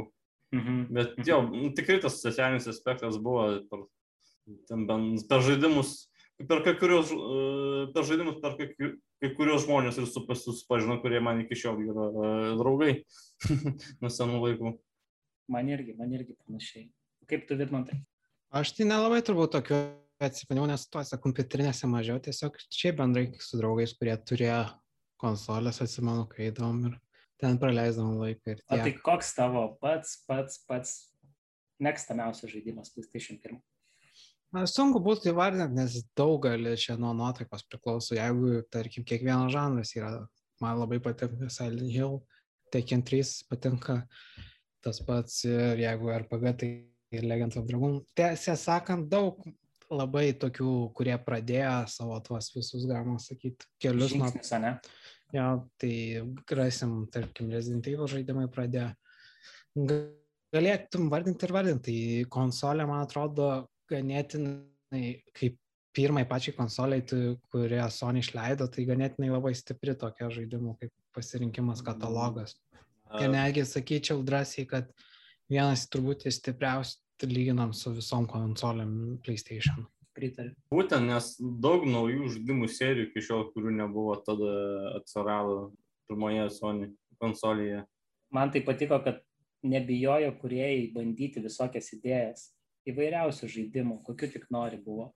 Mhm. 0.55 0.83
Bet 0.95 1.17
jo, 1.27 1.41
nu, 1.51 1.71
tikrai 1.75 1.99
tas 2.03 2.21
socialinis 2.23 2.69
aspektas 2.71 3.19
buvo 3.19 3.49
per, 3.67 3.83
ten, 4.69 4.85
per 5.27 5.43
žaidimus, 5.43 6.07
per 6.47 6.63
kai 6.63 6.77
kurios, 6.79 7.11
e, 7.11 7.87
per 7.91 8.07
žaidimus, 8.07 8.39
per 8.43 8.55
kai, 8.59 8.91
kai 9.23 9.31
kurios 9.35 9.65
žmonės 9.65 9.99
ir 9.99 10.07
susipažino, 10.07 11.01
kurie 11.03 11.19
man 11.23 11.43
iki 11.43 11.57
šiol 11.59 11.83
yra 11.83 12.07
uh, 12.07 12.49
draugai 12.61 13.01
nuo 14.01 14.13
senų 14.13 14.43
laikų. 14.45 14.75
Man 15.51 15.71
irgi, 15.71 15.95
man 15.99 16.15
irgi 16.15 16.35
panašiai. 16.45 16.87
Kaip 17.27 17.43
tu, 17.47 17.59
Vidmantai? 17.59 17.99
Aš 18.55 18.71
tai 18.77 18.87
nelabai 18.87 19.19
turbūt 19.27 19.51
tokiu 19.57 19.81
atsiminiau, 20.23 20.65
nes 20.69 20.85
tuose 20.91 21.17
kompiuterinėse 21.21 21.89
mažiau, 21.89 22.19
tiesiog 22.23 22.57
šiaip 22.73 22.99
bendrai 23.01 23.27
su 23.43 23.59
draugais, 23.59 23.93
kurie 23.97 24.15
turėjo 24.29 24.63
konsolės, 25.21 25.81
atsimenu, 25.85 26.25
kai 26.31 26.49
įdom 26.51 26.83
ir 26.89 26.97
ten 27.41 27.59
praleisdavom 27.61 28.19
laiką. 28.23 28.57
O 28.71 28.79
tai 28.81 28.93
koks 28.97 29.33
tavo 29.37 29.63
pats, 29.81 30.19
pats, 30.29 30.61
pats 30.69 30.93
mėgstamiausias 31.83 32.51
žaidimas 32.53 32.93
PlayStation 32.93 33.37
1? 33.41 33.59
Na, 34.55 34.63
sunku 34.69 35.01
būtų 35.03 35.33
įvardinti, 35.33 35.75
nes 35.75 35.99
daugelis 36.17 36.85
čia 36.85 36.95
nuo 36.99 37.11
nuotaikos 37.17 37.65
priklauso. 37.67 38.15
Jeigu, 38.15 38.61
tarkim, 38.71 39.05
kiekvienas 39.05 39.51
žanras 39.53 39.91
yra, 39.97 40.11
man 40.63 40.79
labai 40.79 41.01
patinka 41.03 41.51
Silent 41.53 41.91
Hill, 41.91 42.21
Tekken 42.71 43.03
3 43.07 43.47
patinka 43.47 44.01
tas 44.83 44.99
pats 45.03 45.43
ir 45.47 45.81
jeigu 45.81 46.09
RPG, 46.13 46.53
tai 46.59 46.69
ir 47.15 47.27
Legend 47.27 47.59
of 47.59 47.67
Dragon. 47.67 47.99
Tiesą 48.17 48.55
sakant, 48.59 49.07
daug 49.11 49.43
labai 49.93 50.31
tokių, 50.39 50.71
kurie 50.97 51.15
pradėjo 51.23 51.75
savo 51.91 52.17
tuos 52.25 52.49
visus, 52.55 52.85
galima 52.89 53.19
sakyti, 53.21 53.67
kelius. 53.81 54.13
Žingsnis, 54.13 54.51
nuo... 54.53 54.59
ne? 54.63 54.73
Jo, 55.35 55.47
tai 55.79 55.93
rasim, 56.55 57.01
tarkim, 57.11 57.51
Resident 57.51 57.87
Evil 57.91 58.07
žaidimai 58.11 58.47
pradėjo. 58.51 58.91
Galėtum 60.55 61.09
vardinti 61.11 61.47
ir 61.47 61.55
vardinti. 61.55 61.95
Tai 61.97 62.29
konsolė, 62.37 62.87
man 62.87 63.03
atrodo, 63.03 63.49
ganėtinai, 63.91 65.03
kaip 65.35 65.57
pirmai 65.97 66.23
pačiai 66.29 66.55
konsoliai, 66.55 67.03
kurią 67.51 67.89
Sony 67.93 68.21
išleido, 68.21 68.67
tai 68.71 68.85
ganėtinai 68.87 69.31
labai 69.33 69.55
stipri 69.57 69.95
tokia 69.97 70.29
žaidimų 70.33 70.77
kaip 70.81 70.93
pasirinkimas 71.17 71.81
katalogas. 71.85 72.55
Ir 73.17 73.31
netgi 73.31 73.63
sakyčiau 73.65 74.21
drąsiai, 74.27 74.67
kad 74.69 74.91
vienas 75.49 75.87
turbūt 75.91 76.27
stipriausių 76.27 77.06
lyginant 77.25 77.75
su 77.75 77.93
visom 77.95 78.27
konsolėm 78.29 79.17
PlayStation. 79.25 79.87
Pritariu. 80.17 80.53
Būtent, 80.73 81.05
nes 81.09 81.35
daug 81.61 81.85
naujų 81.85 82.31
žaidimų 82.35 82.69
serijų 82.73 83.09
iki 83.09 83.21
šiol, 83.21 83.47
kurių 83.53 83.73
nebuvo, 83.77 84.15
tada 84.25 84.53
atsirado 84.97 85.57
pirmoje 86.09 86.47
Sony 86.55 86.89
konsolėje. 87.21 87.83
Man 88.33 88.51
tai 88.53 88.63
patiko, 88.65 88.97
kad 89.05 89.21
nebijojo 89.65 90.31
kuriejai 90.41 90.89
bandyti 90.95 91.43
visokias 91.43 91.91
idėjas, 91.93 92.49
įvairiausių 92.89 93.49
žaidimų, 93.53 94.01
kokiu 94.07 94.31
tik 94.33 94.47
nori 94.53 94.79
buvo. 94.81 95.11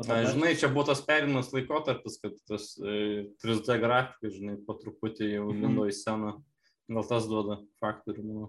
Dabar... 0.00 0.22
Na, 0.24 0.30
žinai, 0.32 0.54
čia 0.56 0.70
buvo 0.72 0.86
tas 0.88 1.02
perimas 1.04 1.50
laikotarpis, 1.52 2.16
kad 2.22 2.36
tas 2.48 2.72
e, 2.80 3.26
3D 3.42 3.76
grafika, 3.82 4.30
žinai, 4.32 4.56
po 4.64 4.78
truputį 4.80 5.34
jau 5.34 5.50
lindo 5.52 5.84
į 5.88 5.92
sceną. 5.96 6.38
Gal 6.90 7.06
tas 7.06 7.28
duoda 7.30 7.60
faktorių, 7.82 8.24
manau 8.24 8.48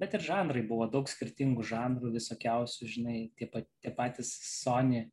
bet 0.00 0.16
ir 0.16 0.24
žanrai 0.24 0.62
buvo 0.66 0.88
daug 0.90 1.08
skirtingų 1.10 1.64
žanrų 1.70 2.14
visokiausių, 2.16 2.88
žinai, 2.88 3.18
tie, 3.36 3.48
pat, 3.52 3.68
tie 3.84 3.92
patys 3.94 4.32
Sony, 4.48 5.06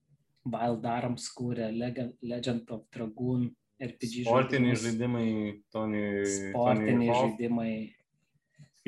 Wild 0.47 0.85
Arms 0.87 1.27
kūrė, 1.35 1.69
Legend 1.75 2.71
of 2.71 2.85
Dragoon, 2.95 3.49
RPG 3.83 4.23
Sportiniai 4.25 4.77
žaidimai, 4.79 5.27
Tony. 5.73 6.03
Sportiniai 6.25 7.11
Tony 7.11 7.17
žaidimai. 7.19 7.73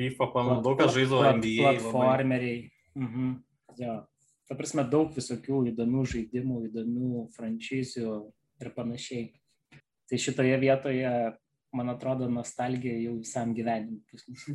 FIFA, 0.00 0.30
pamenu, 0.32 0.62
daug 0.64 0.80
kas 0.80 0.94
žaidžiavo 0.96 1.34
NBA. 1.36 1.74
Platformeriai. 1.82 2.62
Mhm. 2.96 3.34
Jo. 3.78 3.98
Ta 4.48 4.56
prasme, 4.58 4.82
daug 4.90 5.12
visokių 5.14 5.60
įdomių 5.70 6.06
žaidimų, 6.10 6.62
įdomių 6.70 7.26
franšizių 7.36 8.14
ir 8.64 8.72
panašiai. 8.74 9.28
Tai 10.10 10.18
šitoje 10.18 10.56
vietoje 10.58 11.12
man 11.76 11.92
atrodo, 11.92 12.28
nostalgija 12.30 12.96
jau 12.98 13.16
visam 13.18 13.54
gyvenimui. 13.54 14.02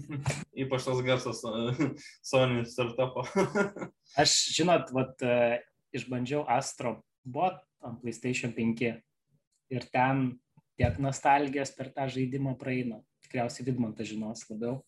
Ypač 0.66 0.88
tas 0.88 1.02
garsas 1.06 1.44
Sony 2.30 2.64
startupo. 2.70 3.26
Aš, 4.22 4.38
žinot, 4.56 4.92
vat, 4.96 5.26
išbandžiau 5.96 6.44
Astro 6.52 7.00
Bot 7.24 7.62
ant 7.86 8.02
PlayStation 8.02 8.54
5 8.56 8.92
ir 9.74 9.88
ten 9.94 10.28
tiek 10.76 11.00
nostalgijos 11.02 11.72
per 11.76 11.92
tą 11.96 12.10
žaidimą 12.12 12.56
praeina. 12.60 13.00
Tikriausiai 13.26 13.66
Vidmantas 13.70 14.12
žinos 14.12 14.44
labiau. 14.52 14.82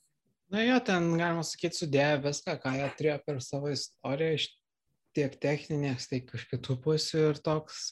Na 0.51 0.61
jo, 0.63 0.77
ten 0.83 1.09
galima 1.19 1.43
sakyti, 1.43 1.81
sudėjo 1.81 2.21
viską, 2.23 2.55
ką 2.63 2.71
jie 2.77 2.87
turėjo 2.99 3.17
per 3.25 3.39
savo 3.43 3.71
istoriją, 3.73 4.37
iš 4.37 4.45
tiek 5.17 5.33
techninės, 5.43 6.07
tiek 6.07 6.29
iš 6.37 6.45
kitų 6.53 6.77
pusių 6.85 7.23
ir 7.33 7.41
toks, 7.43 7.89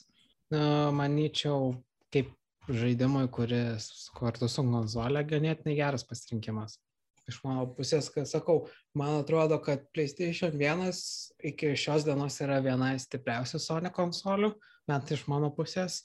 na, 0.54 0.62
manyčiau, 0.96 1.74
kaip 2.14 2.30
žaidimui, 2.68 3.26
kuris 3.32 4.10
kartu 4.16 4.48
su 4.50 4.64
konsolė 4.66 5.22
ganėtinai 5.28 5.76
geras 5.78 6.04
pasirinkimas. 6.06 6.78
Iš 7.26 7.40
mano 7.42 7.64
pusės, 7.74 8.06
kad 8.14 8.28
sakau, 8.30 8.68
man 8.94 9.16
atrodo, 9.20 9.58
kad 9.62 9.88
PlayStation 9.94 10.54
1 10.54 10.92
iki 11.50 11.72
šios 11.78 12.06
dienos 12.06 12.38
yra 12.42 12.60
viena 12.62 12.92
stipriausių 13.02 13.58
Sony 13.62 13.90
konsolių, 13.94 14.52
bent 14.86 15.10
iš 15.10 15.24
mano 15.30 15.50
pusės, 15.54 16.04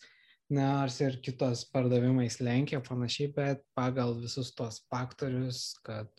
nors 0.51 0.97
ir 1.05 1.19
kitos 1.23 1.63
pardavimais 1.69 2.39
lenkia 2.41 2.81
panašiai, 2.83 3.29
bet 3.35 3.61
pagal 3.77 4.15
visus 4.17 4.49
tos 4.57 4.81
faktorius, 4.89 5.75
kad 5.85 6.09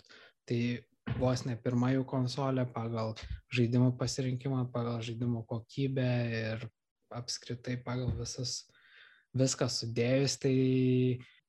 tai 0.46 0.84
vos 1.18 1.42
ne 1.48 1.56
pirma 1.58 1.90
jų 1.96 2.06
konsolė, 2.08 2.64
pagal 2.70 3.16
žaidimų 3.54 3.96
pasirinkimą, 3.98 4.68
pagal 4.74 5.02
žaidimų 5.02 5.42
kokybę 5.50 6.10
ir 6.38 6.68
apskritai 7.12 7.74
pagal 7.84 8.14
visus 8.16 8.62
viską 9.38 9.68
sudėjus, 9.72 10.36
tai 10.42 10.54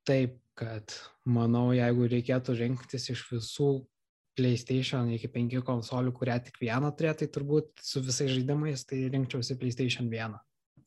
taip, 0.08 0.38
kad 0.58 0.94
manau, 1.26 1.72
jeigu 1.74 2.08
reikėtų 2.12 2.56
rinktis 2.60 3.10
iš 3.14 3.26
visų 3.32 3.72
PlayStation 4.38 5.10
iki 5.14 5.30
5 5.30 5.62
konsolių, 5.66 6.14
kurią 6.16 6.40
tik 6.48 6.58
vieną 6.62 6.92
turėtų, 6.98 7.24
tai 7.24 7.34
turbūt 7.36 7.84
su 7.86 8.02
visais 8.06 8.32
žaidimais 8.34 8.86
tai 8.90 9.04
rinkčiausi 9.14 9.58
PlayStation 9.60 10.10
1. 10.10 10.38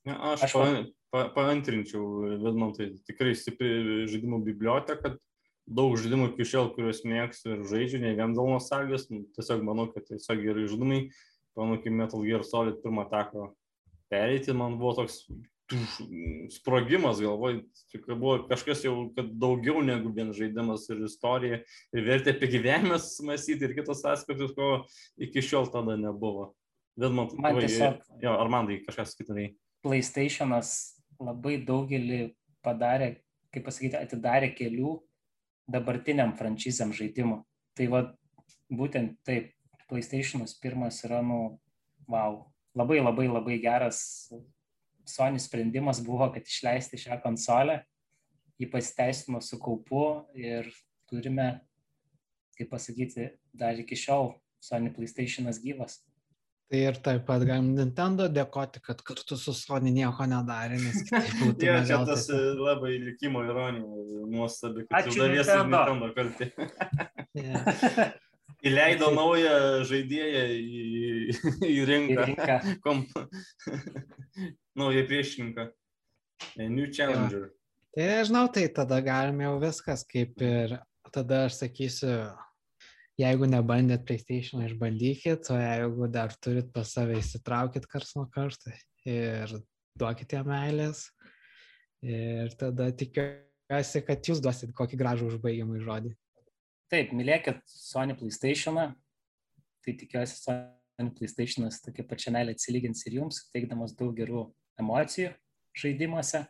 Ja, 0.06 0.16
aš 0.32 0.46
aš 0.46 0.54
pa, 0.54 0.66
pa, 1.14 1.22
paantrinčiau, 1.34 2.02
Vidmantai, 2.42 2.92
tikrai 3.06 3.34
stipri 3.38 4.06
žaidimų 4.10 4.42
biblioteka, 4.46 5.16
daug 5.66 5.96
žaidimų 5.98 6.32
iki 6.32 6.46
šiol, 6.46 6.72
kuriuos 6.74 7.02
mėgstu 7.06 7.54
ir 7.54 7.64
žaidžiu, 7.70 8.02
ne 8.02 8.14
vien 8.18 8.34
dėl 8.34 8.52
nostalgijos, 8.54 9.08
nu, 9.10 9.24
tiesiog 9.34 9.66
manau, 9.66 9.88
kad 9.94 10.06
tiesiog 10.10 10.42
gerai 10.46 10.66
žaidimai, 10.70 11.00
manau, 11.58 11.78
kaip 11.82 11.98
Metal 11.98 12.22
Gear 12.26 12.46
Solid 12.46 12.78
pirmą 12.82 13.06
teko 13.10 13.50
pereiti, 14.10 14.54
man 14.54 14.78
buvo 14.78 14.94
toks 15.02 15.24
sprogimas 16.50 17.20
galvoj, 17.20 17.60
tik 17.90 18.06
buvo 18.14 18.36
kažkas 18.46 18.84
jau, 18.86 18.94
daugiau 19.16 19.82
negu 19.82 20.12
vien 20.14 20.30
žaidimas 20.34 20.86
ir 20.92 21.02
istorija, 21.08 21.58
ir 21.94 22.06
vertė 22.06 22.36
apie 22.36 22.50
gyvenimą 22.54 22.98
mąstyti 23.26 23.66
ir 23.66 23.74
kitus 23.78 24.04
aspektus, 24.06 24.54
ko 24.54 24.84
iki 25.18 25.42
šiol 25.42 25.66
tada 25.72 25.98
nebuvo. 25.98 26.52
Vėl 26.96 27.12
man, 27.12 27.32
man 27.42 27.58
tiesiog. 27.60 27.98
Jo, 28.22 28.36
ar 28.38 28.52
man 28.52 28.70
tai 28.70 28.78
kažkas 28.86 29.16
kitai? 29.18 29.50
PlayStation'as 29.84 30.70
labai 31.20 31.58
daugelį 31.66 32.30
padarė, 32.64 33.16
kaip 33.54 33.66
pasakyti, 33.66 33.98
atidarė 33.98 34.52
kelių 34.56 34.96
dabartiniam 35.70 36.32
franšizėm 36.38 36.94
žaidimų. 36.96 37.42
Tai 37.76 37.90
va, 37.92 38.02
būtent 38.72 39.18
taip, 39.26 39.52
PlayStation'as 39.90 40.56
pirmas 40.62 41.02
yra, 41.06 41.20
nu, 41.26 41.58
wow, 42.10 42.46
labai 42.78 43.02
labai 43.02 43.26
labai 43.28 43.58
geras 43.62 44.00
Sony 45.06 45.40
sprendimas 45.42 46.00
buvo, 46.04 46.28
kad 46.34 46.46
išleisti 46.46 46.98
šią 46.98 47.20
konsolę, 47.22 47.80
jį 48.60 48.70
pasiteisino 48.72 49.40
su 49.44 49.58
kaupu 49.62 50.02
ir 50.34 50.68
turime, 51.10 51.60
kaip 52.58 52.72
pasakyti, 52.72 53.30
dar 53.54 53.78
iki 53.78 53.98
šiol 53.98 54.34
Sony 54.62 54.90
PlayStation'as 54.94 55.60
gyvas. 55.62 56.00
Tai 56.66 56.78
ir 56.82 56.96
taip 56.98 57.22
pat 57.28 57.44
galim 57.46 57.68
Nintendo 57.76 58.26
dėkoti, 58.26 58.80
kad 58.82 59.02
kartu 59.06 59.38
su 59.38 59.54
Sony 59.54 59.92
nieko 59.94 60.26
nedarė, 60.26 60.80
nes 60.82 61.04
kitaip 61.06 61.36
būtų. 61.44 61.68
Ja, 61.68 61.78
čia 61.86 62.00
tas 62.08 62.26
e, 62.34 62.40
labai 62.58 62.96
likimo 63.04 63.44
ironija 63.46 63.86
nuostabi, 64.32 64.88
kad 64.88 65.04
Ačiū, 65.04 65.20
jau 65.20 65.28
dalies 65.28 65.52
Nintendo. 65.52 65.84
Nintendo 65.94 66.14
kalti. 66.18 66.50
Yeah. 67.36 68.12
Įleido 68.66 69.10
naują 69.14 69.84
žaidėją 69.86 70.44
į, 70.54 70.84
į 71.62 71.70
į 71.70 71.84
rinką. 71.88 72.24
rinką. 72.30 72.56
Komp... 72.84 73.12
naują 74.80 75.04
priešininką. 75.06 75.68
New 76.56 76.90
Challenger. 76.92 77.50
Tai 77.96 78.08
nežinau, 78.10 78.48
tai 78.52 78.66
tada 78.68 78.98
galim 79.00 79.40
jau 79.40 79.54
viskas 79.62 80.02
kaip 80.08 80.42
ir 80.44 80.74
tada 81.14 81.46
aš 81.46 81.62
sakysiu, 81.62 82.10
jeigu 83.16 83.48
nebandėt 83.48 84.04
PlayStation, 84.08 84.60
išbandykit, 84.66 85.48
o 85.48 85.56
jeigu 85.56 86.10
dar 86.12 86.34
turit 86.44 86.68
pas 86.74 86.90
save 86.92 87.16
įsitraukit 87.22 87.88
kars 87.88 88.12
nuo 88.18 88.26
karto 88.32 88.74
ir 89.08 89.56
duokit 89.96 90.36
jam 90.36 90.50
meilės. 90.50 91.06
Ir 92.04 92.52
tada 92.60 92.90
tikiuosi, 92.92 94.04
kad 94.04 94.28
jūs 94.28 94.42
duosit 94.44 94.76
kokį 94.76 95.00
gražų 95.00 95.30
užbaigiamą 95.32 95.80
žodį. 95.86 96.12
Taip, 96.92 97.10
mylėkit 97.16 97.64
Sony 97.66 98.14
PlayStation'ą. 98.14 98.90
Tai 99.82 99.94
tikiuosi, 100.02 100.36
Sony 100.44 101.10
PlayStation'as 101.16 101.80
tokia 101.82 102.04
pačia 102.06 102.30
meilė 102.34 102.54
atsilygins 102.54 103.02
ir 103.08 103.18
jums, 103.20 103.40
teikdamas 103.54 103.94
daug 103.98 104.14
gerų 104.14 104.44
emocijų 104.78 105.32
žaidimuose. 105.76 106.44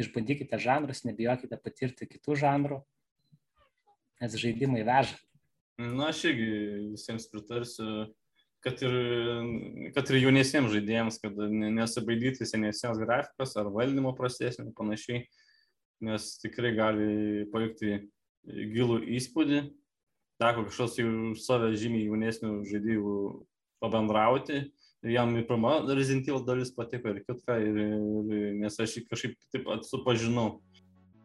Išbandykite 0.00 0.58
žanrus, 0.58 1.04
nebijokite 1.06 1.56
patirti 1.62 2.08
kitų 2.10 2.36
žanrų, 2.42 2.80
nes 4.20 4.36
žaidimai 4.42 4.82
veža. 4.86 5.16
Na, 5.78 6.10
aš 6.10 6.24
irgi 6.30 6.48
visiems 6.92 7.26
pritarsiu, 7.30 8.08
kad 8.62 8.82
ir, 8.84 8.96
kad 9.94 10.10
ir 10.10 10.20
jaunesiems 10.20 10.72
žaidėjams, 10.74 11.18
kad 11.22 11.38
ne- 11.50 11.70
nesubaidyti 11.78 12.46
senesnės 12.46 13.00
grafikos 13.00 13.56
ar 13.60 13.70
valdymo 13.74 14.12
prastesnio 14.18 14.68
ir 14.68 14.76
panašiai, 14.76 15.24
nes 16.04 16.28
tikrai 16.42 16.74
gali 16.76 17.46
palikti 17.54 18.02
gilų 18.46 19.00
įspūdį. 19.18 19.64
Teko 20.42 20.64
kažkoks 20.66 20.98
jau 20.98 21.10
už 21.32 21.42
save 21.44 21.70
žymiai 21.78 22.08
jaunesnių 22.08 22.54
žaidėjų 22.68 23.14
pabendrauti. 23.82 24.64
Ir 25.04 25.12
jam 25.12 25.34
ir 25.36 25.44
pirma 25.46 25.76
Resident 25.90 26.28
Evil 26.30 26.44
dalis 26.46 26.72
patiko 26.72 27.12
ir 27.12 27.20
kitka, 27.26 27.58
ir, 27.60 27.76
ir, 27.76 28.46
nes 28.56 28.78
aš 28.80 28.96
jį 28.98 29.02
kažkaip 29.10 29.34
taip 29.52 29.66
pat 29.68 29.84
supažinau. 29.84 30.62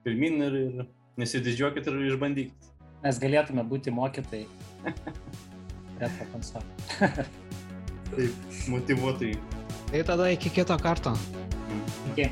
Pirmin 0.03 0.43
ir, 0.43 0.57
ir 0.59 0.89
nesididžiuokit 1.19 1.87
ir 1.87 2.01
išbandykit. 2.11 2.69
Mes 3.03 3.21
galėtume 3.23 3.63
būti 3.67 3.93
mokytojai. 3.95 4.47
Retro 6.01 6.27
konsolė. 6.33 7.25
Taip, 8.09 8.45
motivuotai. 8.71 9.33
Tai 9.89 10.05
tada 10.11 10.29
iki 10.35 10.51
kito 10.59 10.75
karto. 10.81 11.15
Iki. 12.11 12.31